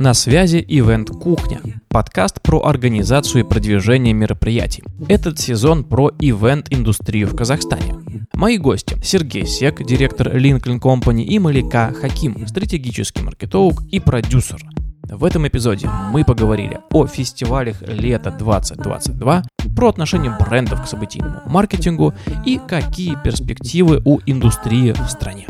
На 0.00 0.14
связи 0.14 0.64
Ивент 0.66 1.10
Кухня, 1.10 1.60
подкаст 1.88 2.40
про 2.40 2.64
организацию 2.64 3.44
и 3.44 3.46
продвижение 3.46 4.14
мероприятий. 4.14 4.82
Этот 5.08 5.38
сезон 5.38 5.84
про 5.84 6.10
ивент-индустрию 6.18 7.28
в 7.28 7.36
Казахстане. 7.36 7.96
Мои 8.32 8.56
гости– 8.56 8.96
Сергей 9.04 9.44
Сек, 9.44 9.84
директор 9.84 10.34
Lincoln 10.34 10.80
Company, 10.80 11.24
и 11.24 11.38
Малика 11.38 11.92
Хаким, 11.92 12.46
стратегический 12.46 13.22
маркетолог 13.22 13.82
и 13.90 14.00
продюсер. 14.00 14.62
В 15.02 15.22
этом 15.22 15.46
эпизоде 15.46 15.90
мы 16.10 16.24
поговорили 16.24 16.78
о 16.90 17.06
фестивалях 17.06 17.82
лета 17.82 18.30
2022, 18.30 19.42
про 19.76 19.88
отношение 19.90 20.34
брендов 20.40 20.82
к 20.82 20.86
событийному 20.88 21.42
маркетингу 21.44 22.14
и 22.46 22.58
какие 22.66 23.18
перспективы 23.22 24.00
у 24.06 24.20
индустрии 24.24 24.92
в 24.92 25.10
стране. 25.10 25.46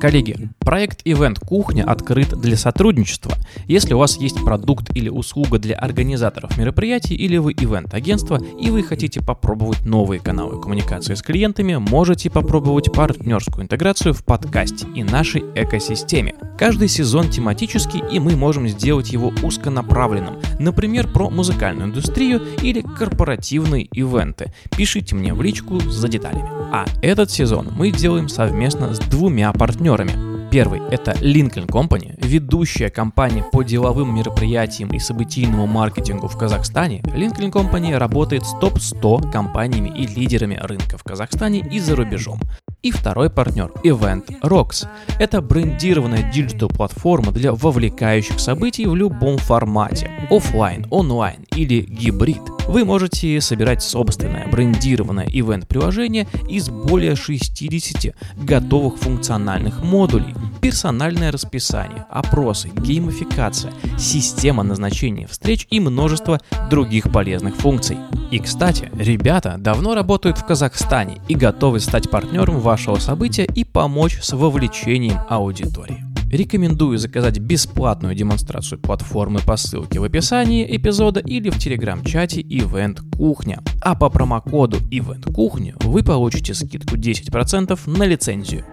Коллеги, 0.00 0.50
проект 0.58 1.06
Event 1.06 1.38
Кухня 1.40 1.84
открыт 1.84 2.38
для 2.38 2.56
сотрудничества. 2.56 3.34
Если 3.66 3.94
у 3.94 3.98
вас 3.98 4.18
есть 4.18 4.44
продукт 4.44 4.94
или 4.94 5.08
услуга 5.08 5.58
для 5.58 5.76
организаторов 5.76 6.58
мероприятий, 6.58 7.14
или 7.14 7.36
вы 7.36 7.52
ивент-агентство, 7.52 8.38
и 8.60 8.70
вы 8.70 8.82
хотите 8.82 9.22
попробовать 9.22 9.86
новые 9.86 10.20
каналы 10.20 10.60
коммуникации 10.60 11.14
с 11.14 11.22
клиентами, 11.22 11.76
можете 11.76 12.28
попробовать 12.28 12.92
партнерскую 12.92 13.64
интеграцию 13.64 14.12
в 14.12 14.24
подкасте 14.24 14.86
и 14.94 15.04
нашей 15.04 15.42
экосистеме. 15.54 16.34
Каждый 16.58 16.88
сезон 16.88 17.30
тематический, 17.30 18.02
и 18.10 18.18
мы 18.18 18.36
можем 18.36 18.68
сделать 18.68 19.10
его 19.10 19.32
узконаправленным. 19.42 20.36
Например, 20.58 21.10
про 21.10 21.30
музыкальную 21.30 21.88
индустрию 21.88 22.42
или 22.62 22.82
корпоративные 22.82 23.84
ивенты. 23.84 24.52
Пишите 24.76 25.14
мне 25.14 25.32
в 25.32 25.40
личку 25.40 25.80
за 25.80 26.08
деталями. 26.08 26.48
А 26.72 26.84
этот 27.00 27.30
сезон 27.30 27.68
мы 27.76 27.90
делаем 27.90 28.28
совместно 28.28 28.92
с 28.92 28.98
двумя 28.98 29.52
партнерами 29.52 29.83
партнерами. 29.84 30.34
Первый– 30.50 30.80
это 30.90 31.12
Lincoln 31.12 31.66
Company, 31.66 32.14
ведущая 32.16 32.88
компания 32.88 33.42
по 33.42 33.62
деловым 33.62 34.14
мероприятиям 34.14 34.88
и 34.90 34.98
событийному 34.98 35.66
маркетингу 35.66 36.28
в 36.28 36.38
Казахстане. 36.38 37.02
Lincoln 37.06 37.50
Company 37.50 37.96
работает 37.96 38.44
с 38.44 38.58
топ-100 38.60 39.32
компаниями 39.32 39.90
и 39.90 40.06
лидерами 40.06 40.58
рынка 40.62 40.96
в 40.96 41.02
Казахстане 41.02 41.58
и 41.58 41.80
за 41.80 41.96
рубежом. 41.96 42.40
И 42.84 42.90
второй 42.90 43.30
партнер– 43.30 43.72
Event 43.82 44.42
Rocks. 44.42 44.86
Это 45.18 45.40
брендированная 45.40 46.30
digital-платформа 46.30 47.32
для 47.32 47.54
вовлекающих 47.54 48.38
событий 48.38 48.84
в 48.84 48.94
любом 48.94 49.38
формате– 49.38 50.10
офлайн, 50.30 50.86
онлайн 50.90 51.46
или 51.56 51.80
гибрид– 51.80 52.42
вы 52.66 52.84
можете 52.84 53.40
собирать 53.40 53.82
собственное 53.82 54.48
брендированное 54.48 55.26
event-приложение 55.26 56.26
из 56.48 56.70
более 56.70 57.14
60 57.14 58.14
готовых 58.36 58.96
функциональных 58.96 59.82
модулей, 59.82 60.34
персональное 60.62 61.30
расписание, 61.30 62.06
опросы, 62.08 62.70
геймификация, 62.74 63.72
система 63.98 64.62
назначения 64.62 65.26
встреч 65.26 65.66
и 65.70 65.78
множество 65.78 66.40
других 66.70 67.12
полезных 67.12 67.54
функций. 67.56 67.98
И, 68.30 68.38
кстати, 68.38 68.90
ребята 68.98 69.56
давно 69.58 69.94
работают 69.94 70.38
в 70.38 70.46
Казахстане 70.46 71.20
и 71.28 71.34
готовы 71.34 71.80
стать 71.80 72.10
партнером 72.10 72.60
вашего 72.74 72.96
события 72.96 73.44
и 73.44 73.62
помочь 73.62 74.18
с 74.20 74.32
вовлечением 74.32 75.20
аудитории. 75.28 76.04
Рекомендую 76.28 76.98
заказать 76.98 77.38
бесплатную 77.38 78.16
демонстрацию 78.16 78.80
платформы 78.80 79.38
по 79.46 79.56
ссылке 79.56 80.00
в 80.00 80.02
описании 80.02 80.66
эпизода 80.76 81.20
или 81.20 81.50
в 81.50 81.58
телеграм-чате 81.58 82.40
Event 82.40 82.98
Кухня. 83.16 83.60
А 83.80 83.94
по 83.94 84.10
промокоду 84.10 84.78
Event 84.90 85.32
Кухня 85.32 85.76
вы 85.82 86.02
получите 86.02 86.52
скидку 86.52 86.96
10% 86.96 87.78
на 87.86 88.02
лицензию. 88.02 88.64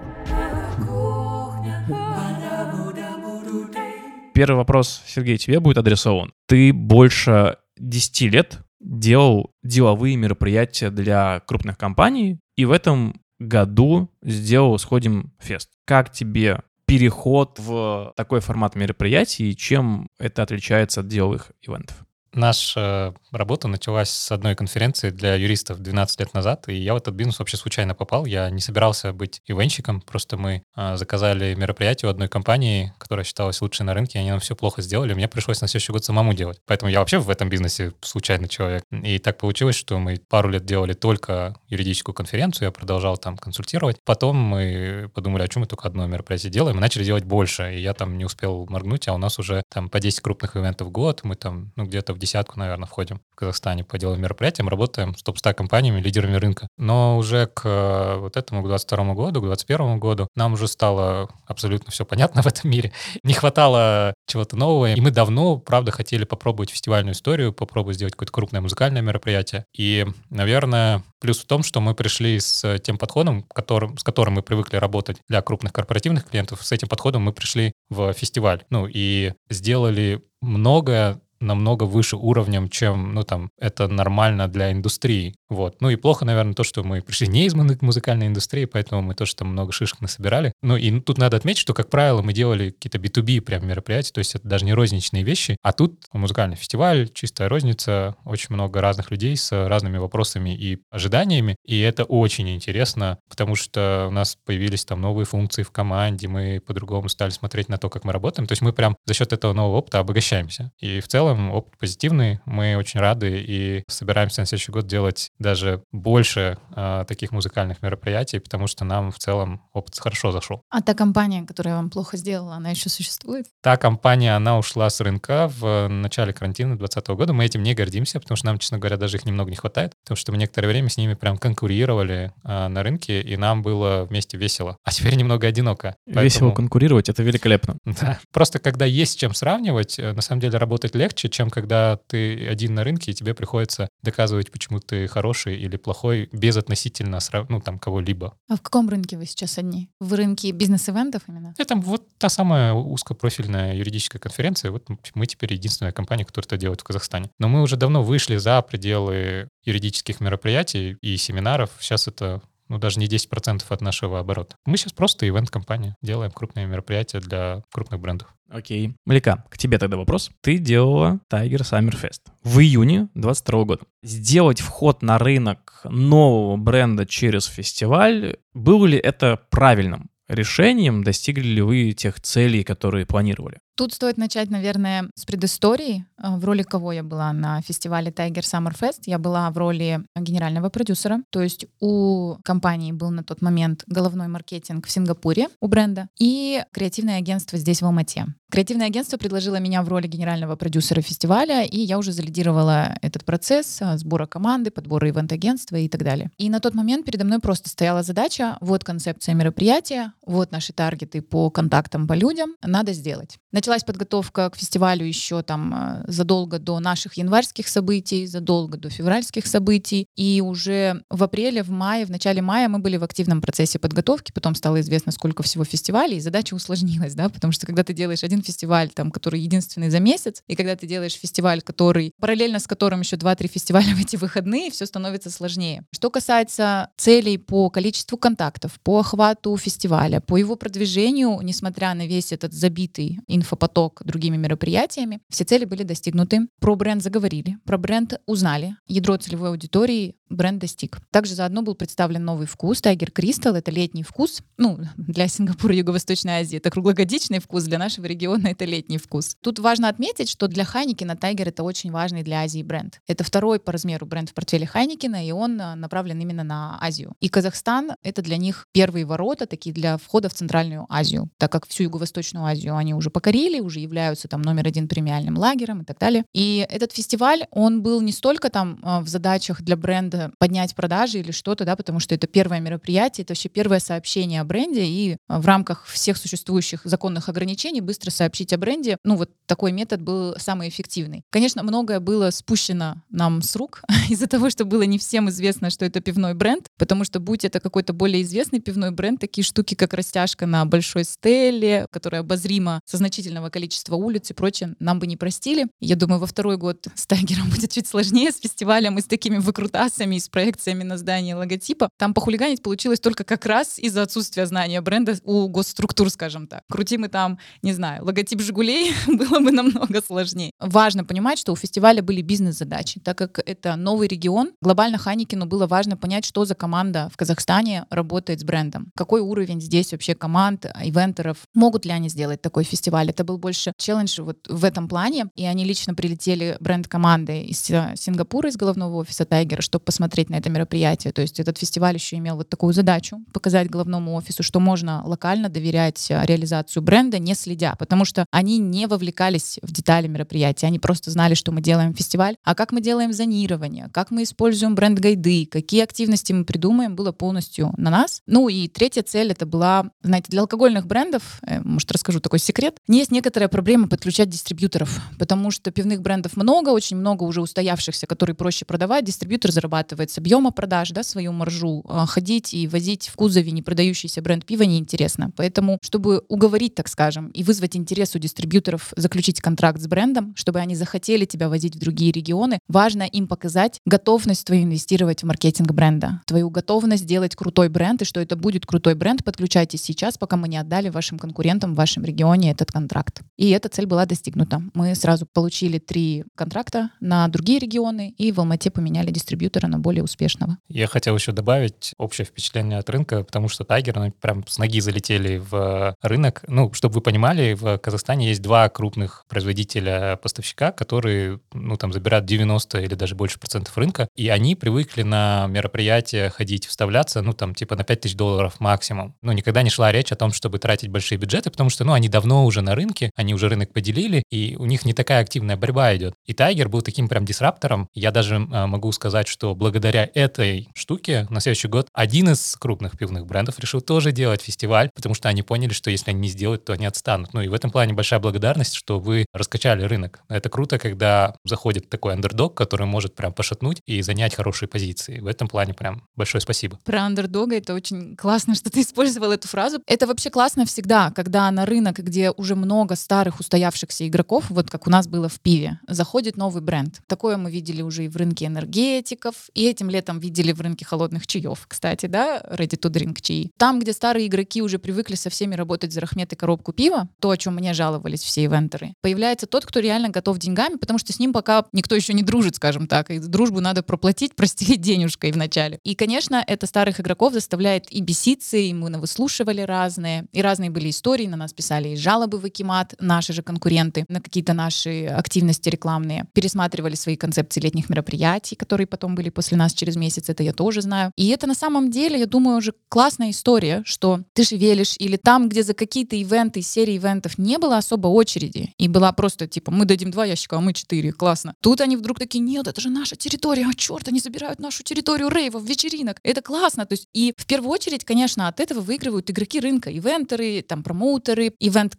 Первый 4.34 4.56
вопрос, 4.56 5.04
Сергей, 5.06 5.38
тебе 5.38 5.60
будет 5.60 5.78
адресован. 5.78 6.34
Ты 6.48 6.74
больше 6.74 7.58
10 7.78 8.22
лет 8.34 8.62
делал 8.80 9.52
деловые 9.62 10.16
мероприятия 10.16 10.90
для 10.90 11.42
крупных 11.42 11.78
компаний, 11.78 12.40
и 12.56 12.66
в 12.66 12.72
этом 12.72 13.22
году 13.48 14.10
сделал 14.22 14.78
«Сходим 14.78 15.34
фест». 15.40 15.72
Как 15.86 16.12
тебе 16.12 16.62
переход 16.86 17.58
в 17.60 18.14
такой 18.16 18.40
формат 18.40 18.76
мероприятий 18.76 19.52
и 19.52 19.56
чем 19.56 20.08
это 20.20 20.44
отличается 20.44 21.02
от 21.02 21.08
деловых 21.08 21.52
ивентов? 21.62 22.06
Наша 22.34 23.14
работа 23.32 23.68
началась 23.68 24.10
с 24.10 24.32
одной 24.32 24.56
конференции 24.56 25.10
для 25.10 25.36
юристов 25.36 25.80
12 25.80 26.20
лет 26.22 26.34
назад, 26.34 26.70
и 26.70 26.76
я 26.76 26.94
в 26.94 26.98
этот 26.98 27.14
бизнес 27.14 27.40
вообще 27.40 27.58
случайно 27.58 27.94
попал. 27.94 28.26
Я 28.26 28.50
не 28.50 28.62
собирался 28.62 29.12
быть 29.12 29.42
ивенщиком, 29.46 30.00
просто 30.00 30.38
мы 30.38 30.64
а, 30.74 30.96
заказали 30.96 31.54
мероприятие 31.56 32.08
у 32.08 32.12
одной 32.12 32.30
компании, 32.30 32.94
которая 32.98 33.26
считалась 33.26 33.62
лучшей 33.62 33.84
на 33.84 33.94
рынке, 33.94 34.18
и 34.18 34.22
они 34.22 34.32
нам 34.32 34.40
все 34.40 34.56
плохо 34.56 34.82
сделали. 34.82 35.14
Мне 35.14 35.28
пришлось 35.28 35.60
на 35.60 35.68
следующий 35.68 35.92
год 35.92 36.06
самому 36.06 36.34
делать. 36.34 36.60
Поэтому 36.66 36.90
я 36.90 37.00
вообще 37.00 37.20
в 37.20 37.30
этом 37.30 37.50
бизнесе 37.50 37.92
случайный 38.00 38.48
человек. 38.48 38.84
И 38.92 39.20
так 39.20 39.38
получилось, 39.38 39.76
что 39.76 40.00
мы 40.00 40.22
пару 40.30 40.48
лет 40.48 40.64
делали 40.64 40.94
только 40.94 41.58
юридическую 41.68 42.16
конференцию, 42.16 42.68
я 42.68 42.72
продолжал 42.72 43.18
там 43.18 43.38
консультировать. 43.38 43.98
Потом 44.06 44.38
мы 44.38 45.12
подумали, 45.14 45.44
о 45.44 45.48
чем 45.50 45.62
мы 45.62 45.68
только 45.68 45.90
одно 45.90 46.08
мероприятие 46.08 46.50
делаем, 46.52 46.78
и 46.78 46.82
начали 46.82 47.04
делать 47.04 47.26
больше. 47.26 47.76
И 47.76 47.82
я 47.82 47.94
там 47.94 48.18
не 48.18 48.24
успел 48.24 48.66
моргнуть, 48.70 49.10
а 49.10 49.14
у 49.14 49.18
нас 49.18 49.38
уже 49.38 49.64
там 49.70 49.90
по 49.90 50.00
10 50.00 50.22
крупных 50.22 50.56
ивентов 50.56 50.88
в 50.88 50.92
год, 50.92 51.22
мы 51.24 51.36
там, 51.36 51.74
ну, 51.76 51.84
где-то 51.84 52.14
в 52.14 52.21
десятку, 52.22 52.60
наверное, 52.60 52.88
входим 52.88 53.22
в 53.32 53.36
Казахстане 53.36 53.84
по 53.84 53.98
деловым 53.98 54.22
мероприятиям, 54.22 54.70
работаем 54.70 55.16
с 55.16 55.24
топ-100 55.24 55.54
компаниями, 55.54 56.00
лидерами 56.00 56.36
рынка. 56.36 56.68
Но 56.78 57.18
уже 57.18 57.48
к 57.48 57.62
э, 57.66 58.18
вот 58.18 58.38
этому, 58.38 58.64
к 58.64 58.68
22 58.68 59.14
году, 59.14 59.42
к 59.42 59.46
21 59.46 60.00
году 60.00 60.28
нам 60.36 60.54
уже 60.54 60.68
стало 60.68 61.30
абсолютно 61.46 61.92
все 61.92 62.06
понятно 62.06 62.42
в 62.44 62.48
этом 62.48 62.70
мире. 62.72 62.92
Не 63.24 63.34
хватало 63.34 64.14
чего-то 64.28 64.56
нового, 64.56 64.94
и 64.94 65.02
мы 65.02 65.12
давно, 65.12 65.58
правда, 65.58 65.92
хотели 65.92 66.24
попробовать 66.24 66.70
фестивальную 66.70 67.14
историю, 67.14 67.52
попробовать 67.54 67.98
сделать 67.98 68.14
какое-то 68.14 68.32
крупное 68.32 68.62
музыкальное 68.62 69.02
мероприятие. 69.02 69.66
И, 69.76 70.06
наверное, 70.30 71.04
плюс 71.20 71.40
в 71.40 71.46
том, 71.46 71.64
что 71.64 71.82
мы 71.82 71.94
пришли 71.96 72.40
с 72.40 72.80
тем 72.80 72.98
подходом, 72.98 73.44
которым, 73.44 73.98
с 73.98 74.04
которым 74.04 74.36
мы 74.36 74.44
привыкли 74.44 74.78
работать 74.78 75.18
для 75.28 75.42
крупных 75.42 75.74
корпоративных 75.74 76.30
клиентов, 76.30 76.66
с 76.66 76.72
этим 76.72 76.88
подходом 76.88 77.24
мы 77.24 77.34
пришли 77.34 77.74
в 77.90 78.14
фестиваль. 78.14 78.64
Ну 78.70 78.88
и 78.88 79.34
сделали 79.50 80.24
многое 80.42 81.20
намного 81.42 81.84
выше 81.84 82.16
уровнем, 82.18 82.70
чем, 82.70 83.14
ну, 83.14 83.24
там, 83.24 83.52
это 83.58 83.88
нормально 83.88 84.48
для 84.48 84.72
индустрии. 84.72 85.36
Вот. 85.52 85.82
Ну 85.82 85.90
и 85.90 85.98
плохо, 85.98 86.24
наверное, 86.24 86.54
то, 86.54 86.64
что 86.64 86.82
мы 86.82 87.02
пришли 87.02 87.28
не 87.28 87.46
из 87.46 87.54
музыкальной 87.54 88.28
индустрии, 88.28 88.64
поэтому 88.64 89.02
мы 89.02 89.16
тоже 89.16 89.36
там 89.36 89.50
много 89.50 89.74
шишек 89.74 90.00
насобирали. 90.00 90.54
Ну 90.62 90.78
и 90.78 91.02
тут 91.02 91.18
надо 91.18 91.36
отметить, 91.36 91.60
что, 91.60 91.74
как 91.74 91.90
правило, 91.90 92.22
мы 92.22 92.32
делали 92.32 92.70
какие-то 92.70 93.00
B2B 93.00 93.42
прям 93.42 93.68
мероприятия, 93.68 94.14
то 94.14 94.20
есть 94.20 94.34
это 94.34 94.48
даже 94.48 94.64
не 94.64 94.74
розничные 94.74 95.24
вещи, 95.24 95.58
а 95.62 95.74
тут 95.74 96.06
музыкальный 96.14 96.56
фестиваль, 96.56 97.10
чистая 97.10 97.50
розница, 97.50 98.16
очень 98.24 98.48
много 98.52 98.80
разных 98.80 99.12
людей 99.12 99.36
с 99.36 99.52
разными 99.68 99.98
вопросами 99.98 100.56
и 100.56 100.80
ожиданиями, 100.90 101.58
и 101.66 101.82
это 101.82 102.06
очень 102.06 102.50
интересно, 102.50 103.20
потому 103.30 103.56
что 103.56 104.06
у 104.08 104.12
нас 104.12 104.38
появились 104.46 104.86
там 104.86 105.02
новые 105.02 105.26
функции 105.26 105.64
в 105.64 105.72
команде, 105.72 106.30
мы 106.30 106.62
по-другому 106.66 107.10
стали 107.10 107.32
смотреть 107.32 107.68
на 107.68 107.78
то, 107.78 107.90
как 107.90 108.06
мы 108.06 108.14
работаем, 108.14 108.48
то 108.48 108.54
есть 108.54 108.62
мы 108.62 108.72
прям 108.72 108.96
за 109.06 109.14
счет 109.14 109.34
этого 109.34 109.52
нового 109.52 109.80
опыта 109.80 110.00
обогащаемся. 110.00 110.72
И 110.80 111.02
в 111.02 111.10
целом 111.10 111.52
опыт 111.52 111.78
позитивный, 111.78 112.40
мы 112.46 112.78
очень 112.78 113.02
рады 113.02 113.44
и 113.46 113.84
собираемся 113.90 114.40
на 114.40 114.46
следующий 114.46 114.72
год 114.72 114.88
делать 114.88 115.30
даже 115.42 115.84
больше 115.92 116.58
э, 116.76 117.06
таких 117.08 117.32
музыкальных 117.32 117.82
мероприятий, 117.82 118.40
потому 118.40 118.68
что 118.68 118.86
нам 118.86 119.12
в 119.12 119.20
целом 119.20 119.62
опыт 119.74 119.98
хорошо 120.00 120.32
зашел. 120.32 120.62
А 120.70 120.82
та 120.82 120.94
компания, 120.94 121.44
которая 121.44 121.76
вам 121.76 121.90
плохо 121.90 122.18
сделала, 122.18 122.56
она 122.56 122.70
еще 122.70 122.90
существует? 122.90 123.48
Та 123.62 123.78
компания, 123.78 124.36
она 124.36 124.58
ушла 124.58 124.90
с 124.90 125.02
рынка 125.02 125.52
в 125.60 125.88
начале 125.88 126.34
карантина 126.34 126.78
2020 126.78 127.08
года. 127.18 127.34
Мы 127.34 127.46
этим 127.46 127.64
не 127.64 127.74
гордимся, 127.74 128.20
потому 128.20 128.36
что 128.36 128.46
нам, 128.48 128.60
честно 128.60 128.78
говоря, 128.78 128.98
даже 128.98 129.18
их 129.18 129.26
немного 129.26 129.50
не 129.50 129.58
хватает, 129.58 129.94
потому 130.04 130.16
что 130.16 130.32
мы 130.32 130.38
некоторое 130.38 130.68
время 130.68 130.90
с 130.90 130.98
ними 130.98 131.16
прям 131.16 131.38
конкурировали 131.38 132.32
э, 132.44 132.68
на 132.68 132.84
рынке, 132.84 133.22
и 133.22 133.36
нам 133.38 133.62
было 133.62 134.06
вместе 134.10 134.38
весело. 134.38 134.78
А 134.84 134.92
теперь 134.92 135.16
немного 135.16 135.48
одиноко. 135.48 135.96
Поэтому... 136.06 136.24
Весело 136.24 136.52
конкурировать, 136.52 137.10
это 137.10 137.24
великолепно. 137.24 137.78
Да. 138.02 138.20
Просто 138.32 138.58
когда 138.58 138.86
есть 138.86 139.14
с 139.14 139.16
чем 139.16 139.34
сравнивать, 139.34 140.00
э, 140.00 140.14
на 140.14 140.22
самом 140.22 140.42
деле 140.42 140.58
работать 140.58 140.96
легче, 140.96 141.30
чем 141.30 141.50
когда 141.50 142.00
ты 142.08 142.48
один 142.48 142.74
на 142.74 142.84
рынке, 142.84 143.12
и 143.12 143.14
тебе 143.14 143.34
приходится 143.34 143.90
доказывать, 144.02 144.52
почему 144.52 144.80
ты 144.80 145.08
хороший 145.08 145.31
хороший 145.32 145.56
или 145.56 145.78
плохой 145.78 146.30
без 146.32 146.58
относительно 146.58 147.20
ну, 147.50 147.62
там, 147.62 147.80
кого-либо. 147.80 148.34
А 148.50 148.56
в 148.56 148.62
каком 148.62 148.90
рынке 148.90 149.18
вы 149.18 149.26
сейчас 149.26 149.58
одни? 149.58 149.90
В 150.00 150.14
рынке 150.14 150.52
бизнес-ивентов 150.52 151.24
именно? 151.28 151.54
Это 151.58 151.76
вот 151.76 152.04
та 152.18 152.30
самая 152.30 152.74
узкопрофильная 152.74 153.76
юридическая 153.76 154.20
конференция. 154.20 154.72
Вот 154.72 154.88
мы 155.16 155.26
теперь 155.26 155.54
единственная 155.54 155.94
компания, 155.94 156.26
которая 156.26 156.48
это 156.48 156.58
делает 156.58 156.82
в 156.82 156.84
Казахстане. 156.84 157.30
Но 157.40 157.48
мы 157.48 157.62
уже 157.62 157.78
давно 157.78 158.04
вышли 158.04 158.38
за 158.38 158.62
пределы 158.62 159.48
юридических 159.64 160.20
мероприятий 160.20 160.98
и 161.02 161.18
семинаров. 161.18 161.70
Сейчас 161.80 162.08
это 162.08 162.42
ну, 162.72 162.78
даже 162.78 163.00
не 163.00 163.08
10% 163.08 163.64
от 163.68 163.82
нашего 163.82 164.20
оборота. 164.20 164.56
Мы 164.66 164.78
сейчас 164.78 164.94
просто 164.94 165.28
ивент-компания, 165.28 165.98
делаем 166.02 166.32
крупные 166.32 166.68
мероприятия 166.68 167.20
для 167.20 167.64
крупных 167.70 168.00
брендов. 168.00 168.34
Окей. 168.50 168.96
Малика, 169.06 169.44
к 169.50 169.58
тебе 169.58 169.78
тогда 169.78 169.98
вопрос. 169.98 170.32
Ты 170.40 170.58
делала 170.58 171.20
Tiger 171.30 171.64
Summer 171.64 172.02
Fest 172.02 172.22
в 172.44 172.60
июне 172.60 173.10
22 173.14 173.64
года. 173.66 173.84
Сделать 174.04 174.62
вход 174.62 175.02
на 175.02 175.18
рынок 175.18 175.82
нового 175.84 176.56
бренда 176.56 177.06
через 177.06 177.46
фестиваль, 177.46 178.38
было 178.54 178.86
ли 178.86 178.98
это 178.98 179.38
правильным? 179.50 180.10
решением? 180.32 181.04
Достигли 181.04 181.44
ли 181.44 181.62
вы 181.62 181.92
тех 181.92 182.20
целей, 182.22 182.64
которые 182.64 183.06
планировали? 183.06 183.60
Тут 183.82 183.94
стоит 183.94 184.18
начать, 184.20 184.52
наверное, 184.52 185.10
с 185.16 185.26
предыстории. 185.26 186.06
Э, 186.22 186.36
в 186.38 186.46
роли 186.46 186.62
кого 186.62 186.92
я 186.92 187.02
была 187.02 187.34
на 187.34 187.64
фестивале 187.64 188.12
Tiger 188.12 188.42
Summer 188.42 188.80
Fest? 188.80 189.00
Я 189.08 189.18
была 189.18 189.50
в 189.50 189.58
роли 189.58 190.02
генерального 190.16 190.70
продюсера. 190.70 191.24
То 191.32 191.42
есть 191.42 191.66
у 191.80 192.36
компании 192.44 192.92
был 192.92 193.10
на 193.10 193.24
тот 193.24 193.42
момент 193.42 193.84
головной 193.88 194.28
маркетинг 194.28 194.86
в 194.86 194.92
Сингапуре 194.92 195.48
у 195.60 195.68
бренда 195.68 196.10
и 196.20 196.64
креативное 196.72 197.18
агентство 197.18 197.58
здесь 197.58 197.82
в 197.82 197.86
Алмате. 197.88 198.28
Креативное 198.52 198.88
агентство 198.88 199.16
предложило 199.18 199.56
меня 199.62 199.82
в 199.82 199.88
роли 199.88 200.08
генерального 200.08 200.58
продюсера 200.58 201.00
фестиваля, 201.00 201.64
и 201.64 201.80
я 201.80 201.98
уже 201.98 202.12
залидировала 202.12 202.98
этот 203.02 203.24
процесс 203.24 203.82
э, 203.82 203.98
сбора 203.98 204.26
команды, 204.26 204.72
подбора 204.72 205.10
ивент-агентства 205.10 205.78
и 205.78 205.88
так 205.88 206.04
далее. 206.04 206.32
И 206.38 206.50
на 206.50 206.60
тот 206.60 206.76
момент 206.76 207.06
передо 207.06 207.24
мной 207.24 207.40
просто 207.40 207.70
стояла 207.70 208.04
задача, 208.04 208.58
вот 208.60 208.84
концепция 208.84 209.36
мероприятия, 209.36 210.12
вот 210.26 210.52
наши 210.52 210.74
таргеты 210.74 211.22
по 211.22 211.50
контактам 211.50 212.08
по 212.08 212.14
людям, 212.14 212.58
надо 212.62 212.92
сделать. 212.92 213.38
Началась 213.72 213.86
подготовка 213.86 214.50
к 214.50 214.58
фестивалю 214.58 215.06
еще 215.06 215.44
там 215.44 215.74
э, 215.74 216.04
задолго 216.12 216.60
до 216.60 216.82
наших 216.82 217.14
январских 217.14 217.70
событий, 217.70 218.28
задолго 218.28 218.78
до 218.78 218.90
февральских 218.90 219.48
событий. 219.48 220.08
И 220.18 220.42
уже 220.46 221.04
в 221.10 221.24
апреле, 221.24 221.64
в 221.64 221.70
мае, 221.70 222.06
в 222.06 222.10
начале 222.10 222.42
мая 222.42 222.68
мы 222.68 222.80
были 222.80 222.98
в 222.98 223.04
активном 223.06 223.40
процессе 223.40 223.80
подготовки. 223.80 224.34
Потом 224.34 224.56
стало 224.56 224.82
известно, 224.82 225.14
сколько 225.14 225.42
всего 225.42 225.64
фестивалей, 225.64 226.18
и 226.18 226.20
задача 226.20 226.54
усложнилась, 226.54 227.14
да, 227.14 227.30
потому 227.30 227.54
что 227.54 227.66
когда 227.66 227.86
ты 227.86 227.94
делаешь 227.94 228.26
один 228.26 228.44
фестиваль, 228.44 228.90
там, 228.90 229.10
который 229.10 229.40
единственный 229.40 229.90
за 229.90 230.02
месяц, 230.02 230.44
и 230.50 230.58
когда 230.58 230.76
ты 230.76 230.86
делаешь 230.86 231.14
фестиваль, 231.14 231.62
который 231.62 232.12
параллельно 232.20 232.60
с 232.60 232.68
которым 232.68 233.00
еще 233.00 233.16
2-3 233.16 233.48
фестиваля 233.48 233.96
в 233.96 234.02
эти 234.02 234.18
выходные, 234.18 234.70
все 234.70 234.86
становится 234.86 235.30
сложнее. 235.30 235.86
Что 235.94 236.10
касается 236.10 236.90
целей 236.98 237.38
по 237.38 237.70
количеству 237.70 238.18
контактов, 238.18 238.78
по 238.84 239.00
охвату 239.00 239.56
фестиваля, 239.56 240.20
по 240.20 240.36
его 240.36 240.58
продвижению, 240.58 241.40
несмотря 241.42 241.94
на 241.94 242.06
весь 242.06 242.34
этот 242.34 242.52
забитый 242.52 243.22
инфо 243.28 243.51
инфопоток 243.52 244.02
другими 244.06 244.38
мероприятиями. 244.38 245.20
Все 245.30 245.44
цели 245.44 245.66
были 245.66 245.84
достигнуты. 245.84 246.48
Про 246.60 246.76
бренд 246.76 247.04
заговорили, 247.04 247.58
про 247.66 247.78
бренд 247.78 248.20
узнали. 248.26 248.76
Ядро 248.88 249.18
целевой 249.18 249.50
аудитории 249.50 250.16
бренд 250.32 250.60
достиг. 250.60 251.00
Также 251.12 251.36
заодно 251.36 251.62
был 251.62 251.76
представлен 251.76 252.24
новый 252.24 252.48
вкус 252.48 252.82
Tiger 252.82 253.12
Crystal. 253.12 253.56
Это 253.58 253.72
летний 253.72 254.04
вкус. 254.04 254.42
Ну, 254.58 254.80
для 254.98 255.28
Сингапура 255.28 255.74
и 255.74 255.80
Юго-Восточной 255.80 256.42
Азии 256.42 256.58
это 256.58 256.70
круглогодичный 256.70 257.40
вкус, 257.40 257.64
для 257.64 257.78
нашего 257.78 258.06
региона 258.06 258.48
это 258.48 258.66
летний 258.66 258.98
вкус. 258.98 259.36
Тут 259.42 259.60
важно 259.60 259.90
отметить, 259.90 260.30
что 260.30 260.48
для 260.48 260.64
Хайникина 260.64 261.14
Tiger 261.14 261.50
это 261.50 261.64
очень 261.64 261.92
важный 261.92 262.24
для 262.24 262.42
Азии 262.42 262.64
бренд. 262.64 263.00
Это 263.08 263.24
второй 263.24 263.60
по 263.60 263.72
размеру 263.72 264.06
бренд 264.06 264.30
в 264.30 264.34
портфеле 264.34 264.66
Хайникина, 264.66 265.26
и 265.28 265.32
он 265.32 265.60
а, 265.60 265.76
направлен 265.76 266.20
именно 266.20 266.44
на 266.44 266.78
Азию. 266.82 267.14
И 267.20 267.30
Казахстан— 267.30 267.92
это 268.04 268.22
для 268.22 268.38
них 268.38 268.68
первые 268.72 269.06
ворота, 269.06 269.46
такие 269.46 269.74
для 269.74 269.98
входа 269.98 270.30
в 270.30 270.34
Центральную 270.34 270.86
Азию, 270.90 271.30
так 271.38 271.52
как 271.52 271.68
всю 271.68 271.84
Юго-Восточную 271.84 272.46
Азию 272.46 272.76
они 272.76 272.94
уже 272.94 273.10
покорили, 273.10 273.41
уже 273.50 273.80
являются 273.80 274.28
там 274.28 274.42
номер 274.42 274.68
один 274.68 274.88
премиальным 274.88 275.38
лагерем 275.38 275.82
и 275.82 275.86
так 275.86 275.98
далее. 276.00 276.26
И 276.34 276.66
этот 276.70 276.92
фестиваль, 276.92 277.46
он 277.52 277.82
был 277.82 278.02
не 278.02 278.12
столько 278.12 278.50
там 278.50 278.80
а, 278.84 279.02
в 279.02 279.08
задачах 279.08 279.62
для 279.62 279.76
бренда 279.76 280.32
поднять 280.38 280.76
продажи 280.76 281.20
или 281.20 281.32
что-то, 281.32 281.66
да, 281.66 281.76
потому 281.76 282.00
что 282.00 282.16
это 282.16 282.28
первое 282.28 282.60
мероприятие, 282.60 283.24
это 283.24 283.32
вообще 283.32 283.50
первое 283.50 283.80
сообщение 283.80 284.42
о 284.42 284.44
бренде, 284.44 284.84
и 284.84 285.18
а, 285.28 285.40
в 285.40 285.46
рамках 285.46 285.86
всех 285.86 286.18
существующих 286.18 286.82
законных 286.84 287.30
ограничений 287.30 287.82
быстро 287.82 288.12
сообщить 288.12 288.54
о 288.54 288.58
бренде, 288.58 288.98
ну 289.04 289.16
вот 289.16 289.30
такой 289.46 289.72
метод 289.72 290.02
был 290.02 290.36
самый 290.38 290.70
эффективный. 290.70 291.24
Конечно, 291.30 291.64
многое 291.64 292.00
было 292.00 292.30
спущено 292.32 293.02
нам 293.10 293.42
с 293.42 293.56
рук 293.56 293.84
из-за 294.10 294.28
того, 294.28 294.50
что 294.50 294.66
было 294.66 294.84
не 294.84 294.98
всем 294.98 295.30
известно, 295.30 295.70
что 295.70 295.86
это 295.86 296.02
пивной 296.02 296.34
бренд, 296.34 296.68
потому 296.78 297.04
что 297.04 297.20
будь 297.20 297.46
это 297.46 297.60
какой-то 297.60 297.94
более 297.94 298.22
известный 298.24 298.60
пивной 298.60 298.92
бренд, 298.92 299.20
такие 299.20 299.44
штуки, 299.44 299.76
как 299.76 299.94
растяжка 299.94 300.46
на 300.46 300.66
большой 300.66 301.04
стеле, 301.04 301.86
которая 301.92 302.22
обозрима 302.22 302.82
со 302.86 302.98
значительного 303.32 303.50
количества 303.50 303.96
улиц 303.96 304.32
и 304.32 304.34
прочее, 304.34 304.76
нам 304.80 305.00
бы 305.00 305.08
не 305.08 305.18
простили. 305.18 305.68
Я 305.80 305.96
думаю, 305.96 306.20
во 306.20 306.28
второй 306.28 306.58
год 306.58 306.88
с 306.96 307.06
Тайгером 307.08 307.50
будет 307.56 307.72
чуть 307.72 307.88
сложнее, 307.88 308.32
с 308.32 308.40
фестивалем 308.40 308.98
и 308.98 309.02
с 309.02 309.06
такими 309.06 309.38
выкрутасами, 309.38 310.16
и 310.16 310.20
с 310.20 310.28
проекциями 310.28 310.84
на 310.84 310.98
здании 310.98 311.34
логотипа. 311.34 311.90
Там 311.98 312.14
похулиганить 312.14 312.62
получилось 312.62 313.00
только 313.00 313.24
как 313.24 313.46
раз 313.46 313.80
из-за 313.80 314.02
отсутствия 314.02 314.46
знания 314.46 314.82
бренда 314.82 315.16
у 315.24 315.48
госструктур, 315.48 316.10
скажем 316.10 316.48
так. 316.48 316.64
Крути 316.70 316.98
мы 316.98 317.08
там, 317.08 317.38
не 317.62 317.74
знаю, 317.74 318.06
логотип 318.06 318.42
«Жигулей» 318.42 318.94
было 319.08 319.40
бы 319.40 319.52
намного 319.52 320.02
сложнее. 320.02 320.52
Важно 320.60 321.04
понимать, 321.06 321.40
что 321.40 321.54
у 321.54 321.56
фестиваля 321.56 322.02
были 322.02 322.22
бизнес-задачи, 322.22 323.00
так 323.00 323.18
как 323.18 323.40
это 323.46 323.76
новый 323.76 324.08
регион. 324.08 324.52
Глобально 324.62 324.98
Ханикину 324.98 325.46
было 325.46 325.68
важно 325.68 325.98
понять, 325.98 326.26
что 326.26 326.46
за 326.46 326.56
команда 326.56 327.10
в 327.14 327.18
Казахстане 327.18 327.86
работает 327.90 328.42
с 328.42 328.44
брендом. 328.44 328.92
Какой 328.96 329.22
уровень 329.22 329.62
здесь 329.62 329.92
вообще 329.92 330.16
команд, 330.16 330.66
ивентеров. 330.66 331.38
Могут 331.54 331.86
ли 331.86 331.92
они 331.92 332.10
сделать 332.10 332.42
такой 332.42 332.64
фестиваль? 332.64 333.10
Это 333.10 333.21
был 333.24 333.38
больше 333.38 333.74
челлендж 333.78 334.22
вот 334.22 334.48
в 334.48 334.64
этом 334.66 334.88
плане. 334.88 335.28
И 335.36 335.46
они 335.46 335.66
лично 335.66 335.94
прилетели 335.94 336.58
бренд-командой 336.60 337.44
из 337.44 337.62
Сингапура, 337.62 338.50
из 338.50 338.58
головного 338.58 338.98
офиса 338.98 339.26
Тайгера, 339.26 339.62
чтобы 339.62 339.86
посмотреть 339.86 340.30
на 340.30 340.36
это 340.36 340.50
мероприятие. 340.50 341.14
То 341.14 341.22
есть 341.22 341.40
этот 341.40 341.58
фестиваль 341.58 341.96
еще 341.96 342.18
имел 342.18 342.36
вот 342.36 342.50
такую 342.50 342.74
задачу 342.74 343.20
показать 343.34 343.70
главному 343.70 344.16
офису, 344.16 344.44
что 344.44 344.60
можно 344.60 345.02
локально 345.06 345.50
доверять 345.50 346.10
э, 346.10 346.26
реализацию 346.26 346.84
бренда, 346.84 347.20
не 347.20 347.36
следя, 347.36 347.76
потому 347.78 348.06
что 348.06 348.26
они 348.32 348.58
не 348.58 348.88
вовлекались 348.88 349.60
в 349.62 349.72
детали 349.72 350.08
мероприятия, 350.08 350.68
они 350.68 350.80
просто 350.80 351.12
знали, 351.12 351.34
что 351.34 351.52
мы 351.52 351.62
делаем 351.62 351.94
фестиваль, 351.94 352.36
а 352.44 352.56
как 352.56 352.72
мы 352.72 352.82
делаем 352.82 353.14
зонирование, 353.14 353.90
как 353.94 354.12
мы 354.12 354.24
используем 354.24 354.76
бренд-гайды, 354.76 355.46
какие 355.46 355.84
активности 355.84 356.34
мы 356.34 356.46
придумаем, 356.46 356.96
было 356.96 357.12
полностью 357.12 357.74
на 357.78 357.90
нас. 357.90 358.22
Ну 358.26 358.50
и 358.50 358.68
третья 358.68 359.04
цель 359.04 359.32
это 359.32 359.46
была, 359.46 359.92
знаете, 360.02 360.28
для 360.30 360.42
алкогольных 360.42 360.88
брендов, 360.88 361.40
э, 361.46 361.62
может 361.64 361.92
расскажу 361.92 362.20
такой 362.20 362.40
секрет, 362.40 362.78
есть 363.12 363.26
некоторая 363.26 363.50
проблема 363.50 363.88
подключать 363.88 364.30
дистрибьюторов, 364.30 365.02
потому 365.20 365.52
что 365.52 365.72
пивных 365.72 366.02
брендов 366.02 366.38
много, 366.38 366.70
очень 366.70 366.98
много 366.98 367.24
уже 367.24 367.42
устоявшихся, 367.42 368.08
которые 368.08 368.36
проще 368.36 368.64
продавать, 368.66 369.04
дистрибьютор 369.06 369.52
зарабатывает 369.52 370.10
с 370.10 370.18
объема 370.18 370.52
продаж, 370.52 370.92
да, 370.92 371.04
свою 371.04 371.34
маржу, 371.34 371.84
а, 371.90 372.06
ходить 372.06 372.54
и 372.54 372.68
возить 372.68 373.10
в 373.10 373.16
кузове 373.16 373.52
не 373.52 373.62
продающийся 373.62 374.22
бренд 374.22 374.46
пива 374.46 374.64
неинтересно. 374.64 375.32
Поэтому, 375.36 375.78
чтобы 375.82 376.24
уговорить, 376.30 376.76
так 376.76 376.88
скажем, 376.88 377.28
и 377.30 377.44
вызвать 377.44 377.76
интерес 377.76 378.16
у 378.16 378.20
дистрибьюторов 378.20 378.94
заключить 378.96 379.42
контракт 379.42 379.82
с 379.82 379.88
брендом, 379.88 380.34
чтобы 380.36 380.60
они 380.60 380.76
захотели 380.76 381.26
тебя 381.26 381.50
возить 381.50 381.76
в 381.76 381.80
другие 381.80 382.12
регионы, 382.12 382.60
важно 382.70 383.04
им 383.04 383.28
показать 383.28 383.80
готовность 383.86 384.46
твою 384.46 384.64
инвестировать 384.64 385.24
в 385.24 385.26
маркетинг 385.26 385.72
бренда, 385.72 386.22
твою 386.26 386.50
готовность 386.50 387.04
сделать 387.04 387.36
крутой 387.36 387.68
бренд, 387.70 388.02
и 388.02 388.06
что 388.06 388.22
это 388.22 388.36
будет 388.38 388.66
крутой 388.66 388.96
бренд, 388.96 389.24
подключайтесь 389.24 389.82
сейчас, 389.82 390.18
пока 390.18 390.38
мы 390.38 390.48
не 390.48 390.58
отдали 390.58 390.90
вашим 390.90 391.20
конкурентам 391.20 391.74
в 391.74 391.78
вашем 391.78 392.06
регионе 392.06 392.52
этот 392.52 392.72
контракт. 392.72 393.01
И 393.38 393.50
эта 393.50 393.70
цель 393.70 393.86
была 393.86 394.06
достигнута. 394.06 394.62
Мы 394.74 394.94
сразу 394.96 395.26
получили 395.26 395.80
три 395.80 396.24
контракта 396.36 396.92
на 397.00 397.28
другие 397.28 397.60
регионы, 397.60 398.14
и 398.18 398.32
в 398.32 398.40
Алмате 398.40 398.70
поменяли 398.70 399.12
дистрибьютора 399.12 399.68
на 399.68 399.80
более 399.80 400.04
успешного. 400.04 400.58
Я 400.68 400.88
хотел 400.88 401.16
еще 401.16 401.32
добавить 401.32 401.94
общее 401.98 402.26
впечатление 402.26 402.80
от 402.80 402.90
рынка, 402.90 403.24
потому 403.24 403.50
что 403.50 403.64
Тайгер, 403.64 403.96
ну, 403.98 404.12
прям 404.12 404.46
с 404.48 404.58
ноги 404.58 404.80
залетели 404.80 405.38
в 405.38 405.96
рынок. 406.02 406.44
Ну, 406.48 406.72
чтобы 406.74 406.96
вы 406.96 407.02
понимали, 407.02 407.54
в 407.54 407.78
Казахстане 407.78 408.30
есть 408.30 408.42
два 408.42 408.70
крупных 408.70 409.26
производителя-поставщика, 409.28 410.72
которые, 410.72 411.40
ну, 411.54 411.78
там, 411.78 411.92
забирают 411.94 412.26
90 412.26 412.82
или 412.82 412.96
даже 412.96 413.16
больше 413.16 413.40
процентов 413.40 413.78
рынка, 413.78 414.08
и 414.16 414.30
они 414.30 414.56
привыкли 414.56 415.04
на 415.04 415.48
мероприятия 415.48 416.30
ходить, 416.30 416.68
вставляться, 416.68 417.22
ну, 417.22 417.34
там, 417.34 417.56
типа 417.56 417.76
на 417.76 417.84
5000 417.84 418.16
долларов 418.16 418.60
максимум. 418.60 419.16
Ну, 419.22 419.32
никогда 419.32 419.64
не 419.64 419.70
шла 419.70 419.92
речь 419.92 420.12
о 420.12 420.16
том, 420.16 420.32
чтобы 420.32 420.60
тратить 420.60 420.90
большие 420.90 421.18
бюджеты, 421.18 421.50
потому 421.50 421.70
что, 421.70 421.84
ну, 421.84 421.94
они 421.94 422.10
давно 422.10 422.46
уже 422.46 422.62
на 422.62 422.76
рынке, 422.76 422.91
они 423.16 423.34
уже 423.34 423.50
рынок 423.50 423.74
поделили, 423.74 424.24
и 424.32 424.56
у 424.58 424.66
них 424.66 424.86
не 424.86 424.94
такая 424.94 425.22
активная 425.22 425.58
борьба 425.58 425.96
идет. 425.96 426.14
И 426.26 426.34
Тайгер 426.34 426.70
был 426.70 426.82
таким 426.82 427.08
прям 427.08 427.26
дисраптором. 427.26 427.88
Я 427.94 428.12
даже 428.12 428.36
э, 428.36 428.66
могу 428.66 428.92
сказать, 428.92 429.28
что 429.28 429.56
благодаря 429.56 430.10
этой 430.14 430.70
штуке 430.76 431.28
на 431.30 431.40
следующий 431.40 431.68
год 431.68 431.88
один 431.94 432.30
из 432.30 432.56
крупных 432.56 432.98
пивных 432.98 433.26
брендов 433.26 433.60
решил 433.60 433.82
тоже 433.82 434.12
делать 434.12 434.42
фестиваль, 434.42 434.90
потому 434.96 435.16
что 435.16 435.30
они 435.30 435.44
поняли, 435.44 435.74
что 435.74 435.90
если 435.90 436.12
они 436.12 436.22
не 436.22 436.28
сделают, 436.30 436.66
то 436.66 436.74
они 436.74 436.86
отстанут. 436.86 437.34
Ну 437.34 437.42
и 437.42 437.48
в 437.48 437.54
этом 437.54 437.72
плане 437.72 437.94
большая 437.94 438.20
благодарность, 438.20 438.74
что 438.74 439.00
вы 439.00 439.26
раскачали 439.34 439.84
рынок. 439.84 440.22
Это 440.30 440.50
круто, 440.50 440.80
когда 440.80 441.36
заходит 441.46 441.90
такой 441.90 442.14
андердог, 442.14 442.56
который 442.56 442.88
может 442.88 443.16
прям 443.16 443.34
пошатнуть 443.34 443.82
и 443.86 444.02
занять 444.02 444.36
хорошие 444.36 444.68
позиции. 444.68 445.20
В 445.20 445.28
этом 445.28 445.48
плане 445.48 445.74
прям 445.74 446.08
большое 446.16 446.42
спасибо. 446.42 446.80
Про 446.84 447.04
андердога 447.04 447.56
это 447.56 447.74
очень 447.74 448.16
классно, 448.16 448.56
что 448.56 448.70
ты 448.70 448.82
использовал 448.82 449.32
эту 449.32 449.48
фразу. 449.48 449.82
Это 449.88 450.08
вообще 450.08 450.30
классно 450.30 450.66
всегда, 450.66 451.12
когда 451.12 451.50
на 451.52 451.66
рынок, 451.66 452.00
где 452.00 452.32
уже 452.32 452.56
много 452.56 452.81
старых 452.96 453.40
устоявшихся 453.40 454.08
игроков, 454.08 454.46
вот 454.50 454.70
как 454.70 454.88
у 454.88 454.90
нас 454.90 455.08
было 455.08 455.30
в 455.30 455.40
пиве, 455.40 455.80
заходит 455.88 456.38
новый 456.38 456.62
бренд. 456.62 457.02
Такое 457.08 457.38
мы 457.38 457.52
видели 457.52 457.82
уже 457.82 458.06
и 458.06 458.08
в 458.08 458.16
рынке 458.16 458.46
энергетиков, 458.46 459.50
И 459.54 459.66
этим 459.66 459.90
летом 459.90 460.20
видели 460.20 460.52
в 460.52 460.62
рынке 460.62 460.86
холодных 460.86 461.28
чаев, 461.28 461.66
кстати, 461.68 462.06
да, 462.06 462.40
ready 462.52 462.80
to 462.80 462.90
drink 462.92 463.22
чаи. 463.22 463.52
Там, 463.58 463.80
где 463.80 463.94
старые 463.94 464.28
игроки 464.28 464.62
уже 464.62 464.80
привыкли 464.80 465.16
со 465.16 465.30
всеми 465.30 465.56
работать 465.56 465.94
за 465.94 466.02
рахмет 466.02 466.34
и 466.34 466.36
коробку 466.36 466.74
пива, 466.74 467.08
то, 467.20 467.30
о 467.30 467.38
чем 467.38 467.56
мне 467.56 467.74
жаловались 467.74 468.22
все 468.24 468.46
ивентеры, 468.46 468.94
появляется 469.02 469.48
тот, 469.48 469.66
кто 469.66 469.80
реально 469.80 470.10
готов 470.10 470.38
деньгами, 470.38 470.76
потому 470.76 471.00
что 471.00 471.14
с 471.14 471.20
ним 471.20 471.34
пока 471.34 471.66
никто 471.72 471.96
еще 471.96 472.14
не 472.14 472.24
дружит, 472.24 472.56
скажем 472.56 472.88
так, 472.88 473.10
и 473.10 473.20
дружбу 473.20 473.60
надо 473.62 473.84
проплатить, 473.84 474.36
прости, 474.36 474.76
денежкой 474.76 475.32
вначале. 475.32 475.80
И, 475.84 475.96
конечно, 475.96 476.44
это 476.46 476.68
старых 476.68 477.00
игроков 477.00 477.34
заставляет 477.34 477.92
и 477.92 478.02
беситься, 478.02 478.58
и 478.58 478.74
мы 478.74 478.92
выслушивали 479.00 479.62
разные, 479.62 480.26
и 480.32 480.42
разные 480.42 480.70
были 480.70 480.90
истории, 480.90 481.28
на 481.28 481.38
нас 481.38 481.54
писали 481.54 481.90
и 481.90 481.96
жалобы 481.96 482.38
в 482.38 482.46
Акимат, 482.72 482.96
наши 483.00 483.34
же 483.34 483.42
конкуренты, 483.42 484.06
на 484.08 484.22
какие-то 484.22 484.54
наши 484.54 485.06
активности 485.06 485.70
рекламные, 485.70 486.26
пересматривали 486.34 486.96
свои 486.96 487.16
концепции 487.16 487.60
летних 487.60 487.90
мероприятий, 487.90 488.56
которые 488.56 488.88
потом 488.88 489.16
были 489.16 489.30
после 489.30 489.58
нас 489.58 489.74
через 489.74 489.96
месяц, 489.96 490.30
это 490.30 490.44
я 490.44 490.54
тоже 490.54 490.82
знаю. 490.82 491.12
И 491.18 491.28
это 491.30 491.48
на 491.48 491.56
самом 491.56 491.92
деле, 491.92 492.20
я 492.20 492.26
думаю, 492.26 492.58
уже 492.58 492.74
классная 492.90 493.32
история, 493.32 493.82
что 493.86 494.22
ты 494.34 494.44
шевелишь, 494.44 494.96
или 495.00 495.18
там, 495.18 495.50
где 495.50 495.64
за 495.64 495.74
какие-то 495.74 496.16
ивенты, 496.16 496.62
серии 496.62 496.98
ивентов 496.98 497.38
не 497.38 497.58
было 497.58 497.78
особо 497.78 498.08
очереди, 498.08 498.74
и 498.78 498.88
была 498.88 499.12
просто 499.12 499.48
типа, 499.48 499.72
мы 499.72 499.86
дадим 499.86 500.12
два 500.12 500.26
ящика, 500.26 500.58
а 500.58 500.62
мы 500.62 500.74
четыре, 500.74 501.12
классно. 501.12 501.54
Тут 501.62 501.82
они 501.82 501.98
вдруг 501.98 502.20
такие, 502.20 502.40
нет, 502.40 502.68
это 502.68 502.80
же 502.80 502.90
наша 502.90 503.16
территория, 503.16 503.68
а 503.70 503.74
черт, 503.74 504.08
они 504.08 504.20
забирают 504.20 504.60
нашу 504.60 504.84
территорию 504.84 505.30
рейвов, 505.30 505.64
вечеринок. 505.64 506.20
Это 506.24 506.42
классно. 506.42 506.86
То 506.86 506.94
есть, 506.94 507.08
и 507.14 507.34
в 507.38 507.46
первую 507.46 507.72
очередь, 507.72 508.06
конечно, 508.06 508.48
от 508.48 508.60
этого 508.60 508.80
выигрывают 508.80 509.30
игроки 509.30 509.60
рынка, 509.60 509.92
ивентеры, 509.92 510.62
там, 510.62 510.84
промоутеры, 510.84 511.54
ивент 511.60 511.96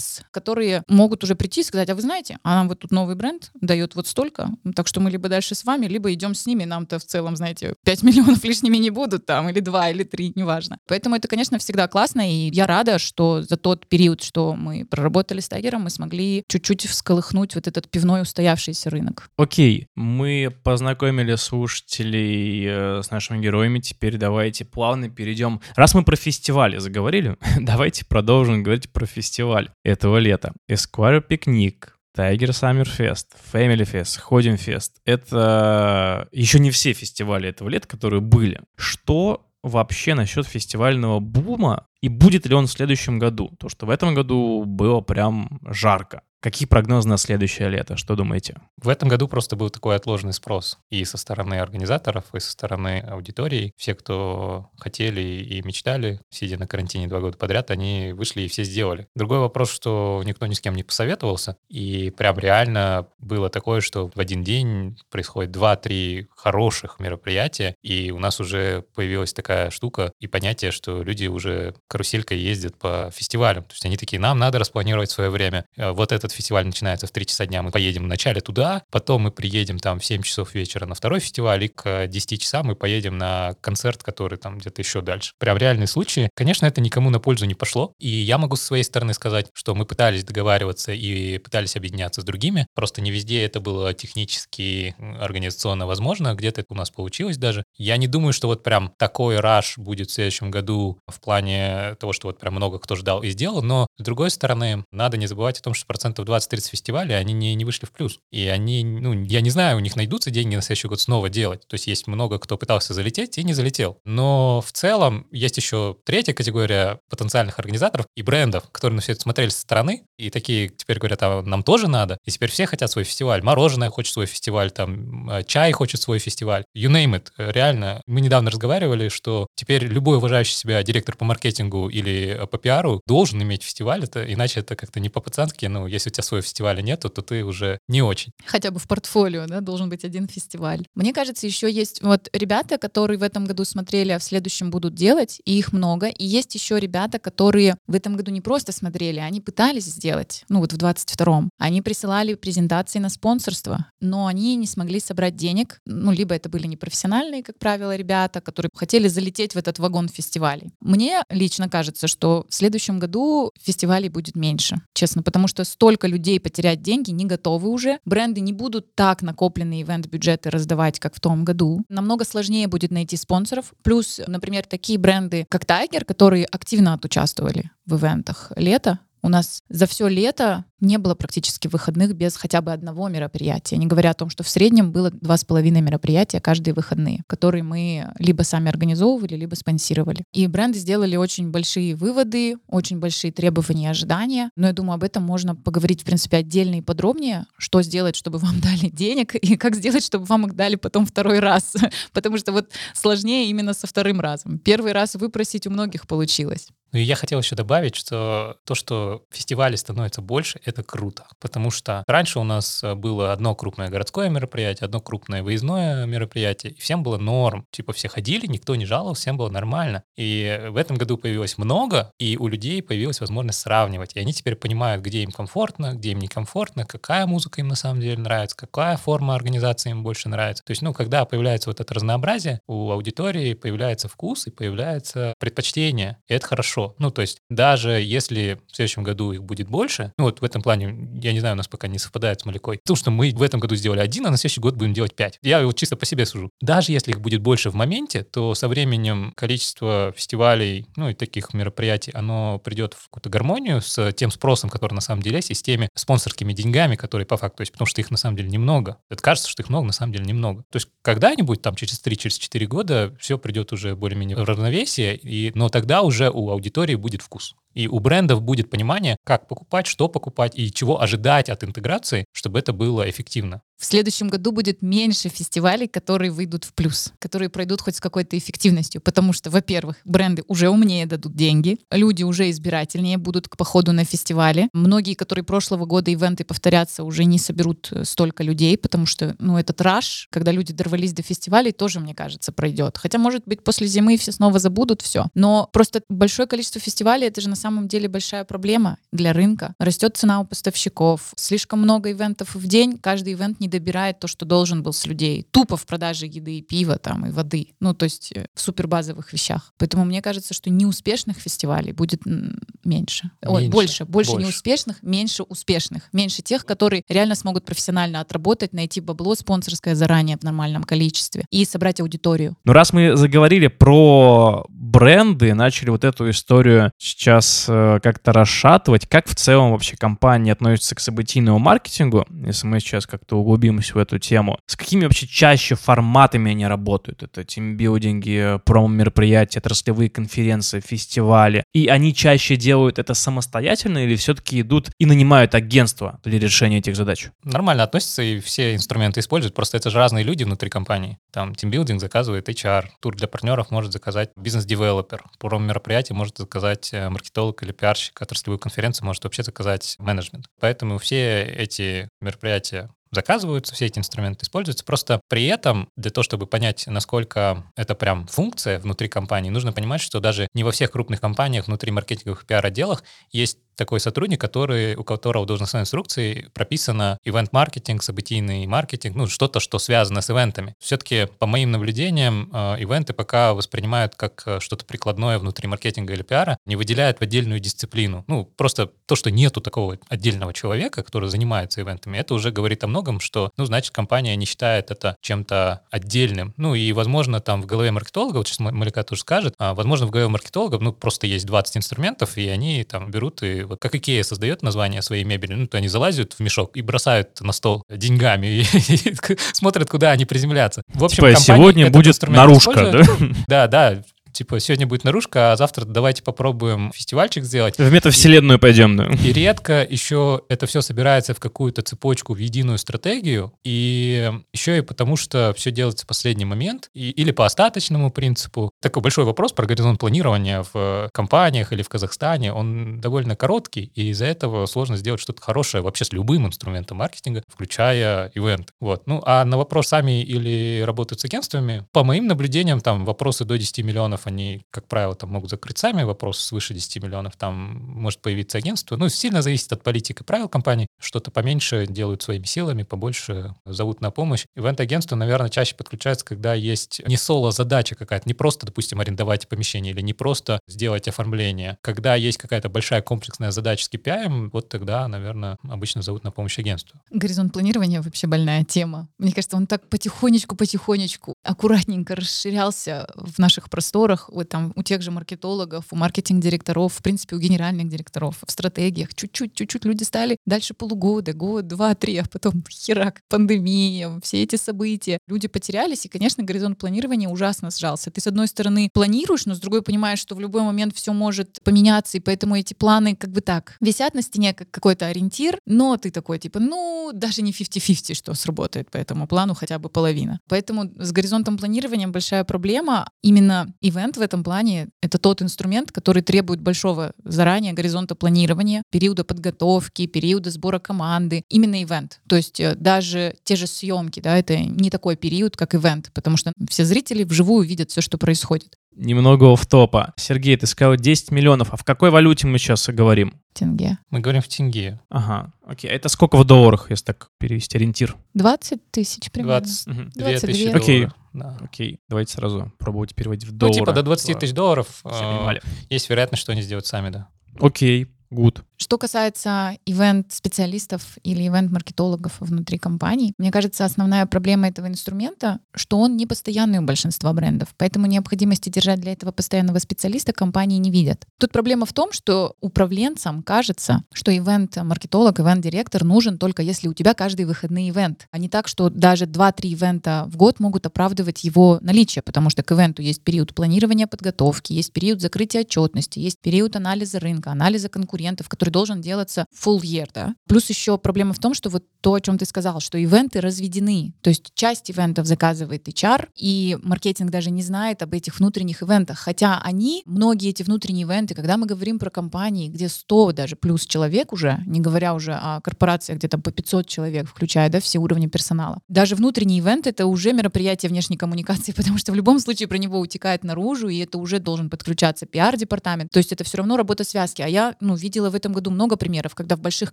коллективс, 0.00 0.22
которые 0.30 0.82
могут 0.88 1.24
уже 1.24 1.34
прийти 1.34 1.60
и 1.60 1.64
сказать, 1.64 1.90
а 1.90 1.94
вы 1.94 2.00
знаете, 2.00 2.38
а 2.42 2.56
нам 2.56 2.68
вот 2.68 2.80
тут 2.80 2.90
новый 2.90 3.14
бренд 3.14 3.50
дает 3.60 3.94
вот 3.94 4.06
столько, 4.06 4.50
так 4.74 4.86
что 4.86 5.00
мы 5.00 5.10
либо 5.10 5.28
дальше 5.28 5.54
с 5.54 5.64
вами, 5.64 5.86
либо 5.86 6.12
идем 6.12 6.34
с 6.34 6.46
ними, 6.46 6.64
нам-то 6.64 6.98
в 6.98 7.04
целом, 7.04 7.36
знаете, 7.36 7.74
5 7.84 8.02
миллионов 8.02 8.44
лишними 8.44 8.76
не 8.76 8.90
будут 8.90 9.26
там, 9.26 9.48
или 9.48 9.60
2, 9.60 9.90
или 9.90 10.04
3, 10.04 10.32
неважно. 10.36 10.78
Поэтому 10.86 11.16
это, 11.16 11.28
конечно, 11.28 11.58
всегда 11.58 11.88
классно, 11.88 12.30
и 12.30 12.50
я 12.52 12.66
рада, 12.66 12.98
что 12.98 13.42
за 13.42 13.56
тот 13.56 13.86
период, 13.88 14.22
что 14.22 14.54
мы 14.54 14.84
проработали 14.84 15.40
с 15.40 15.48
Тайгером, 15.48 15.82
мы 15.82 15.90
смогли 15.90 16.44
чуть-чуть 16.48 16.86
всколыхнуть 16.86 17.54
вот 17.54 17.66
этот 17.66 17.90
пивной 17.90 18.22
устоявшийся 18.22 18.90
рынок. 18.90 19.30
Окей, 19.36 19.86
мы 19.94 20.54
познакомили 20.62 21.34
слушателей 21.36 22.64
э, 22.66 23.02
с 23.02 23.10
нашими 23.10 23.42
героями, 23.42 23.80
теперь 23.80 24.16
давайте 24.16 24.64
плавно 24.64 25.08
перейдем. 25.08 25.60
Раз 25.74 25.94
мы 25.94 26.04
про 26.04 26.16
фестивали 26.16 26.78
заговорили, 26.78 27.36
давайте 27.60 28.04
продолжим 28.04 28.62
говорить 28.62 28.90
про 28.92 29.06
фестиваль 29.06 29.70
этого 29.90 30.18
лета. 30.18 30.52
Esquire 30.70 31.20
Пикник, 31.20 31.98
Tiger 32.16 32.50
Summer 32.50 32.86
Fest, 32.86 33.26
Family 33.52 33.84
Fest, 33.84 34.18
Ходим 34.20 34.54
Fest. 34.54 34.92
Это 35.04 36.28
еще 36.32 36.58
не 36.58 36.70
все 36.70 36.92
фестивали 36.92 37.48
этого 37.48 37.68
лета, 37.68 37.88
которые 37.88 38.20
были. 38.20 38.60
Что 38.76 39.46
вообще 39.62 40.14
насчет 40.14 40.46
фестивального 40.46 41.20
бума 41.20 41.86
и 42.00 42.08
будет 42.08 42.46
ли 42.46 42.54
он 42.54 42.66
в 42.66 42.70
следующем 42.70 43.18
году? 43.18 43.50
То, 43.58 43.68
что 43.68 43.86
в 43.86 43.90
этом 43.90 44.14
году 44.14 44.64
было 44.64 45.00
прям 45.00 45.60
жарко. 45.68 46.22
Какие 46.40 46.66
прогнозы 46.66 47.06
на 47.06 47.18
следующее 47.18 47.68
лето? 47.68 47.98
Что 47.98 48.16
думаете? 48.16 48.56
В 48.82 48.88
этом 48.88 49.10
году 49.10 49.28
просто 49.28 49.56
был 49.56 49.68
такой 49.68 49.96
отложенный 49.96 50.32
спрос 50.32 50.78
и 50.88 51.04
со 51.04 51.18
стороны 51.18 51.54
организаторов, 51.54 52.24
и 52.34 52.40
со 52.40 52.50
стороны 52.50 53.00
аудитории. 53.00 53.74
Все, 53.76 53.94
кто 53.94 54.70
хотели 54.78 55.20
и 55.20 55.60
мечтали, 55.62 56.20
сидя 56.30 56.58
на 56.58 56.66
карантине 56.66 57.08
два 57.08 57.20
года 57.20 57.36
подряд, 57.36 57.70
они 57.70 58.12
вышли 58.14 58.42
и 58.42 58.48
все 58.48 58.64
сделали. 58.64 59.06
Другой 59.14 59.40
вопрос, 59.40 59.70
что 59.70 60.22
никто 60.24 60.46
ни 60.46 60.54
с 60.54 60.60
кем 60.60 60.74
не 60.74 60.82
посоветовался, 60.82 61.56
и 61.68 62.10
прям 62.10 62.38
реально 62.38 63.06
было 63.18 63.50
такое, 63.50 63.82
что 63.82 64.10
в 64.14 64.18
один 64.18 64.42
день 64.42 64.98
происходит 65.10 65.50
два-три 65.50 66.28
хороших 66.34 67.00
мероприятия, 67.00 67.74
и 67.82 68.10
у 68.10 68.18
нас 68.18 68.40
уже 68.40 68.84
появилась 68.94 69.34
такая 69.34 69.70
штука 69.70 70.12
и 70.18 70.26
понятие, 70.26 70.70
что 70.70 71.02
люди 71.02 71.26
уже 71.26 71.74
каруселькой 71.86 72.38
ездят 72.38 72.78
по 72.78 73.10
фестивалям. 73.14 73.64
То 73.64 73.72
есть 73.72 73.84
они 73.84 73.98
такие, 73.98 74.18
нам 74.18 74.38
надо 74.38 74.58
распланировать 74.58 75.10
свое 75.10 75.28
время. 75.28 75.66
Э, 75.76 75.90
вот 75.90 76.12
этот 76.12 76.29
фестиваль 76.34 76.66
начинается 76.66 77.06
в 77.06 77.10
3 77.10 77.26
часа 77.26 77.46
дня, 77.46 77.62
мы 77.62 77.70
поедем 77.70 78.04
вначале 78.04 78.40
туда, 78.40 78.82
потом 78.90 79.22
мы 79.22 79.30
приедем 79.30 79.78
там 79.78 80.00
в 80.00 80.04
7 80.04 80.22
часов 80.22 80.54
вечера 80.54 80.86
на 80.86 80.94
второй 80.94 81.20
фестиваль, 81.20 81.64
и 81.64 81.68
к 81.68 82.06
10 82.06 82.40
часам 82.40 82.66
мы 82.66 82.76
поедем 82.76 83.18
на 83.18 83.54
концерт, 83.60 84.02
который 84.02 84.38
там 84.38 84.58
где-то 84.58 84.82
еще 84.82 85.00
дальше. 85.00 85.32
Прям 85.38 85.56
реальные 85.56 85.86
случаи. 85.86 86.30
Конечно, 86.34 86.66
это 86.66 86.80
никому 86.80 87.10
на 87.10 87.20
пользу 87.20 87.46
не 87.46 87.54
пошло, 87.54 87.94
и 87.98 88.08
я 88.08 88.38
могу 88.38 88.56
со 88.56 88.64
своей 88.64 88.84
стороны 88.84 89.14
сказать, 89.14 89.48
что 89.54 89.74
мы 89.74 89.84
пытались 89.86 90.24
договариваться 90.24 90.92
и 90.92 91.38
пытались 91.38 91.76
объединяться 91.76 92.20
с 92.20 92.24
другими, 92.24 92.66
просто 92.74 93.00
не 93.00 93.10
везде 93.10 93.44
это 93.44 93.60
было 93.60 93.94
технически, 93.94 94.94
организационно 95.20 95.86
возможно, 95.86 96.34
где-то 96.34 96.62
это 96.62 96.72
у 96.72 96.76
нас 96.76 96.90
получилось 96.90 97.36
даже. 97.36 97.64
Я 97.76 97.96
не 97.96 98.06
думаю, 98.06 98.32
что 98.32 98.48
вот 98.48 98.62
прям 98.62 98.92
такой 98.98 99.40
раш 99.40 99.78
будет 99.78 100.10
в 100.10 100.12
следующем 100.12 100.50
году 100.50 100.98
в 101.06 101.20
плане 101.20 101.96
того, 101.98 102.12
что 102.12 102.28
вот 102.28 102.38
прям 102.38 102.54
много 102.54 102.78
кто 102.78 102.96
ждал 102.96 103.22
и 103.22 103.30
сделал, 103.30 103.62
но 103.62 103.86
с 103.98 104.02
другой 104.02 104.30
стороны, 104.30 104.84
надо 104.92 105.16
не 105.16 105.26
забывать 105.26 105.58
о 105.58 105.62
том, 105.62 105.74
что 105.74 105.86
процентов 105.86 106.19
20-30 106.24 106.70
фестивалей, 106.70 107.16
они 107.16 107.32
не, 107.32 107.54
не 107.54 107.64
вышли 107.64 107.86
в 107.86 107.92
плюс. 107.92 108.18
И 108.30 108.46
они, 108.46 108.84
ну, 108.84 109.24
я 109.24 109.40
не 109.40 109.50
знаю, 109.50 109.76
у 109.76 109.80
них 109.80 109.96
найдутся 109.96 110.30
деньги 110.30 110.56
на 110.56 110.62
следующий 110.62 110.88
год 110.88 111.00
снова 111.00 111.28
делать. 111.28 111.66
То 111.66 111.74
есть 111.74 111.86
есть 111.86 112.06
много 112.06 112.38
кто 112.38 112.56
пытался 112.56 112.94
залететь 112.94 113.38
и 113.38 113.44
не 113.44 113.52
залетел. 113.52 113.98
Но 114.04 114.62
в 114.64 114.72
целом 114.72 115.26
есть 115.30 115.56
еще 115.56 115.96
третья 116.04 116.32
категория 116.32 117.00
потенциальных 117.08 117.58
организаторов 117.58 118.06
и 118.16 118.22
брендов, 118.22 118.64
которые 118.70 118.96
на 118.96 119.02
все 119.02 119.12
это 119.12 119.20
смотрели 119.22 119.50
со 119.50 119.60
стороны, 119.60 120.04
и 120.18 120.30
такие 120.30 120.68
теперь 120.68 120.98
говорят, 120.98 121.22
а 121.22 121.42
нам 121.42 121.62
тоже 121.62 121.88
надо. 121.88 122.18
И 122.24 122.30
теперь 122.30 122.50
все 122.50 122.66
хотят 122.66 122.90
свой 122.90 123.04
фестиваль. 123.04 123.42
Мороженое 123.42 123.90
хочет 123.90 124.12
свой 124.12 124.26
фестиваль, 124.26 124.70
там, 124.70 125.30
э, 125.30 125.44
чай 125.44 125.72
хочет 125.72 126.00
свой 126.00 126.18
фестиваль. 126.18 126.64
You 126.76 126.90
name 126.90 127.20
it. 127.20 127.28
Реально. 127.36 128.02
Мы 128.06 128.20
недавно 128.20 128.50
разговаривали, 128.50 129.08
что 129.08 129.46
теперь 129.54 129.84
любой 129.84 130.18
уважающий 130.18 130.54
себя 130.54 130.82
директор 130.82 131.16
по 131.16 131.24
маркетингу 131.24 131.50
маркетингу 131.50 131.88
или 131.88 132.36
э, 132.38 132.46
по 132.46 132.58
пиару 132.58 133.00
должен 133.06 133.42
иметь 133.42 133.62
фестиваль, 133.62 134.04
это, 134.04 134.32
иначе 134.32 134.60
это 134.60 134.76
как-то 134.76 135.00
не 135.00 135.08
по-пацански, 135.08 135.66
ну, 135.66 135.86
если 135.86 136.09
у 136.10 136.14
тебя 136.14 136.24
своего 136.24 136.42
фестиваля 136.42 136.82
нету, 136.82 137.08
то 137.08 137.22
ты 137.22 137.44
уже 137.44 137.78
не 137.88 138.02
очень. 138.02 138.32
Хотя 138.44 138.70
бы 138.70 138.78
в 138.78 138.86
портфолио, 138.86 139.46
да, 139.46 139.60
должен 139.60 139.88
быть 139.88 140.04
один 140.04 140.28
фестиваль. 140.28 140.86
Мне 140.94 141.12
кажется, 141.12 141.46
еще 141.46 141.70
есть 141.70 142.02
вот 142.02 142.28
ребята, 142.32 142.78
которые 142.78 143.18
в 143.18 143.22
этом 143.22 143.46
году 143.46 143.64
смотрели, 143.64 144.12
а 144.12 144.18
в 144.18 144.24
следующем 144.24 144.70
будут 144.70 144.94
делать, 144.94 145.40
и 145.44 145.58
их 145.58 145.72
много, 145.72 146.08
и 146.08 146.26
есть 146.26 146.54
еще 146.54 146.78
ребята, 146.78 147.18
которые 147.18 147.76
в 147.86 147.94
этом 147.94 148.16
году 148.16 148.30
не 148.30 148.40
просто 148.40 148.72
смотрели, 148.72 149.18
они 149.20 149.40
пытались 149.40 149.84
сделать, 149.84 150.44
ну 150.48 150.60
вот 150.60 150.72
в 150.72 150.76
22-м. 150.76 151.50
Они 151.58 151.82
присылали 151.82 152.34
презентации 152.34 152.98
на 152.98 153.08
спонсорство, 153.08 153.86
но 154.00 154.26
они 154.26 154.56
не 154.56 154.66
смогли 154.66 155.00
собрать 155.00 155.36
денег, 155.36 155.80
ну, 155.86 156.12
либо 156.12 156.34
это 156.34 156.48
были 156.48 156.66
непрофессиональные, 156.66 157.42
как 157.42 157.58
правило, 157.58 157.94
ребята, 157.96 158.40
которые 158.40 158.70
хотели 158.74 159.08
залететь 159.08 159.54
в 159.54 159.58
этот 159.58 159.78
вагон 159.78 160.08
фестивалей. 160.08 160.72
Мне 160.80 161.22
лично 161.30 161.68
кажется, 161.68 162.08
что 162.08 162.46
в 162.48 162.54
следующем 162.54 162.98
году 162.98 163.50
фестивалей 163.60 164.08
будет 164.08 164.36
меньше, 164.36 164.76
честно, 164.94 165.22
потому 165.22 165.48
что 165.48 165.64
столько 165.64 165.99
людей 166.06 166.40
потерять 166.40 166.82
деньги 166.82 167.10
не 167.10 167.24
готовы 167.24 167.68
уже. 167.68 167.98
Бренды 168.04 168.40
не 168.40 168.52
будут 168.52 168.94
так 168.94 169.22
накопленные 169.22 169.82
ивент-бюджеты 169.82 170.50
раздавать, 170.50 170.98
как 170.98 171.14
в 171.14 171.20
том 171.20 171.44
году. 171.44 171.84
Намного 171.88 172.24
сложнее 172.24 172.66
будет 172.66 172.90
найти 172.90 173.16
спонсоров. 173.16 173.72
Плюс, 173.82 174.20
например, 174.26 174.66
такие 174.66 174.98
бренды, 174.98 175.46
как 175.48 175.64
Tiger, 175.64 176.04
которые 176.04 176.44
активно 176.44 176.94
отучаствовали 176.94 177.70
в 177.86 177.96
ивентах 177.96 178.52
лета, 178.56 179.00
у 179.22 179.28
нас 179.28 179.62
за 179.68 179.86
все 179.86 180.08
лето 180.08 180.64
не 180.80 180.98
было 180.98 181.14
практически 181.14 181.68
выходных 181.68 182.14
без 182.14 182.36
хотя 182.36 182.60
бы 182.62 182.72
одного 182.72 183.08
мероприятия, 183.08 183.76
не 183.76 183.86
говоря 183.86 184.10
о 184.10 184.14
том, 184.14 184.30
что 184.30 184.42
в 184.42 184.48
среднем 184.48 184.92
было 184.92 185.10
два 185.10 185.36
с 185.36 185.44
половиной 185.44 185.82
мероприятия 185.82 186.40
каждые 186.40 186.74
выходные, 186.74 187.22
которые 187.26 187.62
мы 187.62 188.12
либо 188.18 188.42
сами 188.42 188.68
организовывали, 188.68 189.34
либо 189.34 189.54
спонсировали. 189.54 190.24
И 190.32 190.46
бренды 190.46 190.78
сделали 190.78 191.16
очень 191.16 191.50
большие 191.50 191.94
выводы, 191.94 192.56
очень 192.66 192.98
большие 192.98 193.32
требования 193.32 193.84
и 193.84 193.90
ожидания, 193.90 194.50
но 194.56 194.68
я 194.68 194.72
думаю, 194.72 194.94
об 194.94 195.04
этом 195.04 195.22
можно 195.22 195.54
поговорить, 195.54 196.02
в 196.02 196.04
принципе, 196.04 196.38
отдельно 196.38 196.76
и 196.76 196.82
подробнее, 196.82 197.46
что 197.58 197.82
сделать, 197.82 198.16
чтобы 198.16 198.38
вам 198.38 198.60
дали 198.62 198.90
денег, 198.90 199.34
и 199.34 199.56
как 199.56 199.76
сделать, 199.76 200.04
чтобы 200.04 200.24
вам 200.24 200.46
их 200.46 200.54
дали 200.54 200.76
потом 200.76 201.06
второй 201.06 201.40
раз, 201.40 201.74
потому 202.12 202.38
что 202.38 202.52
вот 202.52 202.70
сложнее 202.94 203.48
именно 203.50 203.74
со 203.74 203.86
вторым 203.86 204.20
разом. 204.20 204.58
Первый 204.58 204.92
раз 204.92 205.14
выпросить 205.14 205.66
у 205.66 205.70
многих 205.70 206.06
получилось. 206.06 206.68
Ну 206.92 206.98
и 206.98 207.02
я 207.02 207.14
хотел 207.14 207.38
еще 207.38 207.54
добавить, 207.54 207.94
что 207.94 208.56
то, 208.64 208.74
что 208.74 209.24
фестивали 209.30 209.76
становятся 209.76 210.22
больше, 210.22 210.60
это 210.64 210.82
круто. 210.82 211.26
Потому 211.38 211.70
что 211.70 212.02
раньше 212.06 212.38
у 212.38 212.44
нас 212.44 212.82
э, 212.82 212.94
было 212.94 213.32
одно 213.32 213.54
крупное 213.54 213.88
городское 213.88 214.28
мероприятие, 214.28 214.86
одно 214.86 215.00
крупное 215.00 215.42
выездное 215.42 216.06
мероприятие, 216.06 216.72
и 216.72 216.80
всем 216.80 217.02
было 217.02 217.18
норм. 217.18 217.66
Типа 217.70 217.92
все 217.92 218.08
ходили, 218.08 218.46
никто 218.46 218.74
не 218.74 218.86
жаловался, 218.86 219.22
всем 219.22 219.36
было 219.36 219.48
нормально. 219.48 220.02
И 220.16 220.66
в 220.70 220.76
этом 220.76 220.96
году 220.96 221.16
появилось 221.16 221.58
много, 221.58 222.12
и 222.18 222.36
у 222.36 222.48
людей 222.48 222.82
появилась 222.82 223.20
возможность 223.20 223.60
сравнивать. 223.60 224.16
И 224.16 224.20
они 224.20 224.32
теперь 224.32 224.56
понимают, 224.56 225.04
где 225.04 225.22
им 225.22 225.30
комфортно, 225.30 225.94
где 225.94 226.10
им 226.12 226.18
некомфортно, 226.18 226.84
какая 226.86 227.26
музыка 227.26 227.60
им 227.60 227.68
на 227.68 227.76
самом 227.76 228.00
деле 228.00 228.18
нравится, 228.18 228.56
какая 228.56 228.96
форма 228.96 229.34
организации 229.34 229.90
им 229.90 230.02
больше 230.02 230.28
нравится. 230.28 230.64
То 230.64 230.72
есть, 230.72 230.82
ну, 230.82 230.92
когда 230.92 231.24
появляется 231.24 231.70
вот 231.70 231.80
это 231.80 231.94
разнообразие, 231.94 232.60
у 232.66 232.90
аудитории 232.90 233.54
появляется 233.54 234.08
вкус 234.08 234.46
и 234.46 234.50
появляется 234.50 235.34
предпочтение. 235.38 236.18
И 236.26 236.34
это 236.34 236.46
хорошо 236.46 236.79
хорошо. 236.80 236.94
Ну, 236.98 237.10
то 237.10 237.22
есть 237.22 237.38
даже 237.48 237.90
если 237.92 238.60
в 238.70 238.76
следующем 238.76 239.02
году 239.02 239.32
их 239.32 239.42
будет 239.42 239.68
больше, 239.68 240.12
ну, 240.18 240.24
вот 240.24 240.40
в 240.40 240.44
этом 240.44 240.62
плане, 240.62 241.08
я 241.20 241.32
не 241.32 241.40
знаю, 241.40 241.54
у 241.54 241.56
нас 241.56 241.68
пока 241.68 241.88
не 241.88 241.98
совпадает 241.98 242.40
с 242.40 242.44
Малякой, 242.44 242.78
потому 242.78 242.96
что 242.96 243.10
мы 243.10 243.30
в 243.30 243.42
этом 243.42 243.60
году 243.60 243.74
сделали 243.74 244.00
один, 244.00 244.26
а 244.26 244.30
на 244.30 244.36
следующий 244.36 244.60
год 244.60 244.76
будем 244.76 244.92
делать 244.92 245.14
пять. 245.14 245.38
Я 245.42 245.64
вот 245.64 245.76
чисто 245.76 245.96
по 245.96 246.06
себе 246.06 246.26
сужу. 246.26 246.50
Даже 246.60 246.92
если 246.92 247.12
их 247.12 247.20
будет 247.20 247.40
больше 247.40 247.70
в 247.70 247.74
моменте, 247.74 248.22
то 248.22 248.54
со 248.54 248.68
временем 248.68 249.32
количество 249.36 250.12
фестивалей, 250.16 250.86
ну, 250.96 251.08
и 251.08 251.14
таких 251.14 251.52
мероприятий, 251.54 252.12
оно 252.14 252.58
придет 252.58 252.94
в 252.94 253.04
какую-то 253.08 253.28
гармонию 253.28 253.80
с 253.80 254.12
тем 254.12 254.30
спросом, 254.30 254.70
который 254.70 254.94
на 254.94 255.00
самом 255.00 255.22
деле 255.22 255.36
есть, 255.36 255.50
и 255.50 255.54
с 255.54 255.62
теми 255.62 255.88
спонсорскими 255.94 256.52
деньгами, 256.52 256.96
которые 256.96 257.26
по 257.26 257.36
факту 257.36 257.62
есть, 257.62 257.72
потому 257.72 257.86
что 257.86 258.00
их 258.00 258.10
на 258.10 258.16
самом 258.16 258.36
деле 258.36 258.48
немного. 258.48 258.98
Это 259.08 259.22
кажется, 259.22 259.48
что 259.48 259.62
их 259.62 259.68
много, 259.68 259.86
на 259.86 259.92
самом 259.92 260.12
деле 260.12 260.24
немного. 260.24 260.64
То 260.70 260.76
есть 260.76 260.88
когда-нибудь, 261.02 261.62
там, 261.62 261.74
через 261.74 262.00
3-4 262.02 262.10
через 262.20 262.68
года 262.68 263.14
все 263.18 263.38
придет 263.38 263.72
уже 263.72 263.96
более-менее 263.96 264.36
в 264.36 264.44
равновесие, 264.44 265.16
и, 265.16 265.50
но 265.54 265.68
тогда 265.68 266.02
уже 266.02 266.30
у 266.30 266.50
аудитории 266.50 266.69
будет 266.96 267.22
вкус. 267.22 267.54
И 267.74 267.86
у 267.86 267.98
брендов 268.00 268.42
будет 268.42 268.70
понимание, 268.70 269.16
как 269.24 269.48
покупать, 269.48 269.86
что 269.86 270.08
покупать 270.08 270.58
и 270.58 270.72
чего 270.72 271.00
ожидать 271.00 271.48
от 271.48 271.64
интеграции, 271.64 272.24
чтобы 272.32 272.58
это 272.58 272.72
было 272.72 273.08
эффективно. 273.08 273.62
В 273.80 273.86
следующем 273.86 274.28
году 274.28 274.52
будет 274.52 274.82
меньше 274.82 275.30
фестивалей, 275.30 275.88
которые 275.88 276.30
выйдут 276.30 276.64
в 276.64 276.74
плюс, 276.74 277.14
которые 277.18 277.48
пройдут 277.48 277.80
хоть 277.80 277.96
с 277.96 278.00
какой-то 278.00 278.36
эффективностью, 278.36 279.00
потому 279.00 279.32
что, 279.32 279.48
во-первых, 279.48 279.96
бренды 280.04 280.44
уже 280.48 280.68
умнее 280.68 281.06
дадут 281.06 281.34
деньги, 281.34 281.78
люди 281.90 282.22
уже 282.22 282.50
избирательнее 282.50 283.16
будут 283.16 283.48
к 283.48 283.56
походу 283.56 283.92
на 283.92 284.04
фестивали. 284.04 284.68
Многие, 284.74 285.14
которые 285.14 285.44
прошлого 285.44 285.86
года 285.86 286.10
ивенты 286.10 286.44
повторятся, 286.44 287.04
уже 287.04 287.24
не 287.24 287.38
соберут 287.38 287.88
э, 287.90 288.04
столько 288.04 288.42
людей, 288.42 288.76
потому 288.76 289.06
что, 289.06 289.34
ну, 289.38 289.56
этот 289.56 289.80
раш, 289.80 290.28
когда 290.30 290.52
люди 290.52 290.74
дорвались 290.74 291.14
до 291.14 291.22
фестивалей, 291.22 291.72
тоже, 291.72 292.00
мне 292.00 292.14
кажется, 292.14 292.52
пройдет. 292.52 292.98
Хотя, 292.98 293.16
может 293.16 293.44
быть, 293.46 293.64
после 293.64 293.86
зимы 293.86 294.18
все 294.18 294.32
снова 294.32 294.58
забудут 294.58 295.00
все. 295.00 295.28
Но 295.34 295.70
просто 295.72 296.02
большое 296.10 296.46
количество 296.46 296.82
фестивалей— 296.82 297.26
это 297.28 297.40
же 297.40 297.48
на 297.48 297.56
самом 297.60 297.88
деле 297.88 298.08
большая 298.08 298.44
проблема 298.44 298.96
для 299.12 299.32
рынка. 299.32 299.74
Растет 299.78 300.16
цена 300.16 300.40
у 300.40 300.44
поставщиков, 300.44 301.32
слишком 301.36 301.80
много 301.80 302.10
ивентов 302.10 302.54
в 302.54 302.66
день, 302.66 302.98
каждый 302.98 303.34
ивент 303.34 303.60
не 303.60 303.68
добирает 303.68 304.18
то, 304.18 304.26
что 304.26 304.44
должен 304.44 304.82
был 304.82 304.92
с 304.92 305.06
людей. 305.06 305.46
Тупо 305.50 305.76
в 305.76 305.86
продаже 305.86 306.26
еды 306.26 306.58
и 306.58 306.62
пива 306.62 306.96
там 306.96 307.26
и 307.26 307.30
воды. 307.30 307.68
Ну, 307.80 307.94
то 307.94 308.04
есть 308.04 308.32
э, 308.34 308.46
в 308.54 308.60
супербазовых 308.60 309.32
вещах. 309.32 309.72
Поэтому 309.78 310.04
мне 310.04 310.22
кажется, 310.22 310.54
что 310.54 310.70
неуспешных 310.70 311.36
фестивалей 311.38 311.92
будет 311.92 312.24
меньше. 312.26 312.60
меньше. 312.84 313.30
Ой, 313.42 313.68
больше. 313.68 314.04
Больше, 314.04 314.32
больше 314.32 314.46
неуспешных, 314.46 315.02
меньше 315.02 315.42
успешных. 315.42 316.04
Меньше 316.12 316.42
тех, 316.42 316.64
которые 316.64 317.02
реально 317.08 317.34
смогут 317.34 317.64
профессионально 317.64 318.20
отработать, 318.20 318.72
найти 318.72 319.00
бабло 319.00 319.34
спонсорское 319.34 319.94
заранее 319.94 320.36
в 320.36 320.42
нормальном 320.42 320.84
количестве 320.84 321.44
и 321.50 321.64
собрать 321.64 322.00
аудиторию. 322.00 322.56
Ну, 322.64 322.72
раз 322.72 322.92
мы 322.92 323.16
заговорили 323.16 323.66
про 323.66 324.64
бренды, 324.68 325.54
начали 325.54 325.90
вот 325.90 326.04
эту 326.04 326.30
историю 326.30 326.92
сейчас 326.98 327.49
э, 327.68 328.00
как-то 328.02 328.32
расшатывать, 328.32 329.06
как 329.06 329.28
в 329.28 329.34
целом 329.34 329.72
вообще 329.72 329.96
компания 329.96 330.52
относится 330.52 330.94
к 330.94 331.00
событийному 331.00 331.58
маркетингу, 331.58 332.26
если 332.46 332.66
мы 332.66 332.80
сейчас 332.80 333.06
как-то 333.06 333.36
углубимся 333.36 333.94
в 333.94 333.98
эту 333.98 334.18
тему. 334.18 334.58
С 334.66 334.76
какими 334.76 335.04
вообще 335.04 335.26
чаще 335.26 335.74
форматами 335.74 336.50
они 336.50 336.66
работают? 336.66 337.22
Это 337.22 337.44
тимбилдинги, 337.44 338.58
промо-мероприятия, 338.64 339.58
отраслевые 339.58 340.10
конференции, 340.10 340.80
фестивали. 340.80 341.64
И 341.72 341.86
они 341.88 342.14
чаще 342.14 342.56
делают 342.56 342.98
это 342.98 343.14
самостоятельно 343.14 344.04
или 344.04 344.16
все-таки 344.16 344.60
идут 344.60 344.90
и 344.98 345.06
нанимают 345.06 345.54
агентство 345.54 346.20
для 346.24 346.38
решения 346.38 346.78
этих 346.78 346.96
задач? 346.96 347.28
Нормально 347.44 347.82
относятся 347.82 348.22
и 348.22 348.40
все 348.40 348.74
инструменты 348.74 349.20
используют. 349.20 349.54
Просто 349.54 349.76
это 349.76 349.90
же 349.90 349.98
разные 349.98 350.24
люди 350.24 350.44
внутри 350.44 350.70
компании. 350.70 351.18
Там 351.32 351.54
тимбилдинг 351.54 352.00
заказывает 352.00 352.48
HR, 352.48 352.86
тур 353.00 353.16
для 353.16 353.28
партнеров 353.28 353.70
может 353.70 353.92
заказать 353.92 354.30
бизнес-девелопер, 354.36 355.24
промо-мероприятие 355.38 356.16
может 356.16 356.38
заказать 356.38 356.90
э, 356.92 357.08
маркетолог 357.40 357.62
или 357.62 357.72
пиарщик, 357.72 358.20
отраслевую 358.20 358.58
конференцию 358.58 359.06
может 359.06 359.24
вообще 359.24 359.42
заказать 359.42 359.96
менеджмент. 359.98 360.46
Поэтому 360.60 360.98
все 360.98 361.42
эти 361.42 362.08
мероприятия 362.20 362.90
заказываются, 363.12 363.74
все 363.74 363.86
эти 363.86 363.98
инструменты 363.98 364.44
используются. 364.44 364.84
Просто 364.84 365.20
при 365.28 365.46
этом 365.46 365.88
для 365.96 366.10
того, 366.10 366.22
чтобы 366.22 366.46
понять, 366.46 366.84
насколько 366.86 367.64
это 367.76 367.94
прям 367.94 368.26
функция 368.28 368.78
внутри 368.78 369.08
компании, 369.08 369.50
нужно 369.50 369.72
понимать, 369.72 370.00
что 370.00 370.20
даже 370.20 370.46
не 370.54 370.62
во 370.62 370.70
всех 370.70 370.92
крупных 370.92 371.20
компаниях 371.20 371.66
внутри 371.66 371.90
маркетинговых 371.90 372.46
пиар-отделах 372.46 373.02
есть 373.32 373.58
такой 373.80 373.98
сотрудник, 373.98 374.38
который, 374.38 374.94
у 374.94 375.04
которого 375.04 375.44
в 375.44 375.46
должностной 375.46 375.80
инструкции 375.80 376.50
прописано 376.52 377.16
ивент-маркетинг, 377.24 378.02
событийный 378.02 378.66
маркетинг, 378.66 379.16
ну, 379.16 379.26
что-то, 379.26 379.58
что 379.58 379.78
связано 379.78 380.20
с 380.20 380.28
ивентами. 380.28 380.74
Все-таки, 380.78 381.28
по 381.38 381.46
моим 381.46 381.70
наблюдениям, 381.70 382.50
э, 382.52 382.76
ивенты 382.82 383.14
пока 383.14 383.54
воспринимают 383.54 384.16
как 384.16 384.42
э, 384.44 384.60
что-то 384.60 384.84
прикладное 384.84 385.38
внутри 385.38 385.66
маркетинга 385.66 386.12
или 386.12 386.20
пиара, 386.20 386.58
не 386.66 386.76
выделяют 386.76 387.20
в 387.20 387.22
отдельную 387.22 387.58
дисциплину. 387.58 388.22
Ну, 388.28 388.44
просто 388.44 388.90
то, 389.06 389.16
что 389.16 389.30
нету 389.30 389.62
такого 389.62 389.98
отдельного 390.10 390.52
человека, 390.52 391.02
который 391.02 391.30
занимается 391.30 391.80
ивентами, 391.80 392.18
это 392.18 392.34
уже 392.34 392.50
говорит 392.50 392.84
о 392.84 392.86
многом, 392.86 393.18
что, 393.18 393.50
ну, 393.56 393.64
значит, 393.64 393.94
компания 393.94 394.36
не 394.36 394.44
считает 394.44 394.90
это 394.90 395.16
чем-то 395.22 395.84
отдельным. 395.90 396.52
Ну, 396.58 396.74
и, 396.74 396.92
возможно, 396.92 397.40
там 397.40 397.62
в 397.62 397.66
голове 397.66 397.92
маркетолога, 397.92 398.36
вот 398.36 398.48
сейчас 398.48 398.60
Маляка 398.60 399.02
тоже 399.04 399.22
скажет, 399.22 399.54
а, 399.58 399.72
возможно, 399.72 400.06
в 400.06 400.10
голове 400.10 400.28
маркетолога, 400.28 400.78
ну, 400.78 400.92
просто 400.92 401.26
есть 401.26 401.46
20 401.46 401.78
инструментов, 401.78 402.36
и 402.36 402.46
они 402.46 402.84
там 402.84 403.10
берут 403.10 403.42
и 403.42 403.69
вот 403.70 403.78
как 403.80 403.94
Икея 403.94 404.22
создает 404.22 404.62
название 404.62 405.00
своей 405.02 405.24
мебели, 405.24 405.54
ну, 405.54 405.66
то 405.66 405.78
они 405.78 405.88
залазят 405.88 406.34
в 406.34 406.40
мешок 406.40 406.76
и 406.76 406.82
бросают 406.82 407.40
на 407.40 407.52
стол 407.52 407.84
деньгами 407.88 408.46
и, 408.46 408.60
и 408.88 409.14
смотрят, 409.52 409.88
куда 409.88 410.10
они 410.10 410.26
приземлятся. 410.26 410.82
В 410.88 411.04
общем, 411.04 411.26
типа, 411.28 411.40
сегодня 411.40 411.90
будет 411.90 412.20
наружка, 412.22 412.90
да? 412.90 413.02
Да, 413.46 413.66
да, 413.66 414.02
типа, 414.32 414.60
сегодня 414.60 414.86
будет 414.86 415.04
наружка, 415.04 415.52
а 415.52 415.56
завтра 415.56 415.84
давайте 415.84 416.22
попробуем 416.22 416.92
фестивальчик 416.92 417.44
сделать. 417.44 417.78
В 417.78 417.92
метавселенную 417.92 418.58
и, 418.58 418.60
пойдем, 418.60 418.96
да. 418.96 419.06
И 419.06 419.32
редко 419.32 419.86
еще 419.88 420.42
это 420.48 420.66
все 420.66 420.80
собирается 420.80 421.34
в 421.34 421.40
какую-то 421.40 421.82
цепочку, 421.82 422.34
в 422.34 422.38
единую 422.38 422.78
стратегию, 422.78 423.52
и 423.64 424.32
еще 424.52 424.78
и 424.78 424.80
потому, 424.80 425.16
что 425.16 425.52
все 425.56 425.70
делается 425.70 426.04
в 426.04 426.08
последний 426.08 426.44
момент, 426.44 426.90
и, 426.94 427.10
или 427.10 427.30
по 427.32 427.46
остаточному 427.46 428.10
принципу. 428.10 428.70
Такой 428.80 429.02
большой 429.02 429.24
вопрос 429.24 429.52
про 429.52 429.66
горизонт 429.66 430.00
планирования 430.00 430.64
в 430.72 431.10
компаниях 431.12 431.72
или 431.72 431.82
в 431.82 431.88
Казахстане, 431.88 432.52
он 432.52 433.00
довольно 433.00 433.36
короткий, 433.36 433.92
и 433.94 434.10
из-за 434.10 434.26
этого 434.26 434.66
сложно 434.66 434.96
сделать 434.96 435.20
что-то 435.20 435.42
хорошее 435.42 435.82
вообще 435.82 436.04
с 436.04 436.12
любым 436.12 436.46
инструментом 436.46 436.98
маркетинга, 436.98 437.42
включая 437.48 438.30
ивент. 438.34 438.72
Вот. 438.80 439.06
Ну, 439.06 439.22
а 439.24 439.44
на 439.44 439.56
вопрос 439.56 439.88
сами 439.88 440.22
или 440.22 440.82
работают 440.82 441.20
с 441.20 441.24
агентствами, 441.24 441.86
по 441.92 442.04
моим 442.04 442.26
наблюдениям, 442.26 442.80
там 442.80 443.04
вопросы 443.04 443.44
до 443.44 443.58
10 443.58 443.78
миллионов 443.84 444.19
миллионов, 444.20 444.26
они, 444.26 444.62
как 444.70 444.86
правило, 444.86 445.14
там 445.14 445.30
могут 445.30 445.50
закрыть 445.50 445.78
сами 445.78 446.02
вопрос 446.02 446.40
свыше 446.40 446.74
10 446.74 447.02
миллионов, 447.02 447.36
там 447.36 447.54
может 447.54 448.20
появиться 448.20 448.58
агентство. 448.58 448.96
Ну, 448.96 449.08
сильно 449.08 449.42
зависит 449.42 449.72
от 449.72 449.82
политики 449.82 450.22
правил 450.22 450.48
компании. 450.48 450.86
Что-то 451.00 451.30
поменьше 451.30 451.86
делают 451.86 452.22
своими 452.22 452.44
силами, 452.44 452.82
побольше 452.82 453.54
зовут 453.64 454.00
на 454.00 454.10
помощь. 454.10 454.44
Ивент-агентство, 454.56 455.16
наверное, 455.16 455.48
чаще 455.48 455.74
подключается, 455.74 456.24
когда 456.24 456.54
есть 456.54 457.00
не 457.06 457.16
соло-задача 457.16 457.94
какая-то, 457.94 458.28
не 458.28 458.34
просто, 458.34 458.66
допустим, 458.66 459.00
арендовать 459.00 459.48
помещение 459.48 459.92
или 459.92 460.02
не 460.02 460.14
просто 460.14 460.60
сделать 460.68 461.08
оформление. 461.08 461.78
Когда 461.82 462.14
есть 462.14 462.38
какая-то 462.38 462.68
большая 462.68 463.02
комплексная 463.02 463.50
задача 463.50 463.84
с 463.84 463.90
KPI, 463.90 464.50
вот 464.52 464.68
тогда, 464.68 465.08
наверное, 465.08 465.56
обычно 465.62 466.02
зовут 466.02 466.24
на 466.24 466.30
помощь 466.30 466.58
агентству. 466.58 467.00
Горизонт 467.10 467.52
планирования 467.52 468.02
вообще 468.02 468.26
больная 468.26 468.64
тема. 468.64 469.08
Мне 469.18 469.32
кажется, 469.32 469.56
он 469.56 469.66
так 469.66 469.88
потихонечку-потихонечку, 469.88 471.34
аккуратненько 471.42 472.14
расширялся 472.14 473.08
в 473.14 473.38
наших 473.38 473.70
просторах, 473.70 474.09
разговорах 474.10 474.28
вот 474.32 474.48
там 474.48 474.72
у 474.76 474.82
тех 474.82 475.02
же 475.02 475.10
маркетологов, 475.10 475.84
у 475.90 475.96
маркетинг-директоров, 475.96 476.94
в 476.94 477.02
принципе, 477.02 477.36
у 477.36 477.38
генеральных 477.38 477.88
директоров, 477.88 478.38
в 478.46 478.50
стратегиях 478.50 479.14
чуть-чуть, 479.14 479.54
чуть-чуть 479.54 479.84
люди 479.84 480.04
стали 480.04 480.36
дальше 480.46 480.74
полугода, 480.74 481.32
год, 481.32 481.66
два, 481.66 481.94
три, 481.94 482.16
а 482.18 482.24
потом 482.24 482.64
херак, 482.70 483.20
пандемия, 483.28 484.20
все 484.22 484.42
эти 484.42 484.56
события. 484.56 485.18
Люди 485.28 485.48
потерялись, 485.48 486.06
и, 486.06 486.08
конечно, 486.08 486.42
горизонт 486.42 486.78
планирования 486.78 487.28
ужасно 487.28 487.70
сжался. 487.70 488.10
Ты, 488.10 488.20
с 488.20 488.26
одной 488.26 488.48
стороны, 488.48 488.90
планируешь, 488.92 489.46
но 489.46 489.54
с 489.54 489.60
другой 489.60 489.82
понимаешь, 489.82 490.18
что 490.18 490.34
в 490.34 490.40
любой 490.40 490.62
момент 490.62 490.96
все 490.96 491.12
может 491.12 491.58
поменяться, 491.62 492.16
и 492.16 492.20
поэтому 492.20 492.56
эти 492.56 492.74
планы 492.74 493.16
как 493.16 493.30
бы 493.30 493.40
так 493.40 493.76
висят 493.80 494.14
на 494.14 494.22
стене 494.22 494.54
как 494.54 494.70
какой-то 494.70 495.06
ориентир, 495.06 495.58
но 495.66 495.96
ты 495.96 496.10
такой, 496.10 496.38
типа, 496.38 496.60
ну, 496.60 497.10
даже 497.12 497.42
не 497.42 497.52
50-50, 497.52 498.14
что 498.14 498.34
сработает 498.34 498.90
по 498.90 498.96
этому 498.96 499.26
плану 499.26 499.54
хотя 499.54 499.78
бы 499.78 499.88
половина. 499.88 500.40
Поэтому 500.48 500.90
с 500.96 501.12
горизонтом 501.12 501.58
планирования 501.58 502.08
большая 502.08 502.44
проблема 502.44 503.10
именно 503.22 503.72
ивент 503.80 503.99
ивент 504.00 504.16
в 504.16 504.20
этом 504.20 504.42
плане— 504.42 504.88
это 505.02 505.18
тот 505.18 505.42
инструмент, 505.42 505.92
который 505.92 506.22
требует 506.22 506.60
большого 506.60 507.12
заранее 507.24 507.72
горизонта 507.72 508.14
планирования, 508.14 508.82
периода 508.90 509.24
подготовки, 509.24 510.06
периода 510.06 510.50
сбора 510.50 510.78
команды. 510.78 511.44
Именно 511.48 511.82
ивент. 511.82 512.20
То 512.28 512.36
есть 512.36 512.60
э, 512.60 512.74
даже 512.74 513.34
те 513.44 513.56
же 513.56 513.66
съемки, 513.66 514.20
да, 514.20 514.36
это 514.36 514.58
не 514.58 514.90
такой 514.90 515.16
период, 515.16 515.56
как 515.56 515.74
ивент, 515.74 516.10
потому 516.14 516.36
что 516.36 516.52
все 516.68 516.84
зрители 516.84 517.24
вживую 517.24 517.66
видят 517.66 517.90
все, 517.90 518.00
что 518.00 518.18
происходит. 518.18 518.76
Немного 518.96 519.54
в 519.56 519.66
топа. 519.66 520.12
Сергей, 520.16 520.56
ты 520.56 520.66
сказал 520.66 520.96
10 520.96 521.30
миллионов. 521.30 521.72
А 521.72 521.76
в 521.76 521.84
какой 521.84 522.10
валюте 522.10 522.46
мы 522.46 522.58
сейчас 522.58 522.88
говорим? 522.88 523.40
Тенге. 523.52 523.98
Мы 524.10 524.20
говорим 524.20 524.42
в 524.42 524.48
тенге. 524.48 525.00
Ага, 525.08 525.52
окей. 525.64 525.90
А 525.90 525.94
это 525.94 526.08
сколько 526.08 526.36
в 526.36 526.44
долларах, 526.44 526.90
если 526.90 527.04
так 527.04 527.30
перевести 527.38 527.78
ориентир? 527.78 528.16
20 528.34 528.90
тысяч 528.90 529.30
примерно. 529.30 529.60
22 529.60 529.92
Мгм. 529.94 530.10
22. 530.14 530.48
тысячи 530.48 530.68
Окей. 530.76 531.08
Да. 531.32 531.56
Окей, 531.60 532.00
давайте 532.08 532.32
сразу 532.34 532.72
пробовать 532.78 533.14
переводить 533.14 533.44
в 533.48 533.52
Ну, 533.52 533.58
доллары. 533.58 533.78
типа 533.78 533.92
до 533.92 534.02
20 534.02 534.38
тысяч 534.38 534.52
долларов 534.52 534.88
Все 534.88 535.08
э, 535.08 535.36
понимали. 535.38 535.62
есть 535.88 536.10
вероятность, 536.10 536.42
что 536.42 536.52
они 536.52 536.60
сделают 536.62 536.86
сами, 536.86 537.10
да. 537.10 537.28
Окей, 537.60 538.08
гуд. 538.30 538.64
Что 538.82 538.96
касается 538.96 539.76
ивент-специалистов 539.84 541.18
или 541.22 541.46
ивент-маркетологов 541.46 542.40
внутри 542.40 542.78
компаний, 542.78 543.34
мне 543.36 543.52
кажется, 543.52 543.84
основная 543.84 544.24
проблема 544.24 544.68
этого 544.68 544.86
инструмента, 544.86 545.60
что 545.74 545.98
он 545.98 546.16
не 546.16 546.24
постоянный 546.24 546.78
у 546.78 546.82
большинства 546.82 547.30
брендов, 547.34 547.74
поэтому 547.76 548.06
необходимости 548.06 548.70
держать 548.70 548.98
для 549.00 549.12
этого 549.12 549.32
постоянного 549.32 549.80
специалиста 549.80 550.32
компании 550.32 550.78
не 550.78 550.90
видят. 550.90 551.26
Тут 551.38 551.52
проблема 551.52 551.84
в 551.84 551.92
том, 551.92 552.10
что 552.12 552.54
управленцам 552.62 553.42
кажется, 553.42 554.02
что 554.14 554.34
ивент-маркетолог, 554.34 555.38
ивент-директор 555.38 556.02
нужен 556.02 556.38
только 556.38 556.62
если 556.62 556.88
у 556.88 556.94
тебя 556.94 557.12
каждый 557.12 557.44
выходный 557.44 557.90
ивент, 557.90 558.28
а 558.30 558.38
не 558.38 558.48
так, 558.48 558.66
что 558.66 558.88
даже 558.88 559.26
2-3 559.26 559.68
ивента 559.68 560.24
в 560.28 560.38
год 560.38 560.58
могут 560.58 560.86
оправдывать 560.86 561.44
его 561.44 561.78
наличие, 561.82 562.22
потому 562.22 562.48
что 562.48 562.62
к 562.62 562.72
ивенту 562.72 563.02
есть 563.02 563.22
период 563.22 563.54
планирования 563.54 564.06
подготовки, 564.06 564.72
есть 564.72 564.94
период 564.94 565.20
закрытия 565.20 565.60
отчетности, 565.60 566.18
есть 566.18 566.40
период 566.40 566.76
анализа 566.76 567.20
рынка, 567.20 567.50
анализа 567.50 567.90
конкурентов, 567.90 568.48
который 568.70 568.80
должен 568.80 569.00
делаться 569.00 569.46
full 569.52 569.80
year, 569.80 570.08
да. 570.14 570.34
Плюс 570.48 570.70
еще 570.70 570.96
проблема 570.98 571.32
в 571.32 571.38
том, 571.38 571.54
что 571.54 571.70
вот 571.70 571.84
то, 572.00 572.14
о 572.14 572.20
чем 572.20 572.38
ты 572.38 572.46
сказал, 572.46 572.80
что 572.80 572.98
ивенты 572.98 573.40
разведены, 573.40 574.14
то 574.22 574.30
есть 574.30 574.52
часть 574.54 574.90
ивентов 574.90 575.26
заказывает 575.26 575.86
HR, 575.86 576.28
и 576.34 576.78
маркетинг 576.82 577.30
даже 577.30 577.50
не 577.50 577.62
знает 577.62 578.02
об 578.02 578.14
этих 578.14 578.38
внутренних 578.38 578.82
ивентах, 578.82 579.18
хотя 579.18 579.60
они, 579.62 580.02
многие 580.06 580.50
эти 580.50 580.62
внутренние 580.62 581.06
ивенты, 581.06 581.34
когда 581.34 581.56
мы 581.56 581.66
говорим 581.66 581.98
про 581.98 582.10
компании, 582.10 582.68
где 582.68 582.88
100 582.88 583.32
даже 583.32 583.56
плюс 583.56 583.86
человек 583.86 584.32
уже, 584.32 584.62
не 584.66 584.80
говоря 584.80 585.14
уже 585.14 585.32
о 585.34 585.60
корпорациях, 585.60 586.18
где 586.18 586.28
там 586.28 586.40
по 586.40 586.50
500 586.50 586.86
человек, 586.86 587.28
включая, 587.28 587.68
да, 587.68 587.80
все 587.80 587.98
уровни 587.98 588.28
персонала, 588.28 588.80
даже 588.88 589.14
внутренний 589.14 589.60
ивент— 589.60 589.86
это 589.86 590.06
уже 590.06 590.32
мероприятие 590.32 590.88
внешней 590.88 591.16
коммуникации, 591.16 591.72
потому 591.76 591.98
что 591.98 592.12
в 592.12 592.14
любом 592.14 592.40
случае 592.40 592.68
про 592.68 592.78
него 592.78 592.98
утекает 592.98 593.44
наружу, 593.44 593.88
и 593.88 593.98
это 593.98 594.16
уже 594.18 594.38
должен 594.38 594.70
подключаться 594.70 595.26
пиар-департамент, 595.26 596.10
то 596.10 596.18
есть 596.18 596.32
это 596.32 596.44
все 596.44 596.58
равно 596.58 596.76
работа 596.76 597.04
связки. 597.04 597.42
А 597.42 597.48
я, 597.48 597.76
ну, 597.80 597.94
видела 597.94 598.30
в 598.30 598.34
этом 598.34 598.52
году 598.52 598.59
много 598.68 598.96
примеров, 598.96 599.34
когда 599.34 599.56
в 599.56 599.60
больших 599.60 599.92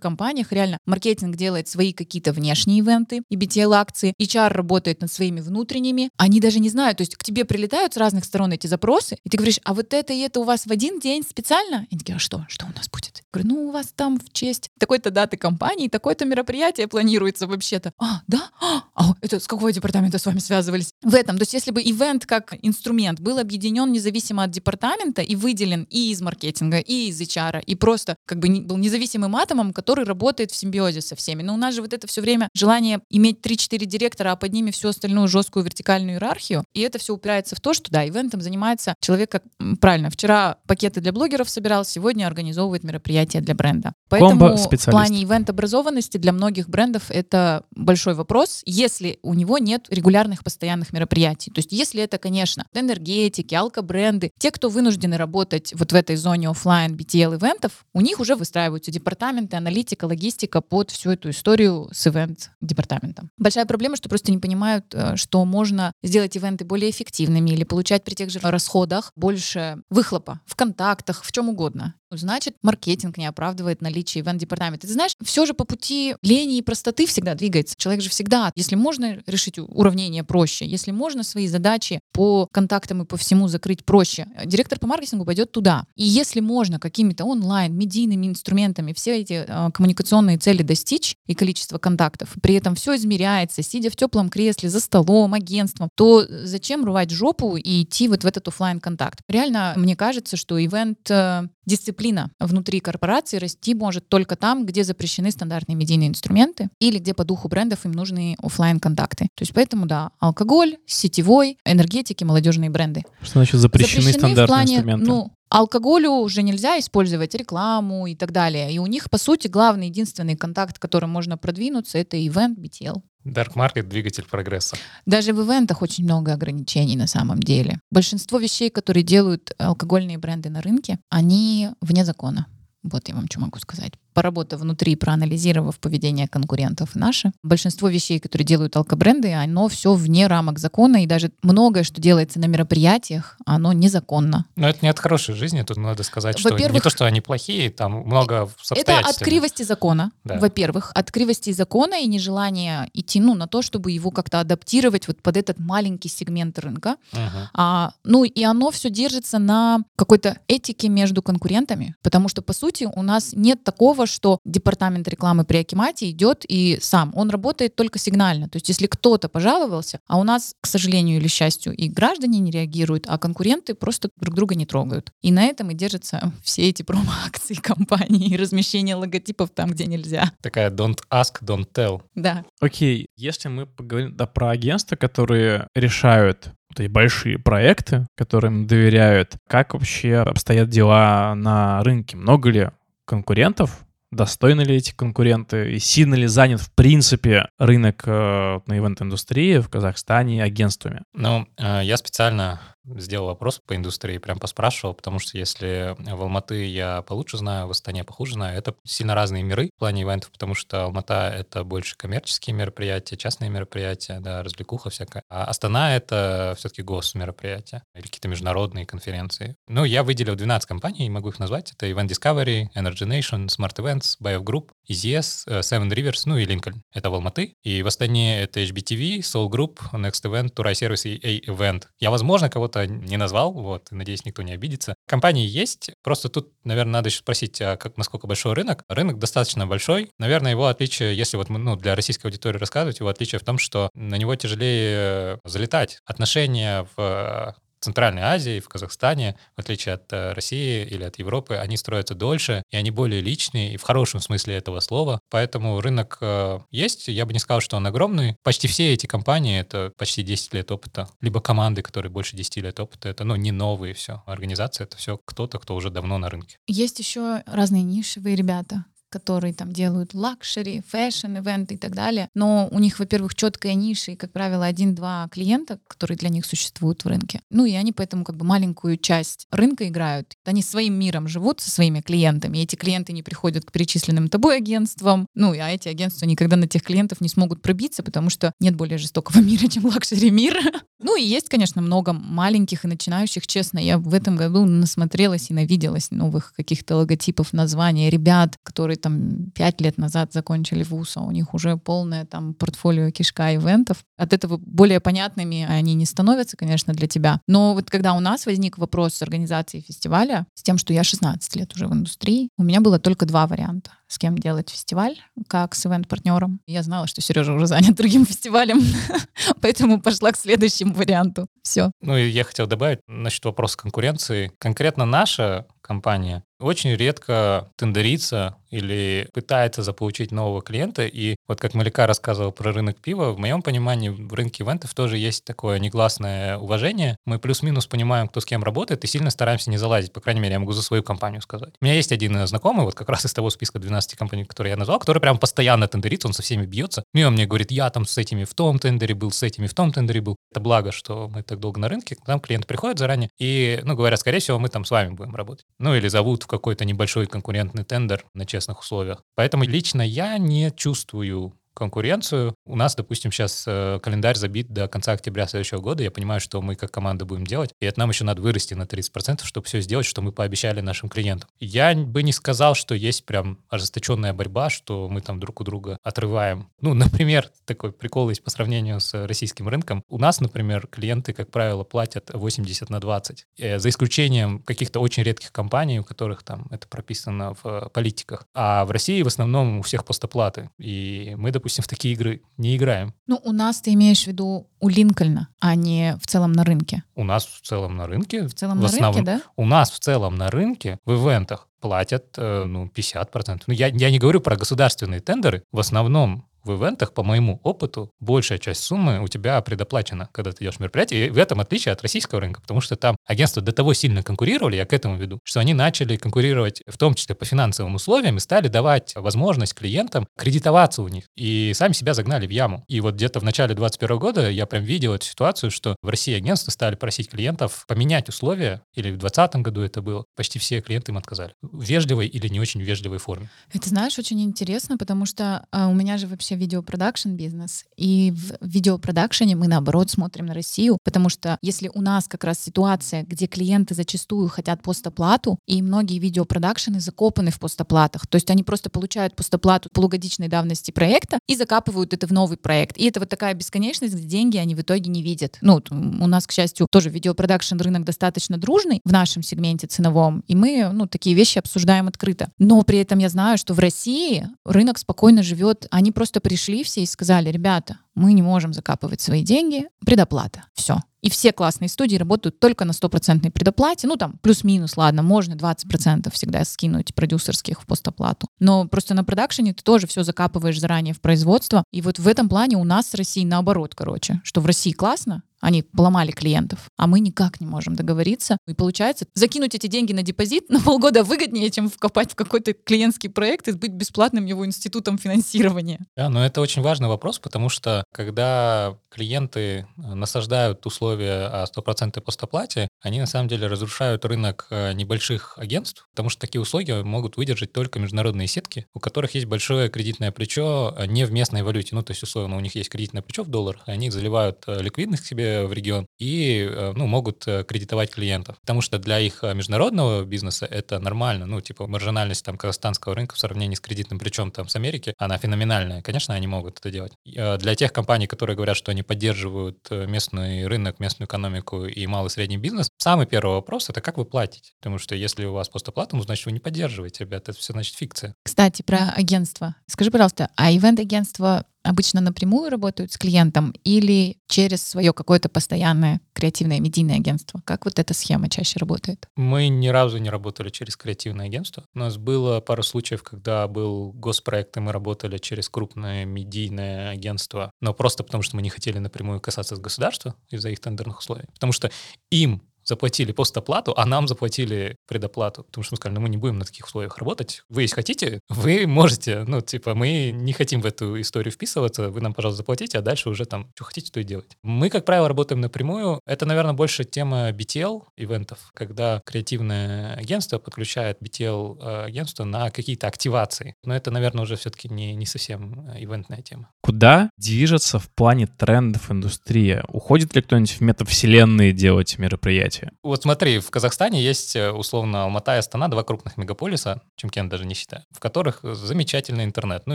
компаниях 0.00 0.52
реально 0.52 0.78
маркетинг 0.84 1.36
делает 1.36 1.68
свои 1.68 1.92
какие-то 1.94 2.32
внешние 2.32 2.80
ивенты 2.80 3.22
и 3.30 3.36
BTL-акции, 3.36 4.12
HR 4.20 4.48
работает 4.48 5.00
над 5.00 5.10
своими 5.10 5.40
внутренними, 5.40 6.10
они 6.16 6.40
даже 6.40 6.60
не 6.60 6.68
знают, 6.68 6.98
то 6.98 7.02
есть 7.02 7.16
к 7.16 7.24
тебе 7.24 7.44
прилетают 7.44 7.94
с 7.94 7.96
разных 7.96 8.24
сторон 8.24 8.52
эти 8.52 8.66
запросы, 8.66 9.16
и 9.24 9.30
ты 9.30 9.36
говоришь, 9.36 9.60
а 9.64 9.72
вот 9.74 9.94
это 9.94 10.12
и 10.12 10.18
это 10.18 10.40
у 10.40 10.42
вас 10.42 10.66
в 10.66 10.70
один 10.70 11.00
день 11.00 11.22
специально? 11.22 11.86
И 11.90 11.94
они 11.94 11.98
такие, 12.00 12.16
а 12.16 12.18
что? 12.18 12.44
Что 12.48 12.66
у 12.66 12.76
нас 12.76 12.88
будет? 12.90 13.18
Я 13.18 13.22
говорю, 13.32 13.48
ну 13.48 13.68
у 13.68 13.70
вас 13.70 13.92
там 13.94 14.18
в 14.18 14.32
честь 14.32 14.70
такой-то 14.78 15.10
даты 15.10 15.36
компании, 15.36 15.88
такое-то 15.88 16.24
мероприятие 16.24 16.88
планируется 16.88 17.46
вообще-то. 17.46 17.92
А, 17.98 18.22
да? 18.26 18.50
А, 18.60 18.82
а 18.94 19.14
это 19.20 19.40
с 19.40 19.46
какого 19.46 19.72
департамента 19.72 20.18
с 20.18 20.26
вами 20.26 20.40
связывались? 20.40 20.90
В 21.02 21.14
этом, 21.14 21.38
то 21.38 21.42
есть 21.42 21.54
если 21.54 21.70
бы 21.70 21.80
ивент 21.80 22.26
как 22.26 22.54
инструмент 22.62 23.20
был 23.20 23.38
объединен 23.38 23.92
независимо 23.92 24.42
от 24.44 24.50
департамента 24.50 25.22
и 25.22 25.36
выделен 25.36 25.86
и 25.90 26.10
из 26.10 26.20
маркетинга, 26.20 26.78
и 26.78 27.08
из 27.08 27.20
HR, 27.20 27.62
и 27.64 27.74
просто 27.74 28.16
как 28.26 28.38
бы 28.38 28.48
не- 28.48 28.57
был 28.66 28.76
независимым 28.76 29.36
атомом, 29.36 29.72
который 29.72 30.04
работает 30.04 30.50
в 30.50 30.56
симбиозе 30.56 31.00
со 31.00 31.16
всеми. 31.16 31.42
Но 31.42 31.54
у 31.54 31.56
нас 31.56 31.74
же 31.74 31.82
вот 31.82 31.92
это 31.92 32.06
все 32.06 32.20
время 32.20 32.48
желание 32.54 33.00
иметь 33.10 33.40
3-4 33.40 33.84
директора, 33.84 34.32
а 34.32 34.36
под 34.36 34.52
ними 34.52 34.70
всю 34.70 34.88
остальную 34.88 35.28
жесткую 35.28 35.64
вертикальную 35.64 36.16
иерархию. 36.16 36.64
И 36.74 36.80
это 36.80 36.98
все 36.98 37.14
упирается 37.14 37.56
в 37.56 37.60
то, 37.60 37.74
что 37.74 37.90
да, 37.90 38.06
ивентом 38.06 38.40
занимается 38.40 38.94
человек, 39.00 39.30
как 39.30 39.44
правильно, 39.80 40.10
вчера 40.10 40.58
пакеты 40.66 41.00
для 41.00 41.12
блогеров 41.12 41.48
собирал, 41.48 41.84
сегодня 41.84 42.26
организовывает 42.26 42.84
мероприятия 42.84 43.40
для 43.40 43.54
бренда. 43.54 43.92
Поэтому 44.08 44.56
в 44.56 44.84
плане 44.86 45.22
ивент-образованности 45.22 46.16
для 46.16 46.32
многих 46.32 46.68
брендов 46.68 47.10
это 47.10 47.64
большой 47.70 48.14
вопрос, 48.14 48.62
если 48.64 49.18
у 49.22 49.34
него 49.34 49.58
нет 49.58 49.86
регулярных 49.90 50.44
постоянных 50.44 50.92
мероприятий. 50.92 51.50
То 51.50 51.58
есть 51.58 51.72
если 51.72 52.02
это, 52.02 52.18
конечно, 52.18 52.66
энергетики, 52.74 53.54
алкобренды, 53.54 54.30
те, 54.38 54.50
кто 54.50 54.68
вынуждены 54.68 55.16
работать 55.16 55.72
вот 55.74 55.92
в 55.92 55.94
этой 55.94 56.16
зоне 56.16 56.48
оффлайн 56.48 56.94
BTL-ивентов, 56.94 57.84
у 57.92 58.00
них 58.00 58.20
уже 58.20 58.34
выстраиваются 58.38 58.90
департаменты, 58.90 59.56
аналитика, 59.56 60.06
логистика 60.06 60.60
под 60.60 60.90
всю 60.90 61.10
эту 61.10 61.30
историю 61.30 61.88
с 61.92 62.06
ивент-департаментом. 62.06 63.30
Большая 63.36 63.66
проблема, 63.66 63.96
что 63.96 64.08
просто 64.08 64.30
не 64.30 64.38
понимают, 64.38 64.94
э, 64.94 65.16
что 65.16 65.44
можно 65.44 65.92
сделать 66.02 66.36
ивенты 66.36 66.64
более 66.64 66.90
эффективными 66.90 67.50
или 67.50 67.64
получать 67.64 68.04
при 68.04 68.14
тех 68.14 68.30
же 68.30 68.38
расходах 68.42 69.12
больше 69.16 69.82
выхлопа 69.90 70.40
в 70.46 70.56
контактах, 70.56 71.22
в 71.24 71.32
чем 71.32 71.48
угодно. 71.48 71.94
Значит, 72.10 72.56
маркетинг 72.62 73.18
не 73.18 73.26
оправдывает 73.26 73.82
наличие 73.82 74.22
ивент-департамента. 74.22 74.86
Ты 74.86 74.92
знаешь, 74.92 75.12
все 75.22 75.46
же 75.46 75.54
по 75.54 75.64
пути 75.64 76.16
лени 76.22 76.58
и 76.58 76.62
простоты 76.62 77.06
всегда 77.06 77.34
двигается. 77.34 77.74
Человек 77.76 78.02
же 78.02 78.10
всегда, 78.10 78.50
если 78.56 78.76
можно 78.76 79.22
решить 79.26 79.58
уравнение 79.58 80.24
проще, 80.24 80.66
если 80.66 80.90
можно 80.90 81.22
свои 81.22 81.46
задачи 81.46 82.00
по 82.12 82.48
контактам 82.52 83.02
и 83.02 83.04
по 83.04 83.16
всему 83.16 83.48
закрыть 83.48 83.84
проще, 83.84 84.26
директор 84.44 84.78
по 84.78 84.86
маркетингу 84.86 85.24
пойдет 85.24 85.52
туда. 85.52 85.84
И 85.96 86.04
если 86.04 86.40
можно 86.40 86.78
какими-то 86.78 87.24
онлайн, 87.24 87.76
медийными 87.76 88.26
инструментами 88.26 88.92
все 88.92 89.20
эти 89.20 89.44
э, 89.46 89.70
коммуникационные 89.72 90.38
цели 90.38 90.62
достичь 90.62 91.16
и 91.26 91.34
количество 91.34 91.78
контактов, 91.78 92.34
при 92.42 92.54
этом 92.54 92.74
все 92.74 92.96
измеряется, 92.96 93.62
сидя 93.62 93.90
в 93.90 93.96
теплом 93.96 94.30
кресле, 94.30 94.68
за 94.68 94.80
столом, 94.80 95.34
агентством, 95.34 95.90
то 95.94 96.24
зачем 96.28 96.84
рвать 96.84 97.10
жопу 97.10 97.56
и 97.56 97.82
идти 97.82 98.08
вот 98.08 98.24
в 98.24 98.26
этот 98.26 98.48
оффлайн 98.48 98.80
контакт 98.80 99.20
Реально, 99.28 99.74
мне 99.76 99.94
кажется, 99.94 100.36
что 100.36 100.62
ивент 100.62 101.10
э, 101.10 101.42
дисциплина 101.66 101.97
внутри 102.38 102.80
корпорации 102.80 103.38
расти 103.38 103.74
может 103.74 104.08
только 104.08 104.36
там, 104.36 104.64
где 104.66 104.84
запрещены 104.84 105.30
стандартные 105.30 105.76
медийные 105.76 106.08
инструменты 106.08 106.68
или 106.80 106.98
где 106.98 107.14
по 107.14 107.24
духу 107.24 107.48
брендов 107.48 107.84
им 107.84 107.92
нужны 107.92 108.36
оффлайн 108.42 108.80
контакты 108.80 109.28
То 109.34 109.42
есть 109.42 109.52
поэтому, 109.52 109.86
да, 109.86 110.10
алкоголь, 110.18 110.76
сетевой, 110.86 111.58
энергетики, 111.64 112.24
молодежные 112.24 112.70
бренды. 112.70 113.02
Что 113.22 113.32
значит 113.34 113.60
запрещены, 113.60 114.10
в 114.10 114.14
стандартные 114.14 114.46
плане, 114.46 114.74
инструменты? 114.76 115.06
ну, 115.06 115.32
алкоголю 115.50 116.10
уже 116.10 116.42
нельзя 116.42 116.78
использовать 116.78 117.34
рекламу 117.34 118.06
и 118.06 118.14
так 118.14 118.32
далее. 118.32 118.72
И 118.72 118.78
у 118.78 118.86
них, 118.86 119.10
по 119.10 119.18
сути, 119.18 119.48
главный, 119.48 119.88
единственный 119.88 120.36
контакт, 120.36 120.78
которым 120.78 121.10
можно 121.10 121.36
продвинуться, 121.36 121.98
это 121.98 122.16
ивент 122.16 122.58
BTL. 122.58 123.02
Dark 123.24 123.54
Market— 123.54 123.82
двигатель 123.88 124.24
прогресса. 124.24 124.76
Даже 125.06 125.32
в 125.32 125.42
ивентах 125.44 125.82
очень 125.82 126.04
много 126.04 126.32
ограничений 126.32 126.96
на 126.96 127.06
самом 127.06 127.40
деле. 127.40 127.80
Большинство 127.90 128.38
вещей, 128.38 128.70
которые 128.70 129.02
делают 129.02 129.52
алкогольные 129.58 130.18
бренды 130.18 130.48
на 130.48 130.62
рынке, 130.62 130.98
они 131.10 131.70
вне 131.80 132.04
закона. 132.04 132.46
Вот 132.82 133.08
я 133.08 133.14
вам 133.14 133.26
что 133.28 133.40
могу 133.40 133.58
сказать. 133.58 133.92
Поработав 134.18 134.60
внутри, 134.60 134.96
проанализировав 134.96 135.78
поведение 135.78 136.26
конкурентов 136.26 136.96
наше, 136.96 137.30
большинство 137.44 137.88
вещей, 137.88 138.18
которые 138.18 138.44
делают 138.44 138.76
алкобренды, 138.76 139.32
оно 139.32 139.68
все 139.68 139.94
вне 139.94 140.26
рамок 140.26 140.58
закона, 140.58 141.04
и 141.04 141.06
даже 141.06 141.30
многое, 141.44 141.84
что 141.84 142.00
делается 142.00 142.40
на 142.40 142.46
мероприятиях, 142.46 143.36
оно 143.46 143.72
незаконно. 143.72 144.44
Но 144.56 144.68
это 144.68 144.80
не 144.82 144.88
от 144.88 144.98
хорошей 144.98 145.36
жизни, 145.36 145.62
тут 145.62 145.76
надо 145.76 146.02
сказать, 146.02 146.36
что 146.36 146.50
не 146.50 146.80
то, 146.80 146.90
что 146.90 147.04
они 147.04 147.20
плохие, 147.20 147.70
там 147.70 147.92
много 147.92 148.34
Это 148.34 148.44
обстоятельств. 148.58 149.22
от 149.22 149.24
кривости 149.24 149.62
закона, 149.62 150.10
Да. 150.24 150.40
во-первых. 150.40 150.90
От 150.96 151.12
кривости 151.12 151.52
закона 151.52 152.00
и 152.00 152.08
нежелания 152.08 152.90
идти 152.94 153.20
ну, 153.20 153.34
на 153.34 153.46
то, 153.46 153.62
чтобы 153.62 153.92
его 153.92 154.10
как-то 154.10 154.40
адаптировать 154.40 155.06
вот 155.06 155.22
под 155.22 155.36
этот 155.36 155.60
маленький 155.60 156.08
сегмент 156.08 156.58
рынка. 156.58 156.96
Мгм. 157.12 157.48
А, 157.54 157.92
ну 158.02 158.24
и 158.24 158.42
оно 158.42 158.72
все 158.72 158.90
держится 158.90 159.38
на 159.38 159.78
какой-то 159.94 160.38
этике 160.48 160.88
между 160.88 161.22
конкурентами, 161.22 161.94
потому 162.02 162.28
что, 162.28 162.42
по 162.42 162.52
сути, 162.52 162.88
у 162.92 163.02
нас 163.02 163.32
нет 163.32 163.62
такого, 163.62 164.07
что 164.08 164.38
департамент 164.44 165.06
рекламы 165.08 165.44
при 165.44 165.58
Акимате 165.58 166.10
идет 166.10 166.44
и 166.48 166.78
сам. 166.80 167.12
Он 167.14 167.30
работает 167.30 167.76
только 167.76 167.98
сигнально. 167.98 168.48
То 168.48 168.56
есть 168.56 168.68
если 168.68 168.86
кто-то 168.86 169.28
пожаловался, 169.28 170.00
а 170.06 170.18
у 170.18 170.24
нас, 170.24 170.54
к 170.60 170.66
сожалению 170.66 171.18
или 171.18 171.28
счастью, 171.28 171.74
и 171.74 171.88
граждане 171.88 172.40
не 172.40 172.50
реагируют, 172.50 173.04
а 173.08 173.18
конкуренты 173.18 173.74
просто 173.74 174.10
друг 174.16 174.34
друга 174.34 174.54
не 174.54 174.66
трогают. 174.66 175.12
И 175.22 175.30
на 175.30 175.44
этом 175.44 175.70
и 175.70 175.74
держатся 175.74 176.32
все 176.42 176.68
эти 176.68 176.82
промо-акции 176.82 177.54
компании 177.62 178.30
и 178.30 178.36
размещение 178.36 178.94
логотипов 178.94 179.50
там, 179.50 179.70
где 179.70 179.86
нельзя. 179.86 180.32
Такая 180.42 180.70
don't 180.70 180.98
ask, 181.10 181.42
don't 181.42 181.66
tell. 181.72 182.02
Да. 182.14 182.44
Окей, 182.60 183.08
если 183.16 183.48
мы 183.48 183.66
поговорим 183.66 184.16
да, 184.16 184.26
про 184.26 184.50
агентства, 184.50 184.96
которые 184.96 185.68
решают 185.74 186.50
вот 186.70 186.80
эти 186.80 186.88
большие 186.88 187.38
проекты, 187.38 188.06
которым 188.16 188.66
доверяют, 188.66 189.36
как 189.48 189.74
вообще 189.74 190.16
обстоят 190.16 190.68
дела 190.68 191.34
на 191.34 191.82
рынке? 191.82 192.16
Много 192.16 192.50
ли 192.50 192.68
конкурентов? 193.04 193.84
Достойны 194.10 194.62
ли 194.62 194.76
эти 194.76 194.92
конкуренты? 194.92 195.72
И 195.72 195.78
сильно 195.78 196.14
ли 196.14 196.26
занят, 196.26 196.60
в 196.60 196.72
принципе, 196.74 197.48
рынок 197.58 198.04
э, 198.06 198.60
на 198.66 198.78
ивент-индустрии 198.78 199.58
в 199.58 199.68
Казахстане 199.68 200.42
агентствами? 200.42 201.02
Ну, 201.12 201.46
э, 201.58 201.82
я 201.84 201.96
специально 201.98 202.60
сделал 202.84 203.26
вопрос 203.26 203.60
по 203.64 203.76
индустрии, 203.76 204.18
прям 204.18 204.38
поспрашивал, 204.38 204.94
потому 204.94 205.18
что 205.18 205.38
если 205.38 205.96
в 205.98 206.22
Алматы 206.22 206.66
я 206.66 207.02
получше 207.02 207.36
знаю, 207.36 207.66
в 207.66 207.70
Астане 207.70 208.04
похуже 208.04 208.34
знаю, 208.34 208.58
это 208.58 208.74
сильно 208.84 209.14
разные 209.14 209.42
миры 209.42 209.70
в 209.76 209.78
плане 209.78 210.02
ивентов, 210.02 210.30
потому 210.30 210.54
что 210.54 210.84
Алмата— 210.84 211.32
это 211.36 211.64
больше 211.64 211.96
коммерческие 211.96 212.54
мероприятия, 212.54 213.16
частные 213.16 213.50
мероприятия, 213.50 214.20
да, 214.20 214.42
развлекуха 214.42 214.90
всякая. 214.90 215.22
А 215.28 215.44
Астана— 215.44 215.96
это 215.96 216.54
все-таки 216.56 216.82
госмероприятия 216.82 217.82
или 217.94 218.02
какие-то 218.02 218.28
международные 218.28 218.86
конференции. 218.86 219.56
Ну, 219.68 219.84
я 219.84 220.02
выделил 220.02 220.34
12 220.34 220.66
компаний, 220.66 221.08
могу 221.10 221.28
их 221.28 221.38
назвать. 221.38 221.72
Это 221.72 221.86
Event 221.86 222.08
Discovery, 222.08 222.68
Energy 222.74 223.06
Nation, 223.06 223.46
Smart 223.46 223.76
Events, 223.76 224.16
Bio 224.22 224.42
Group, 224.42 224.70
EZS, 224.88 225.44
э, 225.46 225.60
Seven 225.60 225.90
Rivers, 225.90 226.22
ну 226.26 226.36
и 226.36 226.46
Lincoln. 226.46 226.80
Это 226.92 227.10
в 227.10 227.14
Алматы. 227.14 227.54
И 227.62 227.82
в 227.82 227.86
Астане 227.86 228.42
это 228.42 228.60
HBTV, 228.60 229.18
Soul 229.18 229.48
Group, 229.48 229.78
Next 229.92 230.24
Event, 230.24 230.54
Turai 230.54 230.72
Service 230.72 231.08
и 231.08 231.40
A-Event. 231.46 231.84
Я, 231.98 232.10
возможно, 232.10 232.48
кого-то 232.68 232.86
не 232.86 233.16
назвал, 233.16 233.52
вот, 233.52 233.88
надеюсь, 233.90 234.24
никто 234.24 234.42
не 234.42 234.52
обидится. 234.52 234.94
Компании 235.06 235.46
есть, 235.46 235.90
просто 236.02 236.28
тут, 236.28 236.52
наверное, 236.64 236.94
надо 236.94 237.08
еще 237.08 237.18
спросить, 237.18 237.60
а 237.60 237.76
как, 237.76 237.96
насколько 237.96 238.26
большой 238.26 238.54
рынок. 238.54 238.84
Рынок 238.88 239.18
достаточно 239.18 239.66
большой. 239.66 240.10
Наверное, 240.18 240.52
его 240.52 240.66
отличие, 240.66 241.16
если 241.16 241.36
вот 241.36 241.48
ну, 241.48 241.76
для 241.76 241.94
российской 241.94 242.26
аудитории 242.26 242.58
рассказывать, 242.58 243.00
его 243.00 243.08
отличие 243.08 243.38
в 243.38 243.44
том, 243.44 243.58
что 243.58 243.90
на 243.94 244.16
него 244.16 244.34
тяжелее 244.34 245.40
залетать. 245.44 245.98
Отношения 246.04 246.86
в 246.96 247.54
Центральной 247.80 248.22
Азии, 248.22 248.60
в 248.60 248.68
Казахстане, 248.68 249.36
в 249.56 249.60
отличие 249.60 249.94
от 249.94 250.12
э, 250.12 250.32
России 250.32 250.84
или 250.84 251.04
от 251.04 251.18
Европы, 251.18 251.54
они 251.54 251.76
строятся 251.76 252.14
дольше, 252.14 252.62
и 252.70 252.76
они 252.76 252.90
более 252.90 253.20
личные, 253.20 253.74
и 253.74 253.76
в 253.76 253.82
хорошем 253.82 254.20
смысле 254.20 254.56
этого 254.56 254.80
слова. 254.80 255.20
Поэтому 255.30 255.80
рынок 255.80 256.18
э, 256.20 256.58
есть, 256.70 257.08
я 257.08 257.26
бы 257.26 257.32
не 257.32 257.38
сказал, 257.38 257.60
что 257.60 257.76
он 257.76 257.86
огромный. 257.86 258.36
Почти 258.42 258.68
все 258.68 258.92
эти 258.92 259.06
компании— 259.06 259.58
это 259.60 259.92
почти 259.96 260.22
10 260.22 260.54
лет 260.54 260.70
опыта. 260.70 261.08
Либо 261.20 261.40
команды, 261.40 261.82
которые 261.82 262.10
больше 262.10 262.36
10 262.36 262.56
лет 262.56 262.80
опыта, 262.80 263.08
это 263.08 263.24
ну, 263.24 263.36
не 263.36 263.52
новые 263.52 263.94
все. 263.94 264.22
Организация— 264.26 264.84
это 264.86 264.96
все 264.96 265.18
кто-то, 265.24 265.58
кто 265.58 265.74
уже 265.74 265.90
давно 265.90 266.18
на 266.18 266.30
рынке. 266.30 266.58
Есть 266.66 266.98
еще 266.98 267.42
разные 267.46 267.82
нишевые 267.82 268.36
ребята, 268.36 268.84
которые 269.10 269.54
там 269.54 269.72
делают 269.72 270.14
luxury, 270.14 270.82
fashion, 270.88 271.36
ивенты 271.36 271.74
и 271.74 271.78
так 271.78 271.94
далее. 271.94 272.28
Но 272.34 272.68
у 272.70 272.78
них, 272.78 272.98
во-первых, 272.98 273.34
четкая 273.34 273.74
ниша 273.74 274.12
и, 274.12 274.16
как 274.16 274.32
правило, 274.32 274.64
один-два 274.64 275.28
клиента, 275.30 275.78
которые 275.86 276.16
для 276.16 276.28
них 276.28 276.46
существуют 276.46 277.04
в 277.04 277.08
рынке. 277.08 277.40
Ну 277.50 277.64
и 277.64 277.74
они 277.74 277.92
поэтому 277.92 278.24
как 278.24 278.36
бы 278.36 278.44
маленькую 278.44 278.96
часть 278.96 279.46
рынка 279.50 279.88
играют. 279.88 280.34
Они 280.44 280.62
своим 280.62 280.94
миром 280.94 281.28
живут 281.28 281.60
со 281.60 281.70
своими 281.70 282.00
клиентами. 282.00 282.58
И 282.58 282.62
эти 282.62 282.76
клиенты 282.76 283.12
не 283.12 283.22
приходят 283.22 283.64
к 283.64 283.72
перечисленным 283.72 284.28
тобой 284.28 284.56
агентствам. 284.56 285.26
Ну, 285.34 285.52
а 285.52 285.70
эти 285.70 285.88
агентства 285.88 286.26
никогда 286.26 286.56
на 286.56 286.66
тех 286.66 286.82
клиентов 286.82 287.20
не 287.20 287.28
смогут 287.28 287.62
пробиться, 287.62 288.02
потому 288.02 288.30
что 288.30 288.52
нет 288.60 288.76
более 288.76 288.98
жестокого 288.98 289.38
мира, 289.42 289.68
чем 289.68 289.86
luxury 289.86 290.30
мир. 290.30 290.58
Ну 291.00 291.16
и 291.16 291.22
есть, 291.22 291.48
конечно, 291.48 291.80
много 291.80 292.12
маленьких 292.12 292.84
и 292.84 292.88
начинающих. 292.88 293.46
Честно, 293.46 293.78
я 293.78 293.98
в 293.98 294.12
этом 294.12 294.34
году 294.34 294.64
насмотрелась 294.64 295.48
и 295.48 295.54
навиделась 295.54 296.10
новых 296.10 296.52
каких-то 296.56 296.96
логотипов, 296.96 297.52
названий 297.52 298.10
ребят, 298.10 298.56
которые 298.64 298.96
там 298.98 299.50
пять 299.54 299.80
лет 299.80 299.98
назад 299.98 300.32
закончили 300.32 300.82
вуз, 300.82 301.16
а 301.16 301.22
у 301.22 301.30
них 301.30 301.54
уже 301.54 301.76
полное 301.76 302.24
там 302.24 302.54
портфолио 302.54 303.10
кишка 303.10 303.54
ивентов. 303.54 304.04
От 304.16 304.32
этого 304.32 304.58
более 304.58 305.00
понятными 305.00 305.66
они 305.68 305.94
не 305.94 306.06
становятся, 306.06 306.56
конечно, 306.56 306.92
для 306.92 307.08
тебя. 307.08 307.40
Но 307.46 307.74
вот 307.74 307.90
когда 307.90 308.14
у 308.14 308.20
нас 308.20 308.46
возник 308.46 308.78
вопрос 308.78 309.14
с 309.14 309.22
организацией 309.22 309.82
фестиваля, 309.82 310.46
с 310.54 310.62
тем, 310.62 310.78
что 310.78 310.92
я 310.92 311.04
16 311.04 311.56
лет 311.56 311.74
уже 311.74 311.86
в 311.86 311.92
индустрии, 311.92 312.50
у 312.58 312.62
меня 312.62 312.80
было 312.80 312.98
только 312.98 313.26
два 313.26 313.46
варианта 313.46 313.92
с 314.08 314.18
кем 314.18 314.36
делать 314.38 314.70
фестиваль, 314.70 315.16
как 315.48 315.74
с 315.74 315.86
ивент-партнером. 315.86 316.60
Я 316.66 316.82
знала, 316.82 317.06
что 317.06 317.20
Сережа 317.20 317.52
уже 317.52 317.66
занят 317.66 317.94
другим 317.94 318.26
фестивалем, 318.26 318.80
поэтому 319.60 320.00
пошла 320.00 320.32
к 320.32 320.36
следующему 320.36 320.94
варианту. 320.94 321.46
Все. 321.62 321.92
Ну 322.00 322.16
и 322.16 322.28
я 322.28 322.44
хотел 322.44 322.66
добавить 322.66 323.00
насчет 323.06 323.44
вопроса 323.44 323.76
конкуренции. 323.76 324.50
Конкретно 324.58 325.04
наша 325.04 325.66
компания 325.82 326.42
очень 326.58 326.94
редко 326.94 327.70
тендерится 327.76 328.56
или 328.70 329.28
пытается 329.32 329.82
заполучить 329.82 330.32
нового 330.32 330.62
клиента. 330.62 331.06
И 331.06 331.36
вот 331.46 331.60
как 331.60 331.74
Малика 331.74 332.06
рассказывал 332.06 332.52
про 332.52 332.72
рынок 332.72 332.98
пива, 332.98 333.32
в 333.32 333.38
моем 333.38 333.62
понимании 333.62 334.08
в 334.08 334.32
рынке 334.34 334.64
ивентов 334.64 334.94
тоже 334.94 335.18
есть 335.18 335.44
такое 335.44 335.78
негласное 335.78 336.58
уважение. 336.58 337.16
Мы 337.24 337.38
плюс-минус 337.38 337.86
понимаем, 337.86 338.28
кто 338.28 338.40
с 338.40 338.44
кем 338.44 338.62
работает, 338.64 339.04
и 339.04 339.06
сильно 339.06 339.30
стараемся 339.30 339.70
не 339.70 339.78
залазить. 339.78 340.12
По 340.12 340.20
крайней 340.20 340.40
мере, 340.40 340.54
я 340.54 340.60
могу 340.60 340.72
за 340.72 340.82
свою 340.82 341.02
компанию 341.02 341.42
сказать. 341.42 341.74
У 341.80 341.84
меня 341.84 341.94
есть 341.94 342.12
один 342.12 342.46
знакомый, 342.46 342.84
вот 342.84 342.94
как 342.94 343.08
раз 343.08 343.24
из 343.24 343.32
того 343.32 343.50
списка 343.50 343.78
12 343.78 344.16
компаний, 344.16 344.44
которые 344.44 344.72
я 344.72 344.76
назвал, 344.76 344.98
который 344.98 345.20
прям 345.20 345.38
постоянно 345.38 345.88
тендерится, 345.88 346.28
он 346.28 346.34
со 346.34 346.42
всеми 346.42 346.66
бьется. 346.66 347.04
И 347.14 347.22
он 347.24 347.34
мне 347.34 347.46
говорит, 347.46 347.70
я 347.70 347.90
там 347.90 348.06
с 348.06 348.18
этими 348.18 348.44
в 348.44 348.54
том 348.54 348.78
тендере 348.78 349.14
был, 349.14 349.30
с 349.30 349.42
этими 349.42 349.66
в 349.66 349.74
том 349.74 349.92
тендере 349.92 350.20
был. 350.20 350.36
Это 350.50 350.60
благо, 350.60 350.92
что 350.92 351.28
мы 351.28 351.42
так 351.42 351.60
долго 351.60 351.80
на 351.80 351.88
рынке, 351.88 352.16
к 352.16 352.26
нам 352.26 352.40
клиент 352.40 352.66
приходит 352.66 352.98
заранее, 352.98 353.30
и, 353.38 353.80
ну, 353.84 353.94
говорят, 353.94 354.20
скорее 354.20 354.40
всего, 354.40 354.58
мы 354.58 354.68
там 354.68 354.84
с 354.84 354.90
вами 354.90 355.10
будем 355.10 355.34
работать. 355.34 355.64
Ну, 355.78 355.94
или 355.94 356.08
зовут 356.08 356.42
в 356.42 356.46
какой-то 356.46 356.84
небольшой 356.84 357.26
конкурентный 357.26 357.84
тендер 357.84 358.24
на 358.34 358.46
честных 358.58 358.80
условиях. 358.80 359.22
Поэтому 359.34 359.64
лично 359.64 360.02
я 360.02 360.36
не 360.38 360.70
чувствую 360.70 361.52
конкуренцию. 361.78 362.54
У 362.66 362.74
нас, 362.74 362.96
допустим, 362.96 363.30
сейчас 363.30 363.64
э, 363.66 364.00
календарь 364.02 364.36
забит 364.36 364.68
до 364.68 364.88
конца 364.88 365.12
октября 365.12 365.46
следующего 365.46 365.80
года. 365.80 366.02
Я 366.02 366.10
понимаю, 366.10 366.40
что 366.40 366.60
мы 366.60 366.74
как 366.74 366.90
команда 366.90 367.24
будем 367.24 367.46
делать, 367.46 367.70
и 367.80 367.86
это 367.86 368.00
нам 368.00 368.10
еще 368.10 368.24
надо 368.24 368.42
вырасти 368.42 368.74
на 368.74 368.82
30%, 368.82 369.44
чтобы 369.44 369.66
все 369.66 369.80
сделать, 369.80 370.04
что 370.04 370.20
мы 370.20 370.32
пообещали 370.32 370.80
нашим 370.80 371.08
клиентам. 371.08 371.48
Я 371.60 371.94
бы 371.94 372.24
не 372.24 372.32
сказал, 372.32 372.74
что 372.74 372.96
есть 372.96 373.24
прям 373.24 373.60
ожесточенная 373.68 374.32
борьба, 374.32 374.70
что 374.70 375.08
мы 375.08 375.20
там 375.20 375.38
друг 375.38 375.60
у 375.60 375.64
друга 375.64 375.98
отрываем. 376.02 376.68
Ну, 376.80 376.94
например, 377.04 377.48
такой 377.64 377.92
прикол 377.92 378.28
есть 378.28 378.42
по 378.42 378.50
сравнению 378.50 378.98
с 378.98 379.26
российским 379.26 379.68
рынком. 379.68 380.02
У 380.08 380.18
нас, 380.18 380.40
например, 380.40 380.88
клиенты, 380.88 381.32
как 381.32 381.50
правило, 381.52 381.84
платят 381.84 382.30
80 382.34 382.90
на 382.90 382.98
20, 382.98 383.46
э, 383.58 383.78
за 383.78 383.88
исключением 383.88 384.64
каких-то 384.64 384.98
очень 384.98 385.22
редких 385.22 385.52
компаний, 385.52 386.00
у 386.00 386.04
которых 386.04 386.42
там 386.42 386.66
это 386.70 386.88
прописано 386.88 387.54
в 387.62 387.88
политиках. 387.94 388.46
А 388.52 388.84
в 388.84 388.90
России 388.90 389.22
в 389.22 389.28
основном 389.28 389.78
у 389.78 389.82
всех 389.82 390.04
постоплаты. 390.04 390.70
И 390.78 391.34
мы, 391.38 391.52
допустим, 391.52 391.67
допустим, 391.68 391.84
в 391.84 391.88
такие 391.88 392.14
игры 392.14 392.40
не 392.56 392.76
играем. 392.76 393.12
Ну, 393.26 393.38
у 393.44 393.52
нас 393.52 393.82
ты 393.82 393.92
имеешь 393.92 394.24
в 394.24 394.26
виду 394.26 394.68
у 394.80 394.88
Линкольна, 394.88 395.48
а 395.60 395.74
не 395.74 396.16
в 396.18 396.26
целом 396.26 396.52
на 396.52 396.64
рынке. 396.64 397.02
У 397.14 397.24
нас 397.24 397.44
в 397.44 397.60
целом 397.60 397.94
на 397.94 398.06
рынке. 398.06 398.46
В 398.46 398.54
целом 398.54 398.78
в 398.78 398.80
на 398.80 398.86
основном, 398.86 399.16
рынке, 399.16 399.30
да? 399.30 399.42
У 399.56 399.66
нас 399.66 399.90
в 399.90 399.98
целом 399.98 400.36
на 400.36 400.50
рынке 400.50 400.98
в 401.04 401.12
ивентах 401.12 401.68
платят 401.80 402.38
э, 402.38 402.64
ну, 402.64 402.86
50%. 402.86 403.62
Ну, 403.66 403.74
я, 403.74 403.88
я 403.88 404.10
не 404.10 404.18
говорю 404.18 404.40
про 404.40 404.56
государственные 404.56 405.20
тендеры. 405.20 405.62
В 405.70 405.78
основном 405.78 406.46
в 406.68 406.82
ивентах, 406.82 407.12
по 407.12 407.22
моему 407.22 407.60
опыту, 407.62 408.10
большая 408.20 408.58
часть 408.58 408.82
суммы 408.82 409.20
у 409.20 409.28
тебя 409.28 409.60
предоплачена, 409.60 410.28
когда 410.32 410.52
ты 410.52 410.64
идешь 410.64 410.76
в 410.76 410.80
мероприятие. 410.80 411.26
И 411.26 411.30
в 411.30 411.38
этом 411.38 411.60
отличие 411.60 411.92
от 411.92 412.02
российского 412.02 412.40
рынка, 412.40 412.60
потому 412.60 412.80
что 412.80 412.96
там 412.96 413.16
агентства 413.26 413.62
до 413.62 413.72
того 413.72 413.94
сильно 413.94 414.22
конкурировали, 414.22 414.76
я 414.76 414.86
к 414.86 414.92
этому 414.92 415.16
веду, 415.16 415.40
что 415.44 415.60
они 415.60 415.74
начали 415.74 416.16
конкурировать 416.16 416.82
в 416.86 416.96
том 416.96 417.14
числе 417.14 417.34
по 417.34 417.44
финансовым 417.44 417.94
условиям 417.94 418.36
и 418.36 418.40
стали 418.40 418.68
давать 418.68 419.14
возможность 419.16 419.74
клиентам 419.74 420.26
кредитоваться 420.36 421.02
у 421.02 421.08
них. 421.08 421.24
И 421.36 421.72
сами 421.74 421.92
себя 421.92 422.14
загнали 422.14 422.46
в 422.46 422.50
яму. 422.50 422.84
И 422.88 423.00
вот 423.00 423.14
где-то 423.14 423.40
в 423.40 423.44
начале 423.44 423.74
2021 423.74 424.18
года 424.18 424.50
я 424.50 424.66
прям 424.66 424.84
видел 424.84 425.14
эту 425.14 425.26
ситуацию, 425.26 425.70
что 425.70 425.96
в 426.02 426.08
России 426.08 426.34
агентства 426.34 426.70
стали 426.70 426.94
просить 426.94 427.30
клиентов 427.30 427.84
поменять 427.86 428.28
условия, 428.28 428.82
или 428.94 429.10
в 429.10 429.18
2020 429.18 429.56
году 429.62 429.82
это 429.82 430.02
было. 430.02 430.24
Почти 430.36 430.58
все 430.58 430.80
клиенты 430.80 431.12
им 431.12 431.18
отказали. 431.18 431.54
В 431.62 431.82
вежливой 431.82 432.26
или 432.26 432.48
не 432.48 432.60
очень 432.60 432.80
вежливой 432.82 433.18
форме. 433.18 433.50
Это, 433.72 433.88
знаешь, 433.88 434.18
очень 434.18 434.42
интересно, 434.42 434.98
потому 434.98 435.26
что 435.26 435.66
э, 435.72 435.86
у 435.86 435.94
меня 435.94 436.18
же 436.18 436.26
вообще 436.26 436.54
видеопродакшн 436.58 437.30
бизнес, 437.30 437.84
и 437.96 438.32
в 438.32 438.58
видеопродакшене 438.60 439.56
мы, 439.56 439.68
наоборот, 439.68 440.10
смотрим 440.10 440.46
на 440.46 440.54
Россию, 440.54 440.98
потому 441.04 441.28
что 441.28 441.58
если 441.62 441.90
у 441.94 442.02
нас 442.02 442.28
как 442.28 442.44
раз 442.44 442.58
ситуация, 442.58 443.22
где 443.22 443.46
клиенты 443.46 443.94
зачастую 443.94 444.48
хотят 444.48 444.82
постоплату, 444.82 445.58
и 445.66 445.80
многие 445.82 446.18
видеопродакшены 446.18 447.00
закопаны 447.00 447.50
в 447.50 447.58
постоплатах, 447.58 448.26
то 448.26 448.36
есть 448.36 448.50
они 448.50 448.62
просто 448.62 448.90
получают 448.90 449.36
постоплату 449.36 449.88
полугодичной 449.92 450.48
давности 450.48 450.90
проекта 450.90 451.38
и 451.46 451.56
закапывают 451.56 452.12
это 452.12 452.26
в 452.26 452.32
новый 452.32 452.56
проект. 452.56 452.98
И 452.98 453.04
это 453.04 453.20
вот 453.20 453.28
такая 453.28 453.54
бесконечность, 453.54 454.14
где 454.14 454.26
деньги 454.26 454.56
они 454.56 454.74
в 454.74 454.80
итоге 454.80 455.10
не 455.10 455.22
видят. 455.22 455.58
Ну, 455.60 455.80
у 455.90 456.26
нас, 456.26 456.46
к 456.46 456.52
счастью, 456.52 456.86
тоже 456.90 457.10
видеопродакшн 457.10 457.76
рынок 457.78 458.04
достаточно 458.04 458.58
дружный 458.58 459.00
в 459.04 459.12
нашем 459.12 459.42
сегменте 459.42 459.86
ценовом, 459.86 460.44
и 460.46 460.54
мы, 460.54 460.90
ну, 460.92 461.06
такие 461.06 461.34
вещи 461.34 461.58
обсуждаем 461.58 462.08
открыто. 462.08 462.50
Но 462.58 462.82
при 462.82 462.98
этом 462.98 463.18
я 463.18 463.28
знаю, 463.28 463.58
что 463.58 463.74
в 463.74 463.78
России 463.78 464.48
рынок 464.64 464.98
спокойно 464.98 465.42
живет, 465.42 465.86
они 465.90 466.12
просто 466.12 466.37
пришли 466.40 466.84
все 466.84 467.02
и 467.02 467.06
сказали, 467.06 467.50
ребята, 467.50 467.98
мы 468.14 468.32
не 468.32 468.42
можем 468.42 468.72
закапывать 468.72 469.20
свои 469.20 469.42
деньги, 469.42 469.88
предоплата, 470.04 470.64
все. 470.74 471.00
И 471.20 471.30
все 471.30 471.52
классные 471.52 471.88
студии 471.88 472.16
работают 472.16 472.60
только 472.60 472.84
на 472.84 472.92
стопроцентной 472.92 473.50
предоплате. 473.50 474.06
Ну, 474.06 474.16
там, 474.16 474.38
плюс-минус, 474.40 474.96
ладно, 474.96 475.22
можно 475.22 475.54
20% 475.54 476.30
всегда 476.32 476.64
скинуть 476.64 477.14
продюсерских 477.14 477.82
в 477.82 477.86
постоплату. 477.86 478.46
Но 478.60 478.86
просто 478.86 479.14
на 479.14 479.24
продакшене 479.24 479.74
ты 479.74 479.82
тоже 479.82 480.06
все 480.06 480.22
закапываешь 480.22 480.80
заранее 480.80 481.14
в 481.14 481.20
производство. 481.20 481.82
И 481.92 482.02
вот 482.02 482.18
в 482.18 482.28
этом 482.28 482.48
плане 482.48 482.76
у 482.76 482.84
нас 482.84 483.08
с 483.08 483.14
Россией 483.14 483.46
наоборот, 483.46 483.94
короче, 483.96 484.40
что 484.44 484.60
в 484.60 484.66
России 484.66 484.92
классно, 484.92 485.42
Они 485.60 485.82
поломали 485.82 486.30
клиентов, 486.30 486.88
а 486.96 487.06
мы 487.06 487.20
никак 487.20 487.60
не 487.60 487.66
можем 487.66 487.96
договориться. 487.96 488.58
И 488.66 488.74
получается, 488.74 489.26
закинуть 489.34 489.74
эти 489.74 489.86
деньги 489.86 490.12
на 490.12 490.22
депозит 490.22 490.68
на 490.70 490.80
полгода 490.80 491.24
выгоднее, 491.24 491.70
чем 491.70 491.90
вкопать 491.90 492.32
в 492.32 492.34
какой-то 492.36 492.72
клиентский 492.72 493.28
проект 493.28 493.68
и 493.68 493.72
быть 493.72 493.92
бесплатным 493.92 494.46
его 494.46 494.64
институтом 494.64 495.18
финансирования. 495.18 496.00
Да, 496.16 496.28
но 496.28 496.44
это 496.44 496.60
очень 496.60 496.82
важный 496.82 497.08
вопрос, 497.08 497.38
потому 497.38 497.68
что 497.68 498.04
когда 498.12 498.96
клиенты 499.10 499.60
э, 499.96 500.14
насаждают 500.14 500.84
условия 500.86 501.46
о 501.46 501.66
стопроцентной 501.66 502.22
постоплате, 502.22 502.88
они 503.02 503.20
на 503.20 503.26
самом 503.26 503.48
деле 503.48 503.66
разрушают 503.66 504.24
рынок 504.24 504.66
э, 504.70 504.92
небольших 504.92 505.54
агентств, 505.58 506.06
потому 506.10 506.28
что 506.28 506.40
такие 506.40 506.60
услуги 506.60 506.92
могут 507.02 507.36
выдержать 507.36 507.72
только 507.72 507.98
международные 507.98 508.46
сетки, 508.46 508.86
у 508.94 509.00
которых 509.00 509.34
есть 509.34 509.46
большое 509.46 509.88
кредитное 509.88 510.30
плечо 510.30 510.94
э, 510.96 511.06
не 511.06 511.24
в 511.24 511.32
местной 511.32 511.62
валюте. 511.62 511.94
Ну, 511.94 512.02
то 512.02 512.12
есть, 512.12 512.22
условно, 512.22 512.56
у 512.56 512.60
них 512.60 512.74
есть 512.74 512.90
кредитное 512.90 513.22
плечо 513.22 513.42
в 513.42 513.48
долларах, 513.48 513.82
и 513.86 513.90
они 513.90 514.10
заливают 514.10 514.64
ликвидность 514.66 515.24
к 515.24 515.26
себе 515.26 515.47
в 515.66 515.72
регион 515.72 516.06
и 516.18 516.68
ну, 516.94 517.06
могут 517.06 517.44
кредитовать 517.44 518.10
клиентов. 518.10 518.58
Потому 518.60 518.80
что 518.80 518.98
для 518.98 519.18
их 519.18 519.42
международного 519.42 520.24
бизнеса 520.24 520.66
это 520.66 520.98
нормально. 520.98 521.46
Ну, 521.46 521.60
типа, 521.60 521.86
маржинальность 521.86 522.44
там 522.44 522.56
казахстанского 522.56 523.14
рынка 523.14 523.34
в 523.34 523.38
сравнении 523.38 523.74
с 523.74 523.80
кредитным 523.80 524.18
плечом 524.18 524.50
там 524.50 524.68
с 524.68 524.76
Америки, 524.76 525.14
она 525.18 525.38
феноменальная. 525.38 526.02
Конечно, 526.02 526.34
они 526.34 526.46
могут 526.46 526.78
это 526.78 526.90
делать. 526.90 527.12
Для 527.24 527.74
тех 527.74 527.92
компаний, 527.92 528.26
которые 528.26 528.56
говорят, 528.56 528.76
что 528.76 528.90
они 528.90 529.02
поддерживают 529.02 529.88
местный 529.90 530.66
рынок, 530.66 531.00
местную 531.00 531.26
экономику 531.26 531.84
и 531.84 532.06
малый 532.06 532.28
и 532.28 532.30
средний 532.30 532.58
бизнес, 532.58 532.88
самый 532.98 533.26
первый 533.26 533.54
вопрос— 533.54 533.88
это 533.90 534.00
как 534.00 534.18
вы 534.18 534.24
платите. 534.24 534.72
Потому 534.80 534.98
что 534.98 535.14
если 535.14 535.44
у 535.44 535.52
вас 535.52 535.68
постоплата, 535.68 536.16
ну, 536.16 536.22
значит, 536.22 536.46
вы 536.46 536.52
не 536.52 536.60
поддерживаете, 536.60 537.24
ребята. 537.24 537.52
Это 537.52 537.60
все, 537.60 537.72
значит, 537.72 537.94
фикция. 537.94 538.34
Кстати, 538.44 538.82
про 538.82 539.10
агентство. 539.16 539.76
Скажи, 539.86 540.10
пожалуйста, 540.10 540.50
а 540.56 540.72
ивент-агентство 540.72 541.64
обычно 541.88 542.20
напрямую 542.20 542.70
работают 542.70 543.12
с 543.12 543.18
клиентом 543.18 543.72
или 543.84 544.36
через 544.46 544.82
свое 544.82 545.12
какое-то 545.12 545.48
постоянное 545.48 546.20
креативное 546.32 546.80
медийное 546.80 547.16
агентство? 547.16 547.60
Как 547.64 547.84
вот 547.84 547.98
эта 547.98 548.14
схема 548.14 548.48
чаще 548.48 548.78
работает? 548.78 549.28
Мы 549.36 549.68
ни 549.68 549.88
разу 549.88 550.18
не 550.18 550.30
работали 550.30 550.70
через 550.70 550.96
креативное 550.96 551.46
агентство. 551.46 551.84
У 551.94 551.98
нас 551.98 552.16
было 552.16 552.60
пару 552.60 552.82
случаев, 552.82 553.22
когда 553.22 553.66
был 553.66 554.12
госпроект, 554.12 554.76
и 554.76 554.80
мы 554.80 554.92
работали 554.92 555.38
через 555.38 555.68
крупное 555.68 556.24
медийное 556.24 557.10
агентство, 557.10 557.70
но 557.80 557.94
просто 557.94 558.22
потому, 558.22 558.42
что 558.42 558.56
мы 558.56 558.62
не 558.62 558.70
хотели 558.70 558.98
напрямую 558.98 559.40
касаться 559.40 559.76
с 559.76 559.80
государства 559.80 560.34
из-за 560.50 560.70
их 560.70 560.80
тендерных 560.80 561.18
условий. 561.18 561.46
Потому 561.54 561.72
что 561.72 561.90
им 562.30 562.62
заплатили 562.88 563.32
постоплату, 563.32 563.92
а 563.96 564.06
нам 564.06 564.26
заплатили 564.26 564.96
предоплату. 565.06 565.64
Потому 565.64 565.84
что 565.84 565.94
мы 565.94 565.96
сказали, 565.98 566.14
ну 566.14 566.20
мы 566.22 566.28
не 566.28 566.38
будем 566.38 566.58
на 566.58 566.64
таких 566.64 566.86
условиях 566.86 567.18
работать. 567.18 567.62
Вы, 567.68 567.82
если 567.82 567.94
хотите, 567.94 568.40
вы 568.48 568.86
можете. 568.86 569.44
Ну, 569.46 569.60
типа, 569.60 569.94
мы 569.94 570.30
не 570.32 570.52
хотим 570.52 570.80
в 570.80 570.86
эту 570.86 571.20
историю 571.20 571.52
вписываться, 571.52 572.08
вы 572.10 572.20
нам, 572.20 572.32
пожалуйста, 572.32 572.58
заплатите, 572.58 572.98
а 572.98 573.02
дальше 573.02 573.28
уже 573.28 573.44
там, 573.44 573.70
что 573.74 573.84
хотите, 573.84 574.10
то 574.10 574.20
и 574.20 574.24
делайте. 574.24 574.56
Мы, 574.62 574.88
как 574.88 575.04
правило, 575.04 575.28
работаем 575.28 575.60
напрямую. 575.60 576.20
Это, 576.26 576.46
наверное, 576.46 576.72
больше 576.72 577.04
тема 577.04 577.50
BTL 577.50 578.02
ивентов, 578.16 578.58
когда 578.74 579.20
креативное 579.24 580.14
агентство 580.14 580.58
подключает 580.58 581.18
BTL 581.20 581.78
э, 581.80 582.04
агентство 582.06 582.44
на 582.44 582.70
какие-то 582.70 583.06
активации. 583.06 583.74
Но 583.84 583.94
это, 583.94 584.10
наверное, 584.10 584.42
уже 584.42 584.56
все-таки 584.56 584.88
не, 584.88 585.14
не 585.14 585.26
совсем 585.26 585.88
э, 585.90 586.02
ивентная 586.02 586.40
тема. 586.42 586.70
Куда 586.80 587.30
движется 587.36 587.98
в 587.98 588.08
плане 588.10 588.46
трендов 588.46 589.10
индустрия? 589.10 589.84
Уходит 589.88 590.34
ли 590.34 590.42
кто-нибудь 590.42 590.72
в 590.72 590.80
метавселенные 590.80 591.72
делать 591.72 592.18
мероприятия? 592.18 592.77
Развития. 592.78 592.98
Вот 593.02 593.22
смотри, 593.22 593.58
в 593.58 593.70
Казахстане 593.70 594.22
есть 594.22 594.56
э, 594.56 594.70
условно 594.70 595.24
Алмата 595.24 595.54
и 595.54 595.58
Астана, 595.58 595.88
два 595.88 596.02
крупных 596.04 596.36
мегаполиса, 596.36 597.02
Чемкент 597.16 597.50
даже 597.50 597.66
не 597.66 597.74
считаю, 597.74 598.04
в 598.10 598.20
которых 598.20 598.60
замечательный 598.62 599.44
интернет, 599.44 599.84
ну 599.86 599.94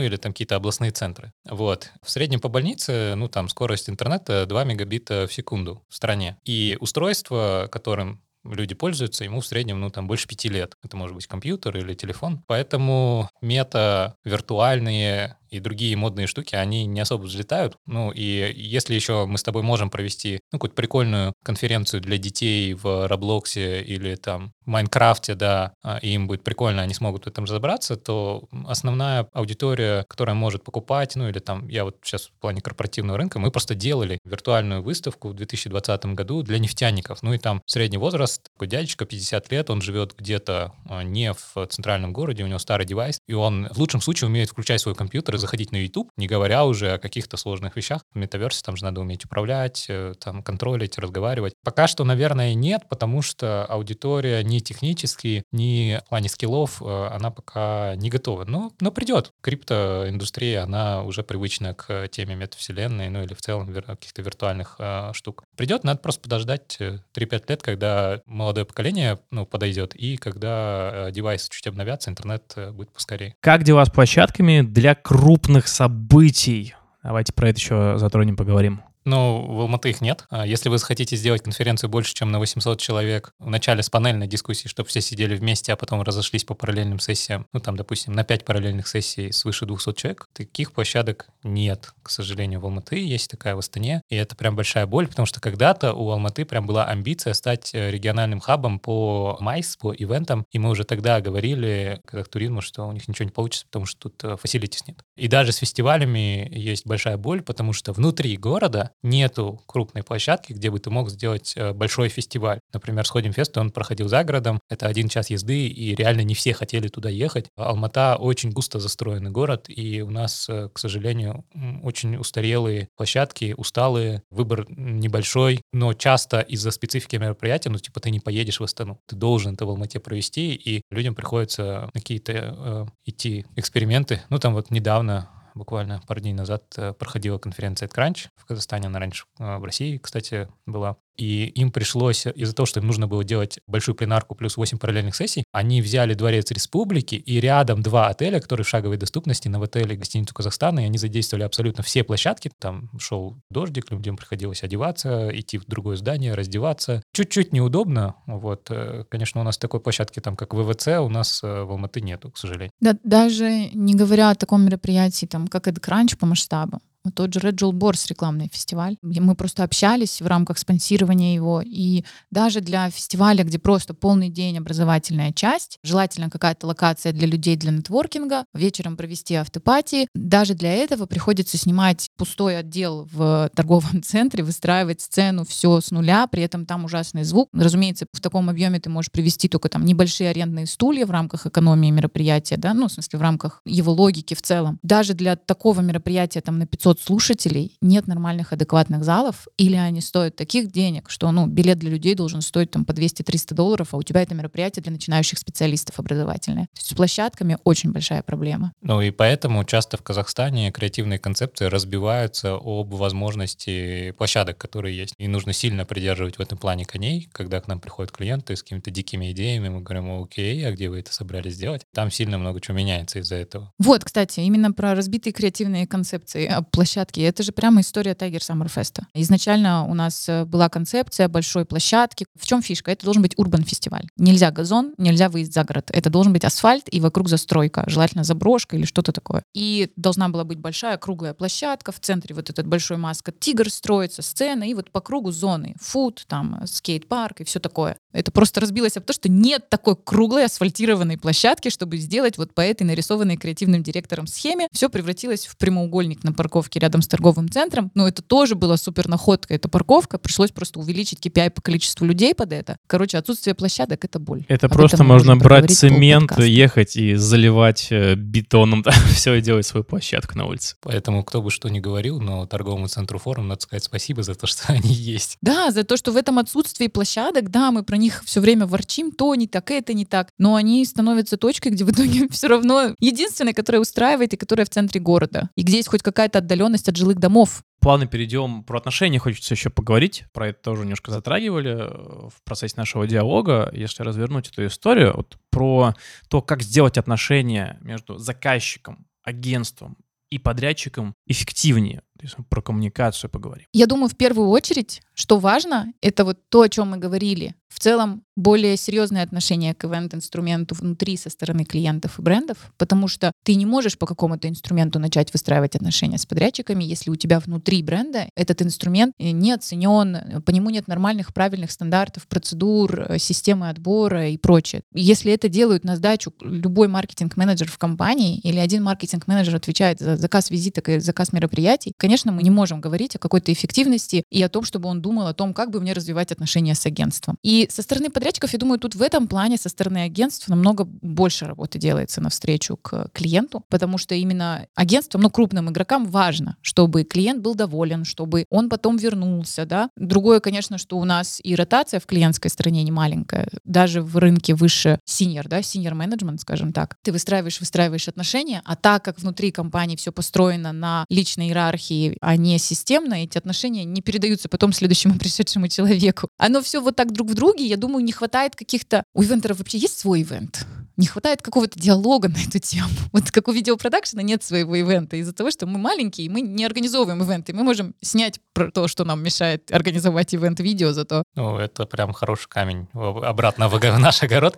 или 0.00 0.16
там 0.16 0.32
какие-то 0.32 0.56
областные 0.56 0.90
центры. 0.90 1.32
Вот. 1.48 1.90
В 2.02 2.10
среднем 2.10 2.40
по 2.40 2.48
больнице, 2.48 3.14
ну 3.16 3.28
там 3.28 3.48
скорость 3.48 3.88
интернета 3.88 4.46
2 4.46 4.64
мегабита 4.64 5.26
в 5.26 5.32
секунду 5.32 5.82
в 5.88 5.94
стране. 5.94 6.36
И 6.44 6.76
устройство, 6.80 7.68
которым 7.70 8.20
люди 8.44 8.74
пользуются, 8.74 9.24
ему 9.24 9.40
в 9.40 9.46
среднем, 9.46 9.80
ну, 9.80 9.90
там, 9.90 10.06
больше 10.06 10.28
пяти 10.28 10.48
лет. 10.48 10.74
Это 10.84 10.96
может 10.96 11.14
быть 11.14 11.26
компьютер 11.26 11.76
или 11.78 11.94
телефон. 11.94 12.42
Поэтому 12.46 13.30
мета, 13.40 14.16
виртуальные 14.24 15.38
и 15.54 15.60
другие 15.60 15.96
модные 15.96 16.26
штуки, 16.26 16.56
они 16.56 16.84
не 16.84 17.00
особо 17.00 17.22
взлетают. 17.22 17.76
Ну, 17.86 18.10
и 18.10 18.52
если 18.56 18.94
еще 18.94 19.24
мы 19.24 19.38
с 19.38 19.42
тобой 19.44 19.62
можем 19.62 19.88
провести 19.88 20.40
ну, 20.50 20.58
какую-то 20.58 20.74
прикольную 20.74 21.32
конференцию 21.44 22.00
для 22.00 22.18
детей 22.18 22.74
в 22.74 23.06
Роблоксе 23.06 23.82
или 23.82 24.16
там 24.16 24.52
Майнкрафте, 24.64 25.36
да, 25.36 25.74
а, 25.82 25.98
и 25.98 26.08
им 26.08 26.26
будет 26.26 26.42
прикольно, 26.42 26.82
они 26.82 26.92
смогут 26.92 27.24
в 27.24 27.28
этом 27.28 27.44
разобраться, 27.44 27.94
то 27.96 28.48
основная 28.66 29.28
аудитория, 29.32 30.04
которая 30.08 30.34
может 30.34 30.64
покупать, 30.64 31.14
ну, 31.14 31.28
или 31.28 31.38
там, 31.38 31.68
я 31.68 31.84
вот 31.84 31.98
сейчас 32.02 32.26
в 32.26 32.40
плане 32.40 32.60
корпоративного 32.60 33.16
рынка, 33.16 33.38
мы 33.38 33.52
просто 33.52 33.76
делали 33.76 34.18
виртуальную 34.24 34.82
выставку 34.82 35.28
в 35.28 35.34
2020 35.34 36.06
году 36.06 36.42
для 36.42 36.58
нефтяников. 36.58 37.22
Ну, 37.22 37.32
и 37.32 37.38
там 37.38 37.62
средний 37.66 37.98
возраст, 37.98 38.42
такой 38.54 38.66
дядечка, 38.66 39.04
50 39.04 39.52
лет, 39.52 39.70
он 39.70 39.82
живет 39.82 40.16
где-то 40.18 40.72
а, 40.88 41.04
не 41.04 41.32
в 41.32 41.66
центральном 41.68 42.12
городе, 42.12 42.42
у 42.42 42.48
него 42.48 42.58
старый 42.58 42.86
девайс, 42.86 43.20
и 43.28 43.34
он 43.34 43.68
в 43.70 43.78
лучшем 43.78 44.00
случае 44.00 44.28
умеет 44.28 44.50
включать 44.50 44.80
свой 44.80 44.96
компьютер 44.96 45.36
и 45.36 45.38
заходить 45.44 45.72
на 45.72 45.76
YouTube, 45.76 46.10
не 46.16 46.26
говоря 46.26 46.64
уже 46.64 46.92
о 46.92 46.98
каких-то 46.98 47.36
сложных 47.36 47.76
вещах. 47.76 48.02
В 48.12 48.18
метаверсе 48.18 48.62
там 48.64 48.76
же 48.76 48.84
надо 48.84 49.00
уметь 49.00 49.24
управлять, 49.24 49.86
э, 49.88 50.14
там 50.18 50.42
контролить, 50.42 50.98
разговаривать. 50.98 51.54
Пока 51.62 51.86
что, 51.86 52.04
наверное, 52.04 52.54
нет, 52.54 52.82
потому 52.88 53.22
что 53.22 53.66
аудитория 53.66 54.42
ни 54.42 54.58
технически, 54.58 55.42
ни 55.52 56.00
в 56.04 56.08
плане 56.08 56.28
скиллов 56.28 56.80
э, 56.80 57.08
она 57.12 57.30
пока 57.30 57.94
не 57.96 58.08
готова. 58.10 58.44
Но, 58.44 58.72
но 58.80 58.90
придет. 58.90 59.30
Криптоиндустрия, 59.42 60.62
она 60.62 61.02
уже 61.02 61.22
привычна 61.22 61.74
к 61.74 62.08
теме 62.08 62.34
метавселенной, 62.34 63.10
ну 63.10 63.22
или 63.22 63.34
в 63.34 63.40
целом 63.40 63.72
каких-то 63.72 64.22
виртуальных 64.22 64.76
э, 64.78 65.10
штук. 65.12 65.44
Придет, 65.56 65.84
надо 65.84 66.00
просто 66.00 66.22
подождать 66.22 66.78
3-5 66.80 67.02
э, 67.16 67.40
лет, 67.48 67.62
когда 67.62 68.20
молодое 68.26 68.64
поколение 68.64 69.18
ну, 69.30 69.46
подойдет, 69.46 69.94
и 69.94 70.16
когда 70.16 71.10
девайсы 71.10 71.50
чуть 71.50 71.66
обновятся, 71.66 72.10
интернет 72.10 72.56
будет 72.72 72.90
поскорее. 72.90 73.34
Как 73.40 73.62
дела 73.62 73.84
с 73.84 73.90
площадками 73.90 74.62
для 74.62 74.94
круг 74.94 75.23
крупных 75.24 75.68
событий. 75.68 76.74
Давайте 77.02 77.32
про 77.32 77.48
это 77.48 77.58
еще 77.58 77.94
затронем, 77.96 78.36
поговорим. 78.36 78.82
Ну, 79.04 79.44
в 79.46 79.60
Алматы 79.60 79.90
их 79.90 80.00
нет. 80.00 80.24
А 80.30 80.46
если 80.46 80.70
вы 80.70 80.78
хотите 80.78 81.14
сделать 81.16 81.42
конференцию 81.42 81.90
больше, 81.90 82.14
чем 82.14 82.30
на 82.30 82.38
800 82.38 82.80
человек, 82.80 83.32
вначале 83.38 83.82
с 83.82 83.90
панельной 83.90 84.26
дискуссии, 84.26 84.66
чтобы 84.66 84.88
все 84.88 85.02
сидели 85.02 85.36
вместе, 85.36 85.74
а 85.74 85.76
потом 85.76 86.00
разошлись 86.00 86.44
по 86.44 86.54
параллельным 86.54 86.98
сессиям, 86.98 87.46
ну, 87.52 87.60
там, 87.60 87.76
допустим, 87.76 88.14
на 88.14 88.24
5 88.24 88.44
параллельных 88.46 88.88
сессий 88.88 89.30
свыше 89.30 89.66
200 89.66 89.92
человек, 89.94 90.26
таких 90.32 90.72
площадок 90.72 91.26
нет, 91.42 91.92
к 92.02 92.08
сожалению, 92.08 92.60
в 92.60 92.64
Алматы. 92.64 92.96
Есть 92.96 93.30
такая 93.30 93.54
в 93.54 93.58
Астане, 93.58 94.00
и 94.08 94.16
это 94.16 94.36
прям 94.36 94.56
большая 94.56 94.86
боль, 94.86 95.06
потому 95.06 95.26
что 95.26 95.38
когда-то 95.38 95.92
у 95.92 96.10
Алматы 96.10 96.46
прям 96.46 96.66
была 96.66 96.86
амбиция 96.86 97.34
стать 97.34 97.74
э, 97.74 97.90
региональным 97.90 98.40
хабом 98.40 98.78
по 98.78 99.36
майс, 99.40 99.76
по 99.76 99.94
ивентам, 99.94 100.46
и 100.50 100.58
мы 100.58 100.70
уже 100.70 100.84
тогда 100.84 101.20
говорили, 101.20 102.00
когда 102.06 102.24
к 102.24 102.28
туризму, 102.28 102.62
что 102.62 102.88
у 102.88 102.92
них 102.92 103.06
ничего 103.06 103.26
не 103.26 103.32
получится, 103.32 103.66
потому 103.66 103.84
что 103.84 104.08
тут 104.08 104.40
фасилитис 104.40 104.80
э, 104.82 104.84
нет. 104.92 105.02
И 105.16 105.28
даже 105.28 105.52
с 105.52 105.56
фестивалями 105.56 106.48
есть 106.50 106.86
большая 106.86 107.18
боль, 107.18 107.42
потому 107.42 107.74
что 107.74 107.92
внутри 107.92 108.36
города 108.38 108.92
нету 109.02 109.62
крупной 109.66 110.02
площадки, 110.02 110.52
где 110.52 110.70
бы 110.70 110.78
ты 110.78 110.90
мог 110.90 111.10
сделать 111.10 111.54
э, 111.56 111.72
большой 111.72 112.08
фестиваль. 112.08 112.60
Например, 112.72 113.06
Сходим 113.06 113.32
фест, 113.32 113.56
он 113.58 113.70
проходил 113.70 114.08
за 114.08 114.24
городом, 114.24 114.60
это 114.68 114.86
один 114.86 115.08
час 115.08 115.30
езды, 115.30 115.66
и 115.66 115.94
реально 115.94 116.22
не 116.22 116.34
все 116.34 116.54
хотели 116.54 116.88
туда 116.88 117.10
ехать. 117.10 117.46
Алмата 117.56 118.16
очень 118.16 118.50
густо 118.50 118.80
застроенный 118.80 119.30
город, 119.30 119.66
и 119.68 120.00
у 120.00 120.10
нас, 120.10 120.48
э, 120.48 120.68
к 120.72 120.78
сожалению, 120.78 121.44
очень 121.82 122.16
устарелые 122.16 122.88
площадки, 122.96 123.54
усталые, 123.56 124.22
выбор 124.30 124.66
небольшой, 124.68 125.60
но 125.72 125.92
часто 125.92 126.40
из-за 126.40 126.70
специфики 126.70 127.16
мероприятия, 127.16 127.70
ну, 127.70 127.78
типа, 127.78 128.00
ты 128.00 128.10
не 128.10 128.20
поедешь 128.20 128.60
в 128.60 128.64
Астану, 128.64 129.00
ты 129.06 129.16
должен 129.16 129.54
это 129.54 129.66
в 129.66 129.70
Алмате 129.70 130.00
провести, 130.00 130.54
и 130.54 130.82
людям 130.90 131.14
приходится 131.14 131.90
какие-то 131.92 132.32
э, 132.32 132.86
идти 133.04 133.46
эксперименты. 133.56 134.22
Ну, 134.30 134.38
там 134.38 134.54
вот 134.54 134.70
недавно 134.70 135.28
буквально 135.54 136.00
пару 136.06 136.20
дней 136.20 136.32
назад 136.32 136.64
э, 136.76 136.92
проходила 136.92 137.38
конференция 137.38 137.88
TechCrunch 137.88 138.28
в 138.36 138.44
Казахстане, 138.44 138.88
она 138.88 138.98
раньше 138.98 139.24
э, 139.38 139.56
в 139.58 139.64
России, 139.64 139.98
кстати, 139.98 140.48
была 140.66 140.96
и 141.16 141.46
им 141.46 141.70
пришлось, 141.70 142.26
из-за 142.26 142.54
того, 142.54 142.66
что 142.66 142.80
им 142.80 142.86
нужно 142.86 143.06
было 143.06 143.24
делать 143.24 143.58
большую 143.66 143.94
пленарку 143.94 144.34
плюс 144.34 144.56
8 144.56 144.78
параллельных 144.78 145.14
сессий, 145.14 145.44
они 145.52 145.82
взяли 145.82 146.14
Дворец 146.14 146.50
Республики 146.50 147.14
и 147.14 147.40
рядом 147.40 147.82
два 147.82 148.08
отеля, 148.08 148.40
которые 148.40 148.64
в 148.64 148.68
шаговой 148.68 148.96
доступности, 148.96 149.48
на 149.48 149.62
отеле 149.62 149.96
гостиницу 149.96 150.34
Казахстана, 150.34 150.80
и 150.80 150.84
они 150.84 150.98
задействовали 150.98 151.44
абсолютно 151.44 151.82
все 151.82 152.04
площадки. 152.04 152.50
Там 152.58 152.90
шел 152.98 153.36
дождик, 153.50 153.90
людям 153.90 154.16
приходилось 154.16 154.62
одеваться, 154.62 155.30
идти 155.32 155.58
в 155.58 155.66
другое 155.66 155.96
здание, 155.96 156.34
раздеваться. 156.34 157.02
Чуть-чуть 157.12 157.52
неудобно. 157.52 158.16
Вот, 158.26 158.68
э, 158.70 159.04
конечно, 159.08 159.40
у 159.40 159.44
нас 159.44 159.58
такой 159.58 159.80
площадки, 159.80 160.20
там, 160.20 160.36
как 160.36 160.54
ВВЦ, 160.54 160.88
у 161.00 161.08
нас 161.08 161.42
э, 161.42 161.62
в 161.62 161.70
Алматы 161.70 162.00
нету, 162.00 162.30
к 162.30 162.38
сожалению. 162.38 162.70
Да, 162.80 162.96
даже 163.04 163.70
не 163.72 163.94
говоря 163.94 164.30
о 164.30 164.34
таком 164.34 164.64
мероприятии, 164.64 165.26
там, 165.26 165.48
как 165.48 165.68
это 165.68 165.80
кранч 165.80 166.16
по 166.16 166.26
масштабу 166.26 166.80
тот 167.10 167.34
же 167.34 167.40
Red 167.40 167.54
Jewel 167.54 167.72
Boars 167.72 168.06
рекламный 168.08 168.48
фестиваль. 168.52 168.96
Мы 169.02 169.34
просто 169.34 169.62
общались 169.62 170.20
в 170.20 170.26
рамках 170.26 170.58
спонсирования 170.58 171.34
его. 171.34 171.62
И 171.64 172.04
даже 172.30 172.60
для 172.60 172.90
фестиваля, 172.90 173.44
где 173.44 173.58
просто 173.58 173.94
полный 173.94 174.28
день 174.28 174.58
образовательная 174.58 175.32
часть, 175.32 175.78
желательно 175.82 176.30
какая-то 176.30 176.66
локация 176.66 177.12
для 177.12 177.26
людей 177.26 177.56
для 177.56 177.70
нетворкинга, 177.70 178.44
вечером 178.54 178.96
провести 178.96 179.34
автопати, 179.34 180.08
даже 180.14 180.54
для 180.54 180.72
этого 180.72 181.06
приходится 181.06 181.58
снимать 181.58 182.08
пустой 182.16 182.58
отдел 182.58 183.08
в 183.12 183.50
торговом 183.54 184.02
центре, 184.04 184.42
выстраивать 184.42 185.00
сцену, 185.00 185.44
все 185.44 185.80
с 185.80 185.90
нуля, 185.90 186.26
при 186.26 186.42
этом 186.42 186.66
там 186.66 186.84
ужасный 186.84 187.24
звук. 187.24 187.48
Разумеется, 187.52 188.06
в 188.12 188.20
таком 188.20 188.48
объеме 188.48 188.80
ты 188.80 188.90
можешь 188.90 189.10
привести 189.10 189.48
только 189.48 189.68
там 189.68 189.84
небольшие 189.84 190.30
арендные 190.30 190.66
стулья 190.66 191.06
в 191.06 191.10
рамках 191.10 191.46
экономии 191.46 191.90
мероприятия, 191.90 192.56
да, 192.56 192.74
ну, 192.74 192.88
в 192.88 192.92
смысле, 192.92 193.18
в 193.18 193.22
рамках 193.22 193.60
его 193.64 193.92
логики 193.92 194.34
в 194.34 194.42
целом. 194.42 194.78
Даже 194.82 195.14
для 195.14 195.36
такого 195.36 195.80
мероприятия 195.80 196.40
там 196.40 196.58
на 196.58 196.66
500 196.66 196.93
слушателей 197.00 197.76
нет 197.80 198.06
нормальных 198.06 198.52
адекватных 198.52 199.04
залов, 199.04 199.48
или 199.56 199.76
они 199.76 200.00
стоят 200.00 200.36
таких 200.36 200.70
денег, 200.70 201.10
что, 201.10 201.30
ну, 201.32 201.46
билет 201.46 201.78
для 201.78 201.90
людей 201.90 202.14
должен 202.14 202.40
стоить 202.40 202.70
там 202.70 202.84
по 202.84 202.92
200-300 202.92 203.54
долларов, 203.54 203.88
а 203.92 203.96
у 203.96 204.02
тебя 204.02 204.22
это 204.22 204.34
мероприятие 204.34 204.82
для 204.82 204.92
начинающих 204.92 205.38
специалистов 205.38 205.98
образовательное. 205.98 206.64
То 206.64 206.78
есть 206.78 206.90
с 206.90 206.94
площадками 206.94 207.58
очень 207.64 207.92
большая 207.92 208.22
проблема. 208.22 208.72
Ну 208.82 209.00
и 209.00 209.10
поэтому 209.10 209.64
часто 209.64 209.96
в 209.96 210.02
Казахстане 210.02 210.70
креативные 210.72 211.18
концепции 211.18 211.66
разбиваются 211.66 212.54
об 212.54 212.94
возможности 212.94 214.12
площадок, 214.12 214.58
которые 214.58 214.96
есть. 214.96 215.14
И 215.18 215.28
нужно 215.28 215.52
сильно 215.52 215.84
придерживать 215.84 216.38
в 216.38 216.40
этом 216.40 216.58
плане 216.58 216.84
коней, 216.84 217.28
когда 217.32 217.60
к 217.60 217.68
нам 217.68 217.80
приходят 217.80 218.12
клиенты 218.12 218.56
с 218.56 218.62
какими-то 218.62 218.90
дикими 218.90 219.32
идеями, 219.32 219.68
мы 219.68 219.80
говорим, 219.80 220.22
окей, 220.22 220.66
а 220.66 220.72
где 220.72 220.88
вы 220.88 221.00
это 221.00 221.12
собрались 221.12 221.54
сделать? 221.54 221.82
Там 221.92 222.10
сильно 222.10 222.38
много 222.38 222.60
чего 222.60 222.76
меняется 222.76 223.18
из-за 223.18 223.36
этого. 223.36 223.72
Вот, 223.78 224.04
кстати, 224.04 224.40
именно 224.40 224.72
про 224.72 224.94
разбитые 224.94 225.32
креативные 225.32 225.86
концепции 225.86 226.46
площадки. 226.84 227.20
Это 227.20 227.42
же 227.42 227.52
прямо 227.52 227.80
история 227.80 228.12
Tiger 228.12 228.40
Summer 228.40 228.66
Fest. 228.66 229.00
Изначально 229.14 229.86
у 229.86 229.94
нас 229.94 230.28
э, 230.28 230.44
была 230.44 230.68
концепция 230.68 231.28
большой 231.28 231.64
площадки. 231.64 232.26
В 232.38 232.44
чем 232.46 232.60
фишка? 232.60 232.92
Это 232.92 233.06
должен 233.06 233.22
быть 233.22 233.32
урбан 233.38 233.64
фестиваль. 233.64 234.06
Нельзя 234.18 234.50
газон, 234.50 234.92
нельзя 234.98 235.30
выезд 235.30 235.54
за 235.54 235.64
город. 235.64 235.90
Это 235.94 236.10
должен 236.10 236.34
быть 236.34 236.44
асфальт 236.44 236.84
и 236.92 237.00
вокруг 237.00 237.30
застройка, 237.30 237.84
желательно 237.86 238.22
заброшка 238.22 238.76
или 238.76 238.84
что-то 238.84 239.12
такое. 239.12 239.44
И 239.54 239.92
должна 239.96 240.28
была 240.28 240.44
быть 240.44 240.58
большая 240.58 240.98
круглая 240.98 241.32
площадка, 241.32 241.90
в 241.90 242.00
центре 242.00 242.34
вот 242.34 242.50
этот 242.50 242.66
большой 242.66 242.98
маскот 242.98 243.40
тигр 243.40 243.70
строится, 243.70 244.20
сцена, 244.20 244.64
и 244.64 244.74
вот 244.74 244.90
по 244.90 245.00
кругу 245.00 245.32
зоны, 245.32 245.76
фуд, 245.80 246.24
там, 246.28 246.60
скейт-парк 246.66 247.40
и 247.40 247.44
все 247.44 247.60
такое. 247.60 247.96
Это 248.12 248.30
просто 248.30 248.60
разбилось 248.60 248.98
об 248.98 249.04
то, 249.04 249.14
что 249.14 249.30
нет 249.30 249.70
такой 249.70 249.96
круглой 249.96 250.44
асфальтированной 250.44 251.16
площадки, 251.16 251.70
чтобы 251.70 251.96
сделать 251.96 252.36
вот 252.36 252.54
по 252.54 252.60
этой 252.60 252.82
нарисованной 252.82 253.38
креативным 253.38 253.82
директором 253.82 254.26
схеме. 254.26 254.68
Все 254.70 254.90
превратилось 254.90 255.46
в 255.46 255.56
прямоугольник 255.56 256.22
на 256.24 256.34
парковке 256.34 256.73
рядом 256.78 257.02
с 257.02 257.08
торговым 257.08 257.48
центром. 257.50 257.90
Но 257.94 258.08
это 258.08 258.22
тоже 258.22 258.54
была 258.54 258.76
супер 258.76 259.08
находка, 259.08 259.54
эта 259.54 259.68
парковка. 259.68 260.18
Пришлось 260.18 260.50
просто 260.50 260.78
увеличить 260.80 261.24
KPI 261.24 261.50
по 261.50 261.62
количеству 261.62 262.04
людей 262.04 262.34
под 262.34 262.52
это. 262.52 262.76
Короче, 262.86 263.18
отсутствие 263.18 263.54
площадок— 263.54 264.04
это 264.06 264.18
боль. 264.18 264.44
Это 264.48 264.66
Об 264.66 264.72
просто 264.72 265.04
можно 265.04 265.36
брать 265.36 265.70
цемент, 265.70 266.38
ехать 266.38 266.96
и 266.96 267.14
заливать 267.14 267.88
э, 267.90 268.14
бетоном, 268.14 268.82
да, 268.84 268.92
все 269.12 269.34
и 269.34 269.40
делать 269.40 269.66
свою 269.66 269.84
площадку 269.84 270.36
на 270.36 270.46
улице. 270.46 270.76
Поэтому 270.80 271.24
кто 271.24 271.42
бы 271.42 271.50
что 271.50 271.68
ни 271.68 271.80
говорил, 271.80 272.20
но 272.20 272.46
торговому 272.46 272.88
центру 272.88 273.18
форум 273.18 273.48
надо 273.48 273.62
сказать 273.62 273.84
спасибо 273.84 274.22
за 274.22 274.34
то, 274.34 274.46
что 274.46 274.72
они 274.72 274.92
есть. 274.92 275.38
Да, 275.40 275.70
за 275.70 275.84
то, 275.84 275.96
что 275.96 276.12
в 276.12 276.16
этом 276.16 276.38
отсутствии 276.38 276.88
площадок, 276.88 277.50
да, 277.50 277.70
мы 277.70 277.82
про 277.82 277.96
них 277.96 278.22
все 278.24 278.40
время 278.40 278.66
ворчим, 278.66 279.12
то 279.12 279.34
не 279.34 279.46
так, 279.46 279.70
это 279.70 279.92
не 279.94 280.04
так, 280.04 280.30
но 280.38 280.54
они 280.54 280.84
становятся 280.84 281.36
точкой, 281.36 281.68
где 281.68 281.84
в 281.84 281.90
итоге 281.90 282.28
все 282.30 282.48
равно 282.48 282.94
единственная, 283.00 283.52
которая 283.52 283.80
устраивает 283.80 284.32
и 284.34 284.36
которая 284.36 284.66
в 284.66 284.70
центре 284.70 285.00
города, 285.00 285.50
и 285.56 285.62
где 285.62 285.76
есть 285.76 285.88
хоть 285.88 286.02
какая-то 286.02 286.38
отдаленность 286.64 286.88
от 286.88 286.96
жилых 286.96 287.18
домов. 287.18 287.62
Плавно 287.80 288.06
перейдем 288.06 288.64
про 288.64 288.78
отношения, 288.78 289.18
хочется 289.18 289.54
еще 289.54 289.68
поговорить, 289.68 290.24
про 290.32 290.48
это 290.48 290.62
тоже 290.62 290.82
немножко 290.82 291.10
затрагивали 291.10 291.72
э, 291.72 292.28
в 292.28 292.42
процессе 292.44 292.74
нашего 292.76 293.06
диалога, 293.06 293.70
если 293.74 294.02
развернуть 294.02 294.48
эту 294.48 294.66
историю, 294.66 295.12
вот 295.14 295.36
про 295.50 295.94
то, 296.28 296.40
как 296.40 296.62
сделать 296.62 296.96
отношения 296.96 297.78
между 297.82 298.16
заказчиком, 298.16 299.06
агентством 299.22 299.96
и 300.30 300.38
подрядчиком 300.38 301.14
эффективнее. 301.26 302.02
Есть 302.22 302.36
про 302.48 302.62
коммуникацию 302.62 303.30
поговорим. 303.30 303.66
Я 303.72 303.86
думаю, 303.86 304.08
в 304.08 304.16
первую 304.16 304.48
очередь, 304.48 305.02
что 305.14 305.38
важно, 305.38 305.92
это 306.00 306.24
вот 306.24 306.38
то, 306.48 306.62
о 306.62 306.68
чем 306.68 306.90
мы 306.90 306.96
говорили. 306.96 307.54
В 307.68 307.80
целом, 307.80 308.22
более 308.36 308.76
серьезное 308.76 309.24
отношение 309.24 309.74
к 309.74 309.84
ивент-инструменту 309.84 310.76
внутри 310.76 311.16
со 311.16 311.28
стороны 311.28 311.64
клиентов 311.64 312.18
и 312.18 312.22
брендов, 312.22 312.72
потому 312.78 313.08
что 313.08 313.32
ты 313.44 313.56
не 313.56 313.66
можешь 313.66 313.98
по 313.98 314.06
какому-то 314.06 314.48
инструменту 314.48 315.00
начать 315.00 315.32
выстраивать 315.32 315.74
отношения 315.74 316.18
с 316.18 316.24
подрядчиками, 316.24 316.84
если 316.84 317.10
у 317.10 317.16
тебя 317.16 317.40
внутри 317.40 317.82
бренда 317.82 318.28
этот 318.36 318.62
инструмент 318.62 319.12
не 319.18 319.52
оценен, 319.52 320.42
по 320.42 320.50
нему 320.52 320.70
нет 320.70 320.86
нормальных, 320.86 321.34
правильных 321.34 321.72
стандартов, 321.72 322.28
процедур, 322.28 323.18
системы 323.18 323.68
отбора 323.68 324.28
и 324.28 324.38
прочее. 324.38 324.82
Если 324.92 325.32
это 325.32 325.48
делают 325.48 325.82
на 325.84 325.96
сдачу 325.96 326.32
любой 326.40 326.86
маркетинг-менеджер 326.86 327.68
в 327.68 327.78
компании 327.78 328.38
или 328.38 328.58
один 328.58 328.84
маркетинг-менеджер 328.84 329.56
отвечает 329.56 329.98
за 329.98 330.16
заказ 330.16 330.50
визиток 330.50 330.88
и 330.90 331.00
заказ 331.00 331.32
мероприятий, 331.32 331.92
конечно, 332.04 332.32
мы 332.32 332.42
не 332.42 332.50
можем 332.50 332.82
говорить 332.82 333.16
о 333.16 333.18
какой-то 333.18 333.50
эффективности 333.50 334.24
и 334.30 334.42
о 334.42 334.50
том, 334.50 334.62
чтобы 334.64 334.90
он 334.90 335.00
думал 335.00 335.26
о 335.26 335.32
том, 335.32 335.54
как 335.54 335.70
бы 335.70 335.80
мне 335.80 335.94
развивать 335.94 336.32
отношения 336.32 336.74
с 336.74 336.84
агентством. 336.84 337.38
И 337.42 337.66
со 337.70 337.80
стороны 337.80 338.10
подрядчиков, 338.10 338.52
я 338.52 338.58
думаю, 338.58 338.78
тут 338.78 338.94
в 338.94 339.00
этом 339.00 339.26
плане 339.26 339.56
со 339.56 339.70
стороны 339.70 340.02
агентств 340.02 340.48
намного 340.48 340.84
больше 340.84 341.46
работы 341.46 341.78
делается 341.78 342.20
навстречу 342.20 342.76
к 342.76 343.08
клиенту, 343.14 343.64
потому 343.70 343.96
что 343.96 344.14
именно 344.14 344.66
агентствам, 344.74 345.22
ну, 345.22 345.30
крупным 345.30 345.70
игрокам 345.70 346.04
важно, 346.04 346.58
чтобы 346.60 347.04
клиент 347.04 347.40
был 347.40 347.54
доволен, 347.54 348.04
чтобы 348.04 348.44
он 348.50 348.68
потом 348.68 348.98
вернулся, 348.98 349.64
да. 349.64 349.88
Другое, 349.96 350.40
конечно, 350.40 350.76
что 350.76 350.98
у 350.98 351.06
нас 351.06 351.40
и 351.42 351.54
ротация 351.54 352.00
в 352.00 352.06
клиентской 352.06 352.50
стороне 352.50 352.82
не 352.82 352.92
маленькая, 352.92 353.48
даже 353.64 354.02
в 354.02 354.18
рынке 354.18 354.54
выше 354.54 354.98
senior, 355.08 355.48
да, 355.48 355.60
senior 355.60 355.94
management, 355.94 356.40
скажем 356.40 356.74
так. 356.74 356.98
Ты 357.00 357.12
выстраиваешь, 357.12 357.60
выстраиваешь 357.60 358.08
отношения, 358.08 358.60
а 358.66 358.76
так 358.76 359.02
как 359.02 359.18
внутри 359.18 359.52
компании 359.52 359.96
все 359.96 360.12
построено 360.12 360.72
на 360.74 361.06
личной 361.08 361.46
иерархии, 361.46 361.93
а 362.20 362.36
не 362.36 362.58
системно, 362.58 363.14
эти 363.14 363.38
отношения 363.38 363.84
не 363.84 364.02
передаются 364.02 364.48
потом 364.48 364.72
следующему 364.72 365.14
пришедшему 365.18 365.68
человеку. 365.68 366.28
Оно 366.38 366.62
все 366.62 366.80
вот 366.80 366.96
так 366.96 367.12
друг 367.12 367.30
в 367.30 367.34
друге, 367.34 367.66
я 367.66 367.76
думаю, 367.76 368.04
не 368.04 368.12
хватает 368.12 368.56
каких-то... 368.56 369.04
У 369.14 369.22
ивентеров 369.22 369.58
вообще 369.58 369.78
есть 369.78 369.98
свой 369.98 370.22
ивент? 370.22 370.66
Не 370.96 371.06
хватает 371.06 371.42
какого-то 371.42 371.78
диалога 371.78 372.28
на 372.28 372.36
эту 372.36 372.58
тему. 372.58 372.88
Вот 373.12 373.30
как 373.30 373.48
у 373.48 373.52
видеопродакшена 373.52 374.22
нет 374.22 374.42
своего 374.42 374.74
ивента 374.76 375.16
из-за 375.16 375.32
того, 375.32 375.50
что 375.50 375.66
мы 375.66 375.78
маленькие, 375.78 376.30
мы 376.30 376.40
не 376.40 376.64
организовываем 376.64 377.22
ивенты. 377.22 377.52
Мы 377.52 377.62
можем 377.62 377.94
снять 378.00 378.40
про 378.52 378.70
то, 378.70 378.88
что 378.88 379.04
нам 379.04 379.22
мешает 379.22 379.70
организовать 379.72 380.34
ивент-видео 380.34 380.92
зато. 380.92 381.22
Ну, 381.34 381.56
это 381.58 381.86
прям 381.86 382.12
хороший 382.12 382.48
камень 382.48 382.86
обратно 382.92 383.68
в 383.68 383.80
наш 383.98 384.22
огород. 384.22 384.56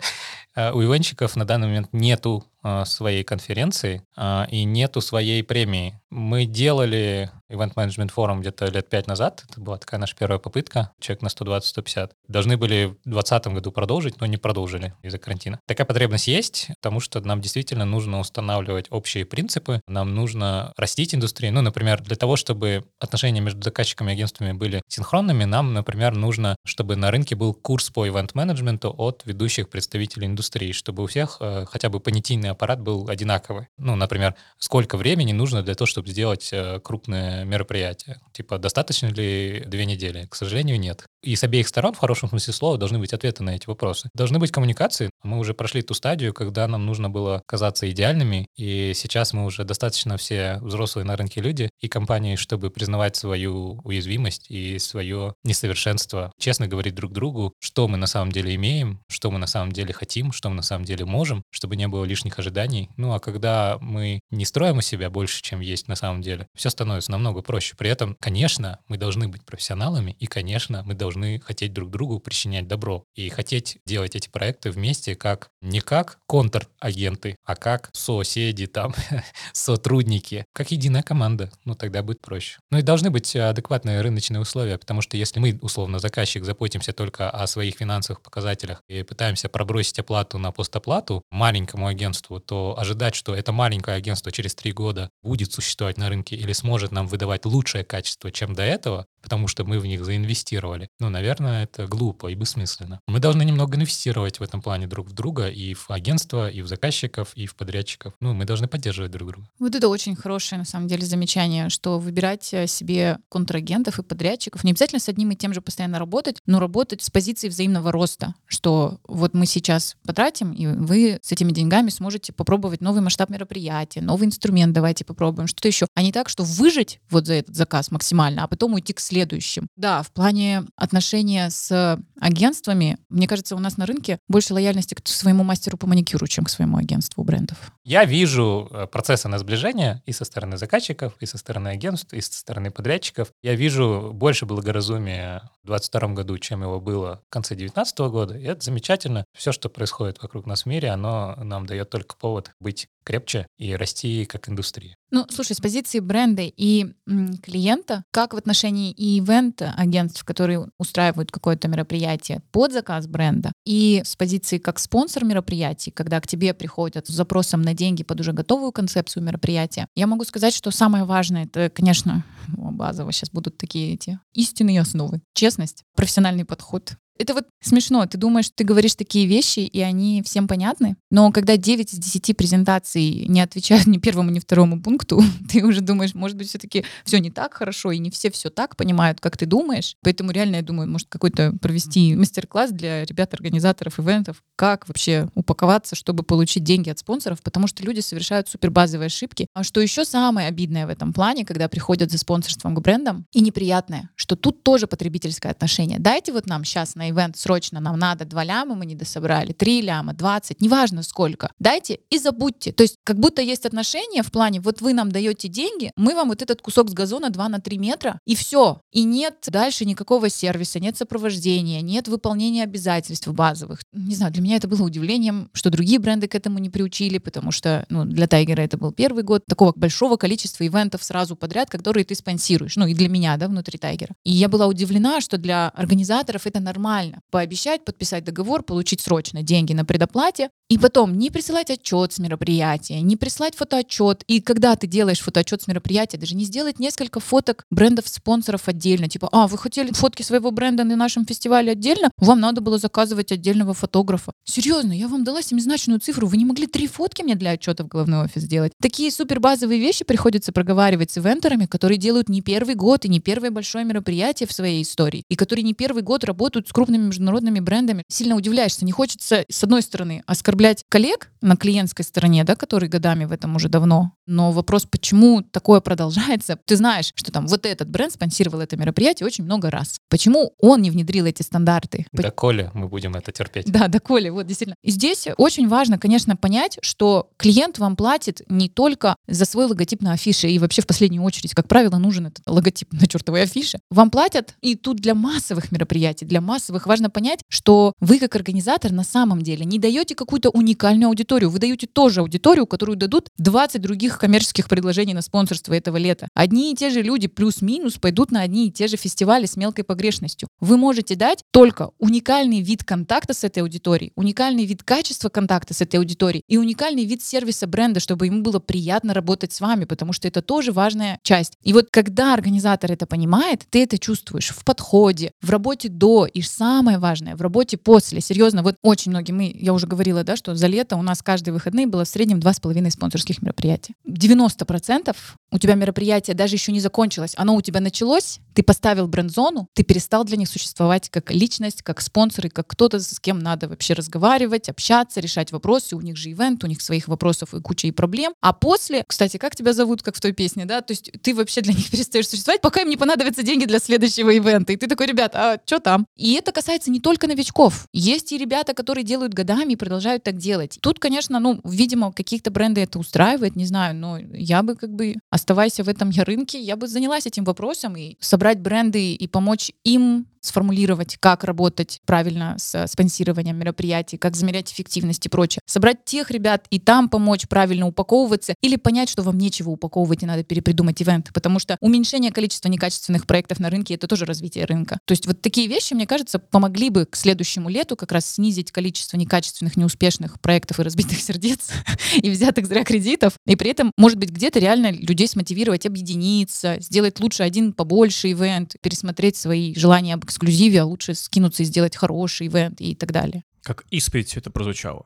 Э, 0.55 0.71
у 0.71 0.81
ивенщиков 0.81 1.35
на 1.35 1.45
данный 1.45 1.67
момент 1.67 1.89
нету 1.91 2.43
своей 2.85 3.23
конференции 3.23 4.03
э, 4.15 4.45
и 4.49 4.63
нету 4.63 5.01
своей 5.01 5.43
премии. 5.43 5.99
Мы 6.09 6.45
делали 6.45 7.29
Event 7.49 7.73
Management 7.75 8.11
Forum 8.15 8.39
где-то 8.39 8.65
лет 8.67 8.89
пять 8.89 9.07
назад. 9.07 9.43
Это 9.49 9.61
была 9.61 9.77
такая 9.77 9.99
наша 9.99 10.15
первая 10.15 10.39
попытка. 10.39 10.91
Человек 10.99 11.21
на 11.21 11.27
120-150. 11.27 12.11
Должны 12.27 12.57
были 12.57 12.85
в 12.85 13.09
2020 13.09 13.47
году 13.47 13.71
продолжить, 13.71 14.19
но 14.19 14.25
не 14.27 14.37
продолжили 14.37 14.93
из-за 15.01 15.17
карантина. 15.17 15.59
Такая 15.65 15.85
потребность 15.85 16.27
есть, 16.27 16.67
потому 16.81 16.99
что 16.99 17.19
нам 17.21 17.41
действительно 17.41 17.85
нужно 17.85 18.19
устанавливать 18.19 18.87
общие 18.89 19.25
принципы. 19.25 19.81
Нам 19.87 20.13
нужно 20.15 20.73
растить 20.77 21.15
индустрию. 21.15 21.53
Ну, 21.53 21.61
например, 21.61 22.01
для 22.01 22.15
того, 22.15 22.35
чтобы 22.35 22.85
отношения 22.99 23.41
между 23.41 23.61
заказчиками 23.61 24.11
и 24.11 24.13
агентствами 24.13 24.51
были 24.51 24.81
синхронными, 24.87 25.45
нам, 25.45 25.73
например, 25.73 26.15
нужно, 26.15 26.55
чтобы 26.65 26.95
на 26.95 27.11
рынке 27.11 27.35
был 27.35 27.53
курс 27.53 27.89
по 27.89 28.07
ивент-менеджменту 28.07 28.93
от 28.97 29.23
ведущих 29.25 29.69
представителей 29.69 30.27
индустрии, 30.27 30.71
чтобы 30.71 31.03
у 31.03 31.07
всех 31.07 31.37
э, 31.39 31.65
хотя 31.69 31.89
бы 31.89 31.99
понятийный 31.99 32.49
аппарат 32.57 32.81
был 32.81 33.07
одинаковый. 33.07 33.67
Ну, 33.77 33.95
например, 33.95 34.35
сколько 34.57 34.97
времени 34.97 35.31
нужно 35.31 35.61
для 35.61 35.75
того, 35.75 35.85
чтобы 35.85 36.09
сделать 36.09 36.49
э, 36.51 36.79
крупное 36.83 37.45
мероприятие? 37.45 38.19
Типа, 38.33 38.57
достаточно 38.57 39.07
ли 39.07 39.63
две 39.65 39.85
недели? 39.85 40.25
К 40.25 40.35
сожалению, 40.35 40.79
нет. 40.79 41.05
И 41.27 41.35
с 41.35 41.43
обеих 41.43 41.67
сторон, 41.67 41.93
в 41.93 41.97
хорошем 41.97 42.29
смысле 42.29 42.53
слова, 42.53 42.77
должны 42.77 42.99
быть 42.99 43.11
ответы 43.11 43.43
на 43.43 43.49
эти 43.49 43.67
вопросы. 43.67 44.09
Должны 44.13 44.39
быть 44.39 44.49
коммуникации. 44.49 45.09
Мы 45.23 45.39
уже 45.39 45.53
прошли 45.53 45.81
ту 45.81 45.93
стадию, 45.93 46.33
когда 46.33 46.65
нам 46.69 46.85
нужно 46.85 47.09
было 47.09 47.43
казаться 47.45 47.91
идеальными, 47.91 48.47
и 48.55 48.93
сейчас 48.95 49.33
мы 49.33 49.43
уже 49.43 49.65
достаточно 49.65 50.15
все 50.15 50.57
взрослые 50.61 51.03
на 51.03 51.17
рынке 51.17 51.41
люди 51.41 51.69
и 51.81 51.89
компании, 51.89 52.37
чтобы 52.37 52.69
признавать 52.69 53.17
свою 53.17 53.81
уязвимость 53.83 54.45
и 54.49 54.79
свое 54.79 55.33
несовершенство, 55.43 56.31
честно 56.39 56.69
говорить 56.69 56.95
друг 56.95 57.11
другу, 57.11 57.51
что 57.59 57.89
мы 57.89 57.97
на 57.97 58.07
самом 58.07 58.31
деле 58.31 58.55
имеем, 58.55 59.01
что 59.09 59.29
мы 59.29 59.37
на 59.37 59.47
самом 59.47 59.73
деле 59.73 59.91
хотим, 59.93 60.31
что 60.31 60.49
мы 60.49 60.55
на 60.55 60.61
самом 60.61 60.85
деле 60.85 61.03
можем, 61.03 61.43
чтобы 61.51 61.75
не 61.75 61.89
было 61.89 62.05
лишних 62.05 62.39
ожиданий. 62.39 62.89
Ну 62.95 63.11
а 63.11 63.19
когда 63.19 63.79
мы 63.81 64.21
не 64.31 64.45
строим 64.45 64.77
у 64.77 64.81
себя 64.81 65.09
больше, 65.09 65.41
чем 65.41 65.59
есть 65.59 65.89
на 65.89 65.95
самом 65.95 66.21
деле, 66.21 66.47
все 66.55 66.69
становится 66.69 67.11
намного 67.11 67.41
проще. 67.41 67.75
При 67.77 67.89
этом, 67.89 68.15
конечно, 68.21 68.79
мы 68.87 68.95
должны 68.95 69.27
быть 69.27 69.43
профессионалами, 69.43 70.15
и, 70.19 70.25
конечно, 70.25 70.83
мы 70.85 70.93
должны 70.93 71.16
хотеть 71.43 71.73
друг 71.73 71.89
другу 71.89 72.19
причинять 72.19 72.67
добро. 72.67 73.03
И 73.15 73.29
хотеть 73.29 73.77
делать 73.85 74.15
эти 74.15 74.29
проекты 74.29 74.71
вместе 74.71 75.15
как 75.15 75.49
не 75.61 75.79
как 75.79 76.19
контрагенты, 76.27 77.35
а 77.45 77.55
как 77.55 77.89
соседи, 77.93 78.67
там, 78.67 78.93
сотрудники, 79.53 80.45
как 80.53 80.71
единая 80.71 81.03
команда. 81.03 81.51
Ну, 81.65 81.75
тогда 81.75 82.03
будет 82.03 82.21
проще. 82.21 82.59
Ну 82.71 82.77
и 82.77 82.81
должны 82.81 83.09
быть 83.09 83.35
адекватные 83.35 84.01
рыночные 84.01 84.39
условия, 84.39 84.77
потому 84.77 85.01
что 85.01 85.17
если 85.17 85.39
мы, 85.39 85.57
условно, 85.61 85.99
заказчик, 85.99 86.43
заботимся 86.43 86.93
только 86.93 87.29
о 87.29 87.47
своих 87.47 87.75
финансовых 87.75 88.21
показателях 88.21 88.81
и 88.87 89.03
пытаемся 89.03 89.49
пробросить 89.49 89.99
оплату 89.99 90.37
на 90.37 90.51
постоплату 90.51 91.21
маленькому 91.31 91.87
агентству, 91.87 92.39
то 92.39 92.75
ожидать, 92.77 93.15
что 93.15 93.35
это 93.35 93.51
маленькое 93.51 93.97
агентство 93.97 94.31
через 94.31 94.55
три 94.55 94.71
года 94.71 95.09
будет 95.21 95.51
существовать 95.51 95.97
на 95.97 96.09
рынке 96.09 96.35
или 96.35 96.53
сможет 96.53 96.91
нам 96.91 97.07
выдавать 97.07 97.45
лучшее 97.45 97.83
качество, 97.83 98.31
чем 98.31 98.53
до 98.53 98.63
этого, 98.63 99.05
потому 99.21 99.47
что 99.47 99.63
мы 99.65 99.79
в 99.79 99.85
них 99.85 100.03
заинвестировали. 100.05 100.89
Ну, 100.99 101.09
наверное, 101.09 101.63
это 101.63 101.87
глупо 101.87 102.27
и 102.27 102.35
бессмысленно. 102.35 102.99
Мы 103.07 103.19
должны 103.19 103.43
немного 103.43 103.75
инвестировать 103.77 104.39
в 104.39 104.43
этом 104.43 104.61
плане 104.61 104.87
друг 104.87 105.07
в 105.07 105.13
друга 105.13 105.47
и 105.47 105.73
в 105.73 105.89
агентство, 105.91 106.49
и 106.49 106.61
в 106.61 106.67
заказчиков, 106.67 107.31
и 107.35 107.45
в 107.45 107.55
подрядчиков. 107.55 108.13
Ну, 108.19 108.33
мы 108.33 108.45
должны 108.45 108.67
поддерживать 108.67 109.11
друг 109.11 109.29
друга. 109.29 109.47
Вот 109.59 109.75
это 109.75 109.87
очень 109.87 110.15
хорошее, 110.15 110.59
на 110.59 110.65
самом 110.65 110.87
деле, 110.87 111.05
замечание, 111.05 111.69
что 111.69 111.99
выбирать 111.99 112.53
э, 112.53 112.67
себе 112.67 113.19
контрагентов 113.29 113.99
и 113.99 114.03
подрядчиков, 114.03 114.63
не 114.63 114.71
обязательно 114.71 114.99
с 114.99 115.09
одним 115.09 115.31
и 115.31 115.35
тем 115.35 115.53
же 115.53 115.61
постоянно 115.61 115.99
работать, 115.99 116.37
но 116.45 116.59
работать 116.59 117.01
с 117.01 117.09
позиции 117.09 117.49
взаимного 117.49 117.91
роста, 117.91 118.33
что 118.45 118.99
вот 119.07 119.33
мы 119.33 119.45
сейчас 119.45 119.95
потратим, 120.05 120.51
и 120.51 120.67
вы 120.67 121.19
с 121.21 121.31
этими 121.31 121.51
деньгами 121.51 121.89
сможете 121.89 122.33
попробовать 122.33 122.81
новый 122.81 123.01
масштаб 123.01 123.29
мероприятия, 123.29 124.01
новый 124.01 124.27
инструмент 124.27 124.73
давайте 124.73 125.05
попробуем, 125.05 125.47
что-то 125.47 125.67
еще. 125.67 125.87
А 125.95 126.01
не 126.01 126.11
так, 126.11 126.29
что 126.29 126.43
выжить 126.43 126.99
вот 127.09 127.25
за 127.25 127.35
этот 127.35 127.55
заказ 127.55 127.91
максимально, 127.91 128.43
а 128.43 128.47
потом 128.47 128.73
уйти 128.73 128.93
к 128.93 128.99
следующим. 129.07 129.67
Да, 129.75 130.03
в 130.03 130.11
плане 130.11 130.65
отношения 130.75 131.49
с 131.49 131.99
агентствами, 132.19 132.97
мне 133.09 133.27
кажется, 133.27 133.55
у 133.55 133.59
нас 133.59 133.77
на 133.77 133.85
рынке 133.85 134.19
больше 134.27 134.53
лояльности 134.53 134.93
к 134.93 135.07
своему 135.07 135.43
мастеру 135.43 135.77
по 135.77 135.87
маникюру, 135.87 136.27
чем 136.27 136.45
к 136.45 136.49
своему 136.49 136.77
агентству 136.77 137.23
брендов. 137.23 137.57
Я 137.83 138.05
вижу 138.05 138.67
э, 138.69 138.87
процессы 138.87 139.27
на 139.27 139.39
сближение 139.39 140.01
и 140.05 140.11
со 140.11 140.25
стороны 140.25 140.57
заказчиков, 140.57 141.15
и 141.19 141.25
со 141.25 141.37
стороны 141.37 141.69
агентств, 141.69 142.13
и 142.13 142.21
со 142.21 142.33
стороны 142.33 142.71
подрядчиков. 142.71 143.29
Я 143.41 143.55
вижу 143.55 144.11
больше 144.13 144.45
благоразумия 144.45 145.49
в 145.63 145.67
2022 145.67 146.09
году, 146.13 146.37
чем 146.37 146.63
его 146.63 146.79
было 146.81 147.21
в 147.27 147.29
конце 147.29 147.55
2019 147.55 147.99
года. 147.99 148.37
И 148.37 148.43
это 148.43 148.63
замечательно. 148.63 149.25
Все, 149.33 149.51
что 149.51 149.69
происходит 149.69 150.21
вокруг 150.21 150.45
нас 150.45 150.63
в 150.63 150.65
мире, 150.65 150.89
оно 150.89 151.35
нам 151.37 151.65
дает 151.65 151.89
только 151.89 152.15
повод 152.17 152.51
быть 152.59 152.87
крепче 153.07 153.47
и 153.57 153.73
расти 153.73 154.25
как 154.25 154.49
индустрия. 154.49 154.95
Ну, 155.11 155.25
слушай, 155.29 155.53
с 155.53 155.61
позиции 155.61 155.99
бренда 155.99 156.41
и 156.43 156.87
м, 157.07 157.37
клиента, 157.37 158.03
как 158.11 158.33
в 158.33 158.37
отношении 158.37 158.91
и 158.91 159.19
ивент 159.19 159.61
агентств, 159.61 160.25
которые 160.25 160.67
устраивают 160.77 161.31
какое-то 161.31 161.69
мероприятие 161.69 162.41
под 162.51 162.73
заказ 162.73 163.07
бренда, 163.07 163.53
и 163.65 164.01
с 164.03 164.17
позиции 164.17 164.57
как 164.57 164.77
спонсор 164.79 165.23
мероприятий, 165.23 165.91
когда 165.91 166.19
к 166.19 166.27
тебе 166.27 166.53
приходят 166.53 167.07
с 167.07 167.09
запросом 167.09 167.61
на 167.61 167.73
деньги 167.73 168.03
под 168.03 168.19
уже 168.19 168.33
готовую 168.33 168.73
концепцию 168.73 169.23
мероприятия, 169.23 169.87
я 169.95 170.05
могу 170.05 170.25
сказать, 170.25 170.53
что 170.53 170.71
самое 170.71 171.05
важное, 171.05 171.45
это, 171.45 171.69
конечно, 171.69 172.25
базово 172.47 173.13
сейчас 173.13 173.29
будут 173.29 173.57
такие 173.57 173.93
эти 173.93 174.19
истинные 174.33 174.81
основы. 174.81 175.21
Честность, 175.33 175.83
профессиональный 175.95 176.43
подход, 176.43 176.97
это 177.19 177.33
вот 177.33 177.45
смешно. 177.61 178.05
Ты 178.05 178.17
думаешь, 178.17 178.49
ты 178.53 178.63
говоришь 178.63 178.95
такие 178.95 179.25
вещи, 179.25 179.59
и 179.59 179.81
они 179.81 180.21
всем 180.23 180.47
понятны. 180.47 180.95
Но 181.11 181.31
когда 181.31 181.57
9 181.57 181.93
из 181.93 181.97
10 181.97 182.35
презентаций 182.37 183.25
не 183.27 183.41
отвечают 183.41 183.87
ни 183.87 183.97
первому, 183.97 184.31
ни 184.31 184.39
второму 184.39 184.81
пункту, 184.81 185.21
ты 185.51 185.65
уже 185.65 185.81
думаешь, 185.81 186.13
может 186.13 186.37
быть, 186.37 186.49
все-таки 186.49 186.85
все 187.03 187.19
не 187.19 187.31
так 187.31 187.53
хорошо, 187.53 187.91
и 187.91 187.97
не 187.97 188.09
все 188.09 188.31
все 188.31 188.49
так 188.49 188.75
понимают, 188.75 189.19
как 189.19 189.37
ты 189.37 189.45
думаешь. 189.45 189.95
Поэтому 190.01 190.31
реально, 190.31 190.57
я 190.57 190.61
думаю, 190.61 190.89
может 190.89 191.07
какой-то 191.09 191.53
провести 191.61 192.15
мастер-класс 192.15 192.71
для 192.71 193.05
ребят-организаторов 193.05 193.99
ивентов, 193.99 194.43
как 194.55 194.87
вообще 194.87 195.29
упаковаться, 195.35 195.95
чтобы 195.95 196.23
получить 196.23 196.63
деньги 196.63 196.89
от 196.89 196.99
спонсоров, 196.99 197.41
потому 197.41 197.67
что 197.67 197.83
люди 197.83 197.99
совершают 197.99 198.47
супербазовые 198.47 199.07
ошибки. 199.07 199.47
А 199.53 199.63
что 199.63 199.81
еще 199.81 200.05
самое 200.05 200.47
обидное 200.47 200.87
в 200.87 200.89
этом 200.89 201.13
плане, 201.13 201.45
когда 201.45 201.67
приходят 201.67 202.11
за 202.11 202.17
спонсорством 202.17 202.75
к 202.75 202.81
брендам, 202.81 203.25
и 203.31 203.41
неприятное, 203.41 204.09
что 204.15 204.35
тут 204.35 204.63
тоже 204.63 204.87
потребительское 204.87 205.51
отношение. 205.51 205.99
Дайте 205.99 206.31
вот 206.31 206.47
нам 206.47 206.63
сейчас 206.63 206.95
на 206.95 207.06
ивент 207.09 207.37
срочно, 207.37 207.79
нам 207.79 207.97
надо 207.97 208.25
2 208.25 208.43
ляма, 208.43 208.75
мы 208.75 208.85
не 208.85 208.95
дособрали, 208.95 209.53
3 209.53 209.81
ляма, 209.81 210.13
20, 210.13 210.61
неважно 210.61 211.03
сколько. 211.03 211.51
Дайте 211.59 211.99
и 212.09 212.17
забудьте. 212.17 212.71
То 212.71 212.83
есть 212.83 212.97
как 213.03 213.19
будто 213.19 213.41
есть 213.41 213.65
отношения 213.65 214.23
в 214.23 214.31
плане, 214.31 214.59
вот 214.59 214.81
вы 214.81 214.93
нам 214.93 215.11
даете 215.11 215.47
деньги, 215.47 215.91
мы 215.95 216.15
вам 216.15 216.29
вот 216.29 216.41
этот 216.41 216.61
кусок 216.61 216.89
с 216.89 216.93
газона 216.93 217.29
2 217.29 217.49
на 217.49 217.59
3 217.59 217.77
метра, 217.77 218.19
и 218.25 218.35
все. 218.35 218.81
И 218.91 219.03
нет 219.03 219.35
дальше 219.47 219.85
никакого 219.85 220.29
сервиса, 220.29 220.79
нет 220.79 220.97
сопровождения, 220.97 221.81
нет 221.81 222.07
выполнения 222.07 222.63
обязательств 222.63 223.27
базовых. 223.27 223.79
Не 223.93 224.15
знаю, 224.15 224.33
для 224.33 224.41
меня 224.41 224.57
это 224.57 224.67
было 224.67 224.83
удивлением, 224.83 225.49
что 225.53 225.69
другие 225.69 225.99
бренды 225.99 226.27
к 226.27 226.35
этому 226.35 226.59
не 226.59 226.69
приучили, 226.69 227.17
потому 227.17 227.51
что 227.51 227.85
ну, 227.89 228.05
для 228.05 228.27
Тайгера 228.27 228.61
это 228.61 228.77
был 228.77 228.91
первый 228.91 229.23
год 229.23 229.45
такого 229.45 229.73
большого 229.75 230.17
количества 230.17 230.65
ивентов 230.65 231.03
сразу 231.03 231.35
подряд, 231.35 231.69
которые 231.69 232.05
ты 232.05 232.15
спонсируешь. 232.15 232.75
Ну 232.75 232.87
и 232.87 232.93
для 232.93 233.09
меня, 233.09 233.37
да, 233.37 233.47
внутри 233.47 233.77
Тайгера. 233.77 234.13
И 234.23 234.31
я 234.31 234.49
была 234.49 234.67
удивлена, 234.67 235.21
что 235.21 235.37
для 235.37 235.69
организаторов 235.69 236.45
это 236.47 236.59
нормально 236.59 236.96
нормально 236.97 237.21
пообещать, 237.29 237.85
подписать 237.85 238.23
договор, 238.23 238.63
получить 238.63 239.01
срочно 239.01 239.43
деньги 239.43 239.73
на 239.73 239.85
предоплате, 239.85 240.49
и 240.69 240.77
потом 240.77 241.17
не 241.17 241.29
присылать 241.29 241.69
отчет 241.69 242.11
с 242.11 242.19
мероприятия, 242.19 243.01
не 243.01 243.15
прислать 243.15 243.55
фотоотчет. 243.55 244.23
И 244.27 244.41
когда 244.41 244.75
ты 244.75 244.85
делаешь 244.85 245.21
фотоотчет 245.21 245.61
с 245.61 245.67
мероприятия, 245.67 246.17
даже 246.17 246.35
не 246.35 246.43
сделать 246.43 246.79
несколько 246.79 247.19
фоток 247.19 247.63
брендов-спонсоров 247.71 248.67
отдельно. 248.67 249.07
Типа, 249.07 249.29
а, 249.31 249.47
вы 249.47 249.57
хотели 249.57 249.93
фотки 249.93 250.23
своего 250.23 250.51
бренда 250.51 250.83
на 250.83 250.97
нашем 250.97 251.25
фестивале 251.25 251.71
отдельно? 251.71 252.11
Вам 252.17 252.41
надо 252.41 252.59
было 252.59 252.77
заказывать 252.77 253.31
отдельного 253.31 253.73
фотографа. 253.73 254.33
Серьезно, 254.43 254.91
я 254.91 255.07
вам 255.07 255.23
дала 255.23 255.41
семизначную 255.41 256.01
цифру. 256.01 256.27
Вы 256.27 256.37
не 256.37 256.45
могли 256.45 256.67
три 256.67 256.87
фотки 256.87 257.21
мне 257.21 257.35
для 257.35 257.51
отчета 257.51 257.85
в 257.85 257.87
головной 257.87 258.25
офис 258.25 258.41
сделать? 258.41 258.73
Такие 258.81 259.09
супер 259.11 259.39
базовые 259.39 259.79
вещи 259.79 260.03
приходится 260.03 260.51
проговаривать 260.51 261.11
с 261.11 261.17
ивентерами, 261.17 261.65
которые 261.65 261.97
делают 261.97 262.27
не 262.27 262.41
первый 262.41 262.75
год 262.75 263.05
и 263.05 263.09
не 263.09 263.21
первое 263.21 263.51
большое 263.51 263.85
мероприятие 263.85 264.47
в 264.47 264.51
своей 264.51 264.83
истории, 264.83 265.23
и 265.29 265.35
которые 265.37 265.63
не 265.63 265.73
первый 265.73 266.03
год 266.03 266.25
работают 266.25 266.67
с 266.67 266.73
крупными 266.73 267.07
международными 267.07 267.61
брендами. 267.61 268.03
Сильно 268.09 268.35
удивляешься. 268.35 268.83
Не 268.83 268.91
хочется, 268.91 269.45
с 269.49 269.63
одной 269.63 269.81
стороны, 269.81 270.23
оскорблять 270.25 270.56
коллег 270.89 271.31
на 271.41 271.55
клиентской 271.55 272.03
стороне, 272.03 272.43
да, 272.43 272.55
которые 272.55 272.89
годами 272.89 273.25
в 273.25 273.31
этом 273.31 273.55
уже 273.55 273.69
давно. 273.69 274.13
Но 274.25 274.51
вопрос, 274.51 274.85
почему 274.85 275.41
такое 275.41 275.79
продолжается? 275.79 276.57
Ты 276.65 276.75
знаешь, 276.75 277.11
что 277.15 277.31
там 277.31 277.47
вот 277.47 277.65
этот 277.65 277.89
бренд 277.89 278.13
спонсировал 278.13 278.59
это 278.59 278.75
мероприятие 278.75 279.25
очень 279.25 279.43
много 279.43 279.69
раз. 279.69 279.97
Почему 280.09 280.53
он 280.59 280.81
не 280.81 280.91
внедрил 280.91 281.25
эти 281.25 281.41
стандарты? 281.41 282.07
Да, 282.11 282.31
Коля, 282.31 282.71
мы 282.73 282.87
будем 282.87 283.15
это 283.15 283.31
терпеть. 283.31 283.71
Да, 283.71 283.87
да, 283.87 283.99
Коля, 283.99 284.31
вот 284.31 284.47
действительно. 284.47 284.75
И 284.83 284.91
здесь 284.91 285.27
очень 285.37 285.67
важно, 285.67 285.97
конечно, 285.97 286.35
понять, 286.35 286.77
что 286.81 287.29
клиент 287.37 287.79
вам 287.79 287.95
платит 287.95 288.41
не 288.49 288.69
только 288.69 289.15
за 289.27 289.45
свой 289.45 289.65
логотип 289.65 290.01
на 290.01 290.13
афише, 290.13 290.49
и 290.49 290.59
вообще 290.59 290.81
в 290.81 290.87
последнюю 290.87 291.23
очередь, 291.23 291.53
как 291.53 291.67
правило, 291.67 291.97
нужен 291.97 292.27
этот 292.27 292.43
логотип 292.47 292.91
на 292.93 293.07
чертовой 293.07 293.43
афише. 293.43 293.79
Вам 293.89 294.09
платят 294.09 294.55
и 294.61 294.75
тут 294.75 294.97
для 294.97 295.13
массовых 295.13 295.71
мероприятий, 295.71 296.25
для 296.25 296.41
массовых, 296.41 296.87
важно 296.87 297.09
понять, 297.09 297.39
что 297.47 297.93
вы 297.99 298.19
как 298.19 298.35
организатор 298.35 298.91
на 298.91 299.03
самом 299.03 299.41
деле 299.41 299.65
не 299.65 299.79
даете 299.79 300.15
какую-то 300.15 300.46
уникальную 300.49 301.09
аудиторию, 301.09 301.49
вы 301.49 301.59
даете 301.59 301.87
тоже 301.87 302.21
аудиторию, 302.21 302.65
которую 302.65 302.97
дадут 302.97 303.29
20 303.37 303.81
других 303.81 304.19
коммерческих 304.19 304.67
предложений 304.67 305.15
на 305.15 305.21
спонсорство 305.21 305.73
этого 305.73 305.97
лета. 305.97 306.27
Одни 306.33 306.71
и 306.71 306.75
те 306.75 306.89
же 306.89 307.01
люди 307.01 307.27
плюс-минус 307.27 307.95
пойдут 307.95 308.31
на 308.31 308.41
одни 308.41 308.67
и 308.67 308.71
те 308.71 308.87
же 308.87 308.97
фестивали 308.97 309.45
с 309.45 309.55
мелкой 309.55 309.83
погрешностью. 309.83 310.47
Вы 310.59 310.77
можете 310.77 311.15
дать 311.15 311.43
только 311.51 311.91
уникальный 311.99 312.61
вид 312.61 312.83
контакта 312.83 313.33
с 313.33 313.43
этой 313.43 313.59
аудиторией, 313.59 314.11
уникальный 314.15 314.65
вид 314.65 314.83
качества 314.83 315.29
контакта 315.29 315.73
с 315.73 315.81
этой 315.81 315.97
аудиторией 315.97 316.43
и 316.47 316.57
уникальный 316.57 317.05
вид 317.05 317.23
сервиса 317.23 317.67
бренда, 317.67 317.99
чтобы 317.99 318.25
ему 318.25 318.41
было 318.41 318.59
приятно 318.59 319.13
работать 319.13 319.53
с 319.53 319.61
вами, 319.61 319.85
потому 319.85 320.13
что 320.13 320.27
это 320.27 320.41
тоже 320.41 320.71
важная 320.71 321.19
часть. 321.23 321.53
И 321.63 321.73
вот 321.73 321.87
когда 321.91 322.33
организатор 322.33 322.91
это 322.91 323.05
понимает, 323.05 323.65
ты 323.69 323.83
это 323.83 323.97
чувствуешь 323.97 324.49
в 324.49 324.63
подходе, 324.63 325.31
в 325.41 325.49
работе 325.49 325.89
до 325.89 326.25
и 326.25 326.41
самое 326.41 326.97
важное 326.97 327.35
в 327.35 327.41
работе 327.41 327.77
после. 327.77 328.21
Серьезно, 328.21 328.63
вот 328.63 328.75
очень 328.81 329.11
многие, 329.11 329.31
мы, 329.31 329.51
я 329.53 329.73
уже 329.73 329.87
говорила, 329.87 330.23
да, 330.23 330.35
что 330.37 330.55
за 330.55 330.67
лето 330.67 330.95
у 330.95 331.01
нас 331.01 331.21
каждые 331.21 331.53
выходные 331.53 331.87
было 331.87 332.05
в 332.05 332.07
среднем 332.07 332.39
два 332.39 332.53
с 332.53 332.59
половиной 332.59 332.91
спонсорских 332.91 333.41
мероприятия. 333.41 333.93
90% 334.07 335.15
у 335.51 335.57
тебя 335.57 335.75
мероприятие 335.75 336.35
даже 336.35 336.55
еще 336.55 336.71
не 336.71 336.79
закончилось, 336.79 337.33
оно 337.35 337.55
у 337.55 337.61
тебя 337.61 337.81
началось, 337.81 338.39
ты 338.53 338.63
поставил 338.63 339.07
бренд-зону, 339.07 339.67
ты 339.73 339.83
перестал 339.83 340.23
для 340.23 340.37
них 340.37 340.49
существовать 340.49 341.09
как 341.09 341.31
личность, 341.31 341.81
как 341.83 342.01
спонсор 342.01 342.47
и 342.47 342.49
как 342.49 342.67
кто-то, 342.67 342.99
с 342.99 343.19
кем 343.19 343.39
надо 343.39 343.67
вообще 343.67 343.93
разговаривать, 343.93 344.69
общаться, 344.69 345.19
решать 345.19 345.51
вопросы. 345.51 345.95
У 345.95 346.01
них 346.01 346.17
же 346.17 346.31
ивент, 346.31 346.63
у 346.63 346.67
них 346.67 346.81
своих 346.81 347.07
вопросов 347.07 347.53
и 347.53 347.61
куча 347.61 347.87
и 347.87 347.91
проблем. 347.91 348.33
А 348.41 348.53
после, 348.53 349.03
кстати, 349.07 349.37
как 349.37 349.55
тебя 349.55 349.73
зовут, 349.73 350.01
как 350.01 350.15
в 350.15 350.21
той 350.21 350.31
песне, 350.31 350.65
да, 350.65 350.81
то 350.81 350.91
есть 350.91 351.11
ты 351.21 351.33
вообще 351.33 351.61
для 351.61 351.73
них 351.73 351.89
перестаешь 351.91 352.27
существовать, 352.27 352.61
пока 352.61 352.81
им 352.81 352.89
не 352.89 352.97
понадобятся 352.97 353.43
деньги 353.43 353.65
для 353.65 353.79
следующего 353.79 354.29
ивента. 354.31 354.73
И 354.73 354.75
ты 354.75 354.87
такой, 354.87 355.07
ребят, 355.07 355.35
а 355.35 355.59
что 355.65 355.79
там? 355.79 356.05
И 356.15 356.33
это 356.33 356.51
касается 356.51 356.91
не 356.91 356.99
только 356.99 357.27
новичков. 357.27 357.87
Есть 357.93 358.31
и 358.31 358.37
ребята, 358.37 358.73
которые 358.73 359.03
делают 359.03 359.33
годами 359.33 359.73
и 359.73 359.75
продолжают 359.75 360.23
так 360.27 360.37
делать. 360.37 360.77
Тут, 360.81 360.99
конечно, 360.99 361.39
ну, 361.39 361.61
видимо, 361.63 362.11
каких-то 362.11 362.51
бренды 362.51 362.81
это 362.81 362.99
устраивает, 362.99 363.55
не 363.55 363.65
знаю, 363.65 363.95
но 363.95 364.17
я 364.17 364.61
бы 364.61 364.75
как 364.75 364.93
бы, 364.93 365.15
оставаясь 365.29 365.79
в 365.79 365.87
этом 365.87 366.11
рынке, 366.17 366.59
я 366.59 366.75
бы 366.75 366.89
занялась 366.89 367.25
этим 367.25 367.45
вопросом 367.45 367.95
и 367.95 368.17
собрать 368.19 368.59
бренды 368.59 369.13
и 369.13 369.27
помочь 369.29 369.71
им 369.85 370.27
сформулировать, 370.47 371.17
как 371.19 371.43
работать 371.43 372.01
правильно 372.05 372.55
с 372.57 372.87
спонсированием 372.87 373.57
мероприятий, 373.57 374.17
как 374.17 374.35
замерять 374.35 374.71
эффективность 374.71 375.25
и 375.25 375.29
прочее. 375.29 375.61
Собрать 375.65 376.05
тех 376.05 376.31
ребят 376.31 376.65
и 376.69 376.79
там 376.79 377.09
помочь 377.09 377.47
правильно 377.47 377.87
упаковываться 377.87 378.55
или 378.61 378.75
понять, 378.75 379.09
что 379.09 379.23
вам 379.23 379.37
нечего 379.37 379.69
упаковывать 379.69 380.23
и 380.23 380.25
надо 380.25 380.43
перепридумать 380.43 381.01
ивент. 381.01 381.31
Потому 381.33 381.59
что 381.59 381.77
уменьшение 381.81 382.31
количества 382.31 382.69
некачественных 382.69 383.27
проектов 383.27 383.59
на 383.59 383.69
рынке— 383.69 383.93
это 383.95 384.07
тоже 384.07 384.25
развитие 384.25 384.65
рынка. 384.65 384.99
То 385.05 385.11
есть 385.11 385.27
вот 385.27 385.41
такие 385.41 385.67
вещи, 385.67 385.93
мне 385.93 386.07
кажется, 386.07 386.39
помогли 386.39 386.89
бы 386.89 387.05
к 387.05 387.15
следующему 387.15 387.69
лету 387.69 387.95
как 387.95 388.11
раз 388.11 388.25
снизить 388.33 388.71
количество 388.71 389.17
некачественных, 389.17 389.75
неуспешных 389.75 390.16
проектов 390.41 390.79
и 390.79 390.83
разбитых 390.83 391.19
сердец 391.21 391.69
и 392.13 392.29
взятых 392.29 392.67
зря 392.67 392.83
кредитов. 392.83 393.33
И 393.45 393.55
при 393.55 393.71
этом, 393.71 393.91
может 393.97 394.17
быть, 394.17 394.29
где-то 394.29 394.59
реально 394.59 394.91
людей 394.91 395.27
смотивировать 395.27 395.85
объединиться, 395.85 396.77
сделать 396.79 397.19
лучше 397.19 397.43
один 397.43 397.73
побольше 397.73 398.31
ивент, 398.31 398.75
пересмотреть 398.81 399.35
свои 399.35 399.73
желания 399.75 400.13
об 400.13 400.25
эксклюзиве, 400.25 400.81
а 400.81 400.85
лучше 400.85 401.13
скинуться 401.13 401.63
и 401.63 401.65
сделать 401.65 401.95
хороший 401.95 402.47
ивент 402.47 402.81
и 402.81 402.95
так 402.95 403.11
далее. 403.11 403.43
Как 403.63 403.85
исповедь 403.89 404.29
все 404.29 404.39
это 404.39 404.49
прозвучало. 404.49 405.05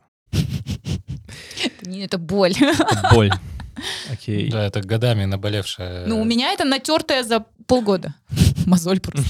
Это, 1.85 2.17
боль. 2.17 2.53
Боль. 3.11 3.31
Окей. 4.11 4.49
Да, 4.49 4.65
это 4.65 4.81
годами 4.81 5.25
наболевшая... 5.25 6.05
Ну, 6.05 6.21
у 6.21 6.25
меня 6.25 6.51
это 6.51 6.65
натертое 6.65 7.23
за 7.23 7.45
полгода. 7.65 8.15
Мозоль 8.65 8.99
просто. 8.99 9.23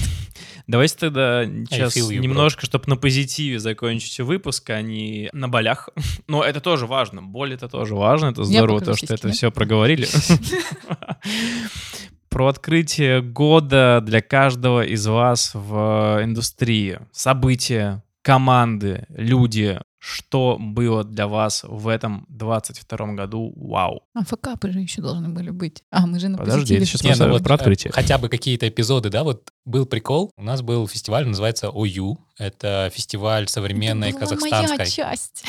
Давайте 0.66 0.96
тогда 0.96 1.44
сейчас 1.44 1.96
feel 1.96 2.08
you, 2.08 2.18
немножко, 2.18 2.66
чтобы 2.66 2.84
на 2.86 2.96
позитиве 2.96 3.58
закончить 3.58 4.20
выпуск, 4.20 4.70
а 4.70 4.82
не 4.82 5.28
на 5.32 5.48
болях. 5.48 5.88
Но 6.26 6.42
это 6.42 6.60
тоже 6.60 6.86
важно. 6.86 7.22
Боль 7.22 7.54
это 7.54 7.68
тоже 7.68 7.94
важно. 7.94 8.26
Это 8.26 8.44
здорово, 8.44 8.80
то, 8.80 8.96
что 8.96 9.14
это 9.14 9.30
все 9.30 9.50
проговорили. 9.50 10.06
Про 12.28 12.48
открытие 12.48 13.20
года 13.20 14.00
для 14.02 14.22
каждого 14.22 14.82
из 14.84 15.06
вас 15.06 15.50
в 15.54 16.20
индустрии. 16.22 16.98
События, 17.12 18.02
команды, 18.22 19.04
люди. 19.10 19.78
Что 20.04 20.56
было 20.58 21.04
для 21.04 21.28
вас 21.28 21.62
в 21.62 21.86
этом 21.86 22.26
22 22.28 23.12
году? 23.12 23.52
Вау. 23.54 24.02
А 24.14 24.24
факапы 24.24 24.72
же 24.72 24.80
еще 24.80 25.00
должны 25.00 25.28
были 25.28 25.50
быть. 25.50 25.84
А, 25.92 26.08
мы 26.08 26.18
же 26.18 26.26
на 26.26 26.38
Подожди, 26.38 26.74
позитиве. 26.74 26.86
сейчас 26.86 27.02
Не, 27.04 27.10
ну 27.10 27.16
про 27.26 27.32
вот, 27.34 27.44
про 27.44 27.52
э, 27.52 27.54
открытие. 27.54 27.92
Хотя 27.92 28.18
бы 28.18 28.28
какие-то 28.28 28.68
эпизоды, 28.68 29.10
да, 29.10 29.22
вот 29.22 29.52
был 29.64 29.86
прикол. 29.86 30.32
У 30.36 30.42
нас 30.42 30.60
был 30.60 30.88
фестиваль, 30.88 31.24
называется 31.24 31.68
ОЮ. 31.72 32.18
Это 32.36 32.90
фестиваль 32.92 33.46
современной 33.46 34.08
Это 34.08 34.18
была 34.18 34.26
казахстанской. 34.26 34.78
моя 34.78 34.90
часть. 34.90 35.44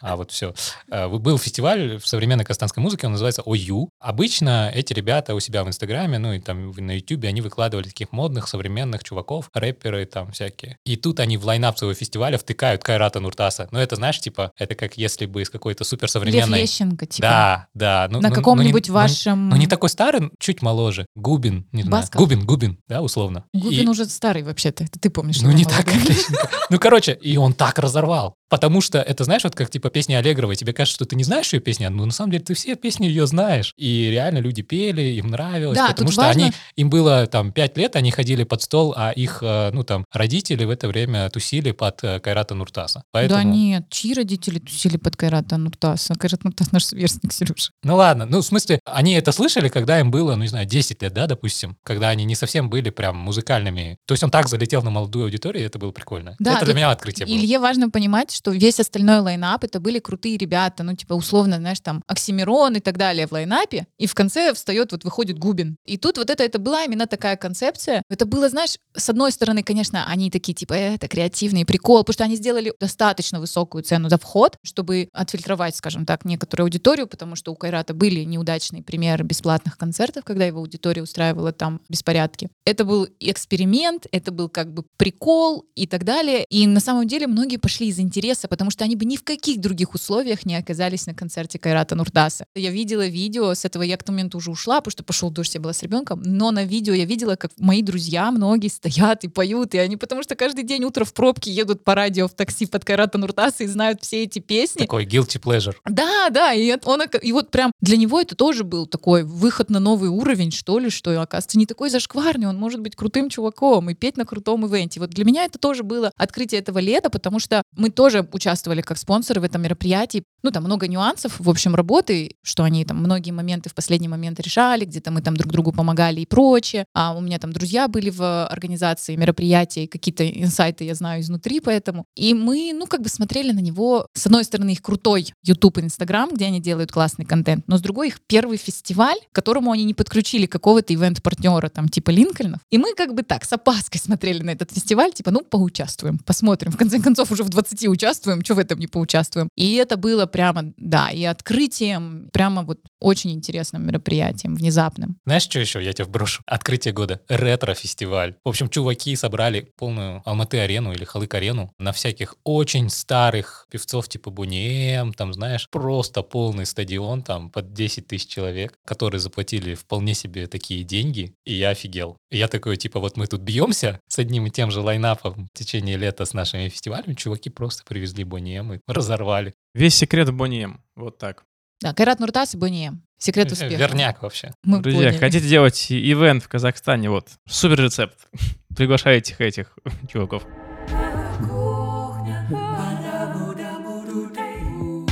А, 0.00 0.16
вот 0.16 0.30
все. 0.30 0.54
Был 0.88 1.38
фестиваль 1.38 1.98
в 1.98 2.06
современной 2.06 2.44
казахстанской 2.44 2.80
музыке, 2.82 3.06
он 3.06 3.12
называется 3.12 3.42
ОЮ. 3.44 3.90
Обычно 3.98 4.70
эти 4.72 4.92
ребята 4.92 5.34
у 5.34 5.40
себя 5.40 5.64
в 5.64 5.68
Инстаграме, 5.68 6.18
ну 6.18 6.32
и 6.32 6.38
там 6.38 6.70
на 6.70 6.96
Ютубе, 6.96 7.28
они 7.28 7.40
выкладывали 7.40 7.88
таких 7.88 8.12
модных, 8.12 8.46
современных 8.48 9.02
чуваков, 9.02 9.50
рэперы 9.52 10.06
там 10.06 10.30
всякие. 10.30 10.78
И 10.84 10.96
тут 10.96 11.18
они 11.20 11.36
в 11.36 11.44
лайнап 11.44 11.76
своего 11.78 11.94
фестиваля 11.94 12.38
втыкают 12.38 12.84
Кайрата 12.84 13.18
Нуртаса. 13.18 13.68
Ну 13.72 13.78
это, 13.78 13.97
знаешь, 13.98 14.20
типа, 14.20 14.52
это 14.56 14.74
как 14.74 14.96
если 14.96 15.26
бы 15.26 15.42
из 15.42 15.50
какой-то 15.50 15.82
Лев 15.82 15.88
суперсовременной... 15.88 16.62
Лещенко, 16.62 17.06
типа. 17.06 17.28
Да, 17.28 17.66
да. 17.74 18.08
Ну, 18.10 18.20
На 18.20 18.28
ну, 18.28 18.34
ну, 18.34 18.34
каком-нибудь 18.34 18.88
не- 18.88 18.92
ну, 18.92 18.94
вашем... 18.94 19.48
Ну, 19.48 19.56
не 19.56 19.66
такой 19.66 19.88
старый, 19.88 20.30
чуть 20.38 20.62
моложе. 20.62 21.06
Губин, 21.14 21.66
не 21.72 21.82
знаю. 21.82 22.02
Басков? 22.02 22.20
Губин, 22.20 22.44
Губин, 22.44 22.78
да, 22.88 23.02
условно. 23.02 23.44
Губин 23.52 23.86
И- 23.86 23.90
уже 23.90 24.06
старый 24.06 24.42
вообще-то. 24.42 24.84
Это 24.84 24.98
ты 24.98 25.10
помнишь. 25.10 25.40
Ну, 25.42 25.52
не 25.52 25.64
так, 25.64 25.84
как 25.84 25.96
Лещенко. 25.96 26.48
Ну, 26.70 26.78
короче, 26.78 27.12
и 27.20 27.36
он 27.36 27.52
так 27.52 27.78
разорвал. 27.78 28.34
Потому 28.48 28.80
что 28.80 28.98
это, 28.98 29.24
знаешь, 29.24 29.44
вот 29.44 29.54
как 29.54 29.70
типа 29.70 29.90
песня 29.90 30.18
Аллегровой, 30.18 30.56
тебе 30.56 30.72
кажется, 30.72 30.94
что 30.96 31.04
ты 31.04 31.16
не 31.16 31.24
знаешь 31.24 31.52
ее 31.52 31.60
песни, 31.60 31.86
но 31.86 32.06
на 32.06 32.12
самом 32.12 32.30
деле 32.32 32.44
ты 32.44 32.54
все 32.54 32.76
песни 32.76 33.06
ее 33.06 33.26
знаешь. 33.26 33.72
И 33.76 34.08
реально 34.10 34.38
люди 34.38 34.62
пели, 34.62 35.02
им 35.02 35.28
нравилось, 35.28 35.76
Да, 35.76 35.88
потому 35.88 36.10
что 36.10 36.22
важно- 36.22 36.44
они, 36.44 36.52
им 36.76 36.88
было 36.88 37.26
там 37.26 37.52
5 37.52 37.76
лет, 37.76 37.96
они 37.96 38.10
ходили 38.10 38.44
под 38.44 38.62
стол, 38.62 38.94
а 38.96 39.10
их, 39.10 39.42
э, 39.42 39.70
ну 39.72 39.84
там, 39.84 40.04
родители 40.12 40.64
в 40.64 40.70
это 40.70 40.88
время 40.88 41.28
тусили 41.28 41.72
под 41.72 42.02
э, 42.04 42.20
Кайрата 42.20 42.54
Нуртаса. 42.54 43.02
Поэтому... 43.12 43.42
Да 43.42 43.44
нет, 43.44 43.86
чьи 43.90 44.14
родители 44.14 44.58
тусили 44.58 44.96
под 44.96 45.16
Кайрата 45.16 45.56
Нуртаса? 45.56 46.14
Кайрат 46.14 46.44
Нуртас 46.44 46.72
наш 46.72 46.84
сверстник, 46.84 47.32
Сережа. 47.32 47.70
Ну 47.82 47.96
ладно, 47.96 48.26
ну 48.26 48.40
в 48.40 48.44
смысле, 48.44 48.80
они 48.84 49.14
это 49.14 49.32
слышали, 49.32 49.68
когда 49.68 50.00
им 50.00 50.10
было, 50.10 50.34
ну 50.34 50.42
не 50.42 50.48
знаю, 50.48 50.66
10 50.66 51.02
лет, 51.02 51.12
да, 51.12 51.26
допустим, 51.26 51.76
когда 51.82 52.08
они 52.08 52.24
не 52.24 52.34
совсем 52.34 52.70
были 52.70 52.90
прям 52.90 53.16
музыкальными. 53.16 53.98
То 54.06 54.14
есть 54.14 54.22
он 54.24 54.30
так 54.30 54.48
залетел 54.48 54.82
на 54.82 54.90
молодую 54.90 55.24
аудиторию, 55.24 55.62
и 55.62 55.66
это 55.66 55.78
было 55.78 55.90
прикольно. 55.90 56.36
Да, 56.38 56.56
это 56.56 56.64
для 56.64 56.74
меня 56.74 56.90
открытие 56.90 57.26
было. 57.26 57.34
Илье 57.34 57.58
важно 57.58 57.90
понимать, 57.90 58.30
что 58.32 58.50
весь 58.50 58.80
остальной 58.80 59.20
лайнап 59.20 59.64
это 59.64 59.80
были 59.80 59.98
крутые 59.98 60.36
ребята, 60.36 60.82
ну 60.82 60.94
типа 60.94 61.14
условно, 61.14 61.56
знаешь, 61.56 61.80
там 61.80 62.02
Оксимирон 62.06 62.76
и 62.76 62.80
так 62.80 62.96
далее 62.96 63.26
в 63.26 63.32
лайнапе, 63.32 63.86
и 63.98 64.06
в 64.06 64.14
конце 64.14 64.52
встает, 64.54 64.92
вот 64.92 65.04
выходит 65.04 65.38
Губин. 65.38 65.76
И 65.86 65.96
тут 65.96 66.18
вот 66.18 66.30
это, 66.30 66.42
это 66.44 66.58
была 66.58 66.84
именно 66.84 67.06
такая 67.06 67.36
концепция. 67.36 68.02
Это 68.10 68.26
было, 68.26 68.48
знаешь, 68.48 68.76
с 68.94 69.08
одной 69.08 69.32
стороны, 69.32 69.62
конечно, 69.62 70.06
они 70.06 70.30
такие 70.30 70.54
типа, 70.54 70.74
«Э, 70.74 70.94
это 70.94 71.08
креативный 71.08 71.64
прикол, 71.64 72.02
потому 72.04 72.14
что 72.14 72.24
они 72.24 72.36
сделали 72.36 72.72
достаточно 72.80 73.40
высокую 73.40 73.77
цену 73.82 74.10
за 74.10 74.18
вход, 74.18 74.56
чтобы 74.62 75.08
отфильтровать, 75.12 75.76
скажем 75.76 76.04
так, 76.04 76.24
некоторую 76.24 76.66
аудиторию, 76.66 77.06
потому 77.06 77.36
что 77.36 77.52
у 77.52 77.56
Кайрата 77.56 77.94
были 77.94 78.24
неудачные 78.24 78.82
примеры 78.82 79.24
бесплатных 79.24 79.78
концертов, 79.78 80.24
когда 80.24 80.44
его 80.44 80.60
аудитория 80.60 81.02
устраивала 81.02 81.52
там 81.52 81.80
беспорядки. 81.88 82.50
Это 82.66 82.84
был 82.84 83.08
эксперимент, 83.20 84.06
это 84.12 84.30
был 84.30 84.48
как 84.48 84.72
бы 84.72 84.84
прикол 84.98 85.64
и 85.74 85.86
так 85.86 86.04
далее. 86.04 86.44
И 86.50 86.66
на 86.66 86.80
самом 86.80 87.08
деле 87.08 87.26
многие 87.26 87.56
пошли 87.56 87.88
из 87.88 87.98
интереса, 87.98 88.48
потому 88.48 88.70
что 88.70 88.84
они 88.84 88.94
бы 88.94 89.04
ни 89.04 89.16
в 89.16 89.24
каких 89.24 89.60
других 89.60 89.94
условиях 89.94 90.44
не 90.44 90.56
оказались 90.56 91.06
на 91.06 91.14
концерте 91.14 91.58
Кайрата 91.58 91.94
Нуртаса. 91.94 92.44
Я 92.54 92.70
видела 92.70 93.06
видео, 93.06 93.54
с 93.54 93.64
этого 93.64 93.82
я 93.82 93.96
к 93.96 94.02
тому 94.02 94.18
моменту 94.18 94.38
уже 94.38 94.50
ушла, 94.50 94.80
потому 94.80 94.92
что 94.92 95.04
пошел 95.04 95.30
дождь, 95.30 95.54
я 95.54 95.60
была 95.60 95.72
с 95.72 95.82
ребенком, 95.82 96.20
но 96.24 96.50
на 96.50 96.64
видео 96.64 96.92
я 96.92 97.04
видела, 97.04 97.36
как 97.36 97.52
мои 97.56 97.82
друзья 97.82 98.30
многие 98.32 98.68
стоят 98.68 99.22
и 99.24 99.28
поют, 99.28 99.74
и 99.74 99.78
они 99.78 99.96
потому 99.96 100.22
что 100.24 100.34
каждый 100.34 100.64
день 100.64 100.84
утро 100.84 101.04
в 101.04 101.14
пробке 101.14 101.52
едут 101.52 101.84
по 101.84 101.94
радио 101.94 102.26
в 102.26 102.34
такси 102.34 102.66
под 102.66 102.84
Кайрата 102.84 103.16
Нуртаса 103.16 103.64
и 103.64 103.67
знают 103.68 104.02
все 104.02 104.24
эти 104.24 104.38
песни. 104.38 104.80
Такой 104.80 105.06
guilty 105.06 105.40
pleasure. 105.40 105.74
Да, 105.84 106.30
да, 106.30 106.52
и 106.52 106.76
он, 106.84 107.02
и 107.22 107.32
вот 107.32 107.50
прям 107.50 107.72
для 107.80 107.96
него 107.96 108.20
это 108.20 108.34
тоже 108.34 108.64
был 108.64 108.86
такой 108.86 109.22
выход 109.24 109.70
на 109.70 109.80
новый 109.80 110.10
уровень, 110.10 110.50
что 110.50 110.78
ли, 110.78 110.90
что, 110.90 111.20
оказывается, 111.20 111.58
не 111.58 111.66
такой 111.66 111.90
зашкварный, 111.90 112.48
он 112.48 112.56
может 112.56 112.80
быть 112.80 112.96
крутым 112.96 113.30
чуваком 113.30 113.90
и 113.90 113.94
петь 113.94 114.16
на 114.16 114.24
крутом 114.24 114.66
ивенте. 114.66 115.00
Вот 115.00 115.10
для 115.10 115.24
меня 115.24 115.44
это 115.44 115.58
тоже 115.58 115.82
было 115.82 116.10
открытие 116.16 116.60
этого 116.60 116.78
лета, 116.78 117.10
потому 117.10 117.38
что 117.38 117.62
мы 117.76 117.90
тоже 117.90 118.28
участвовали 118.32 118.82
как 118.82 118.98
спонсоры 118.98 119.40
в 119.40 119.44
этом 119.44 119.62
мероприятии. 119.62 120.22
Ну, 120.42 120.50
там 120.50 120.64
много 120.64 120.86
нюансов, 120.86 121.38
в 121.38 121.50
общем, 121.50 121.74
работы, 121.74 122.36
что 122.42 122.62
они 122.62 122.84
там 122.84 122.98
многие 122.98 123.32
моменты 123.32 123.68
в 123.68 123.74
последний 123.74 124.08
момент 124.08 124.38
решали, 124.40 124.84
где-то 124.84 125.10
мы 125.10 125.20
там 125.20 125.36
друг 125.36 125.52
другу 125.52 125.72
помогали 125.72 126.20
и 126.20 126.26
прочее. 126.26 126.84
А 126.94 127.16
у 127.16 127.20
меня 127.20 127.38
там 127.38 127.52
друзья 127.52 127.88
были 127.88 128.10
в 128.10 128.46
организации 128.46 129.16
мероприятий, 129.16 129.86
какие-то 129.86 130.28
инсайты 130.28 130.84
я 130.84 130.94
знаю 130.94 131.22
изнутри, 131.22 131.60
поэтому. 131.60 132.04
И 132.16 132.34
мы, 132.34 132.72
ну, 132.74 132.86
как 132.86 133.02
бы 133.02 133.08
смотрели 133.08 133.52
на 133.58 133.60
него, 133.60 134.06
с 134.14 134.26
одной 134.26 134.44
стороны, 134.44 134.70
их 134.70 134.82
крутой 134.82 135.32
YouTube 135.42 135.78
и 135.78 135.80
Instagram, 135.82 136.30
где 136.34 136.46
они 136.46 136.60
делают 136.60 136.92
классный 136.92 137.24
контент, 137.24 137.64
но 137.66 137.76
с 137.76 137.80
другой 137.80 138.08
их 138.08 138.20
первый 138.26 138.56
фестиваль, 138.56 139.18
к 139.32 139.34
которому 139.34 139.72
они 139.72 139.84
не 139.84 139.94
подключили 139.94 140.46
какого-то 140.46 140.94
ивент-партнера, 140.94 141.68
там, 141.68 141.88
типа 141.88 142.10
Линкольнов. 142.10 142.60
И 142.70 142.78
мы 142.78 142.94
как 142.94 143.14
бы 143.14 143.22
так, 143.22 143.44
с 143.44 143.52
опаской 143.52 144.00
смотрели 144.00 144.42
на 144.42 144.50
этот 144.50 144.72
фестиваль, 144.72 145.12
типа, 145.12 145.32
ну, 145.32 145.40
поучаствуем, 145.40 146.18
посмотрим. 146.18 146.70
В 146.70 146.76
конце 146.76 147.00
концов, 147.00 147.32
уже 147.32 147.42
в 147.42 147.48
20 147.48 147.88
участвуем, 147.88 148.44
что 148.44 148.54
в 148.54 148.58
этом 148.60 148.78
не 148.78 148.86
поучаствуем. 148.86 149.48
И 149.56 149.74
это 149.74 149.96
было 149.96 150.26
прямо, 150.26 150.72
да, 150.76 151.10
и 151.10 151.24
открытием, 151.24 152.28
прямо 152.32 152.62
вот 152.62 152.78
очень 153.00 153.32
интересным 153.32 153.86
мероприятием, 153.86 154.54
внезапным. 154.54 155.16
Знаешь, 155.26 155.42
что 155.42 155.58
еще? 155.58 155.82
Я 155.82 155.92
тебя 155.92 156.04
вброшу. 156.04 156.42
Открытие 156.46 156.94
года. 156.94 157.20
Ретро-фестиваль. 157.28 158.36
В 158.44 158.48
общем, 158.48 158.68
чуваки 158.68 159.16
собрали 159.16 159.72
полную 159.76 160.22
Алматы-арену 160.24 160.92
или 160.92 161.04
Халык-арену 161.04 161.72
на 161.78 161.92
всяких 161.92 162.36
очень 162.44 162.88
старых 162.90 163.47
певцов 163.70 164.08
типа 164.08 164.30
Буниэм, 164.30 165.12
там, 165.12 165.32
знаешь, 165.32 165.68
просто 165.70 166.22
полный 166.22 166.66
стадион, 166.66 167.22
там, 167.22 167.50
под 167.50 167.72
10 167.72 168.06
тысяч 168.06 168.28
человек, 168.28 168.74
которые 168.84 169.20
заплатили 169.20 169.74
вполне 169.74 170.14
себе 170.14 170.46
такие 170.46 170.84
деньги, 170.84 171.34
и 171.44 171.54
я 171.54 171.70
офигел. 171.70 172.16
И 172.30 172.38
я 172.38 172.48
такой, 172.48 172.76
типа, 172.76 173.00
вот 173.00 173.16
мы 173.16 173.26
тут 173.26 173.40
бьемся 173.40 174.00
с 174.08 174.18
одним 174.18 174.46
и 174.46 174.50
тем 174.50 174.70
же 174.70 174.80
лайнапом 174.80 175.48
в 175.54 175.58
течение 175.58 175.96
лета 175.96 176.24
с 176.24 176.34
нашими 176.34 176.68
фестивалями, 176.68 177.14
чуваки 177.14 177.50
просто 177.50 177.84
привезли 177.84 178.24
Буниэм 178.24 178.74
и 178.74 178.80
разорвали. 178.86 179.54
Весь 179.74 179.94
секрет 179.94 180.28
в 180.28 180.32
Бонием. 180.34 180.82
Вот 180.96 181.18
так. 181.18 181.44
Да, 181.80 181.94
Кайрат 181.94 182.18
Нуртас 182.18 182.54
и 182.54 182.56
Бонием. 182.56 183.02
Секрет 183.18 183.52
успеха. 183.52 183.74
Верняк 183.76 184.22
вообще. 184.22 184.52
Мы 184.64 184.80
Друзья, 184.80 185.08
поняли. 185.08 185.18
хотите 185.18 185.48
делать 185.48 185.86
ивент 185.90 186.42
в 186.42 186.48
Казахстане? 186.48 187.10
Вот, 187.10 187.28
супер 187.48 187.82
рецепт. 187.84 188.28
Приглашайте 188.76 189.34
этих, 189.38 189.40
этих 189.40 189.78
чуваков. 190.12 190.44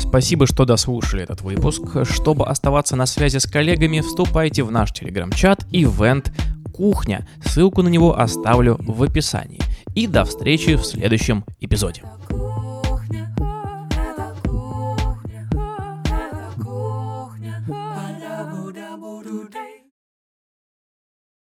Спасибо, 0.09 0.47
что 0.47 0.65
дослушали 0.65 1.23
этот 1.23 1.43
выпуск. 1.43 1.83
Чтобы 2.05 2.47
оставаться 2.47 2.97
на 2.97 3.07
связи 3.07 3.39
с 3.39 3.47
коллегами, 3.47 4.01
вступайте 4.01 4.63
в 4.63 4.71
наш 4.71 4.93
телеграм-чат 4.93 5.67
Event 5.73 6.33
Кухня. 6.73 7.27
Ссылку 7.45 7.83
на 7.83 7.89
него 7.89 8.19
оставлю 8.19 8.77
в 8.81 9.03
описании. 9.03 9.61
И 9.95 10.07
до 10.07 10.25
встречи 10.25 10.77
в 10.77 10.85
следующем 10.85 11.45
эпизоде. 11.61 12.03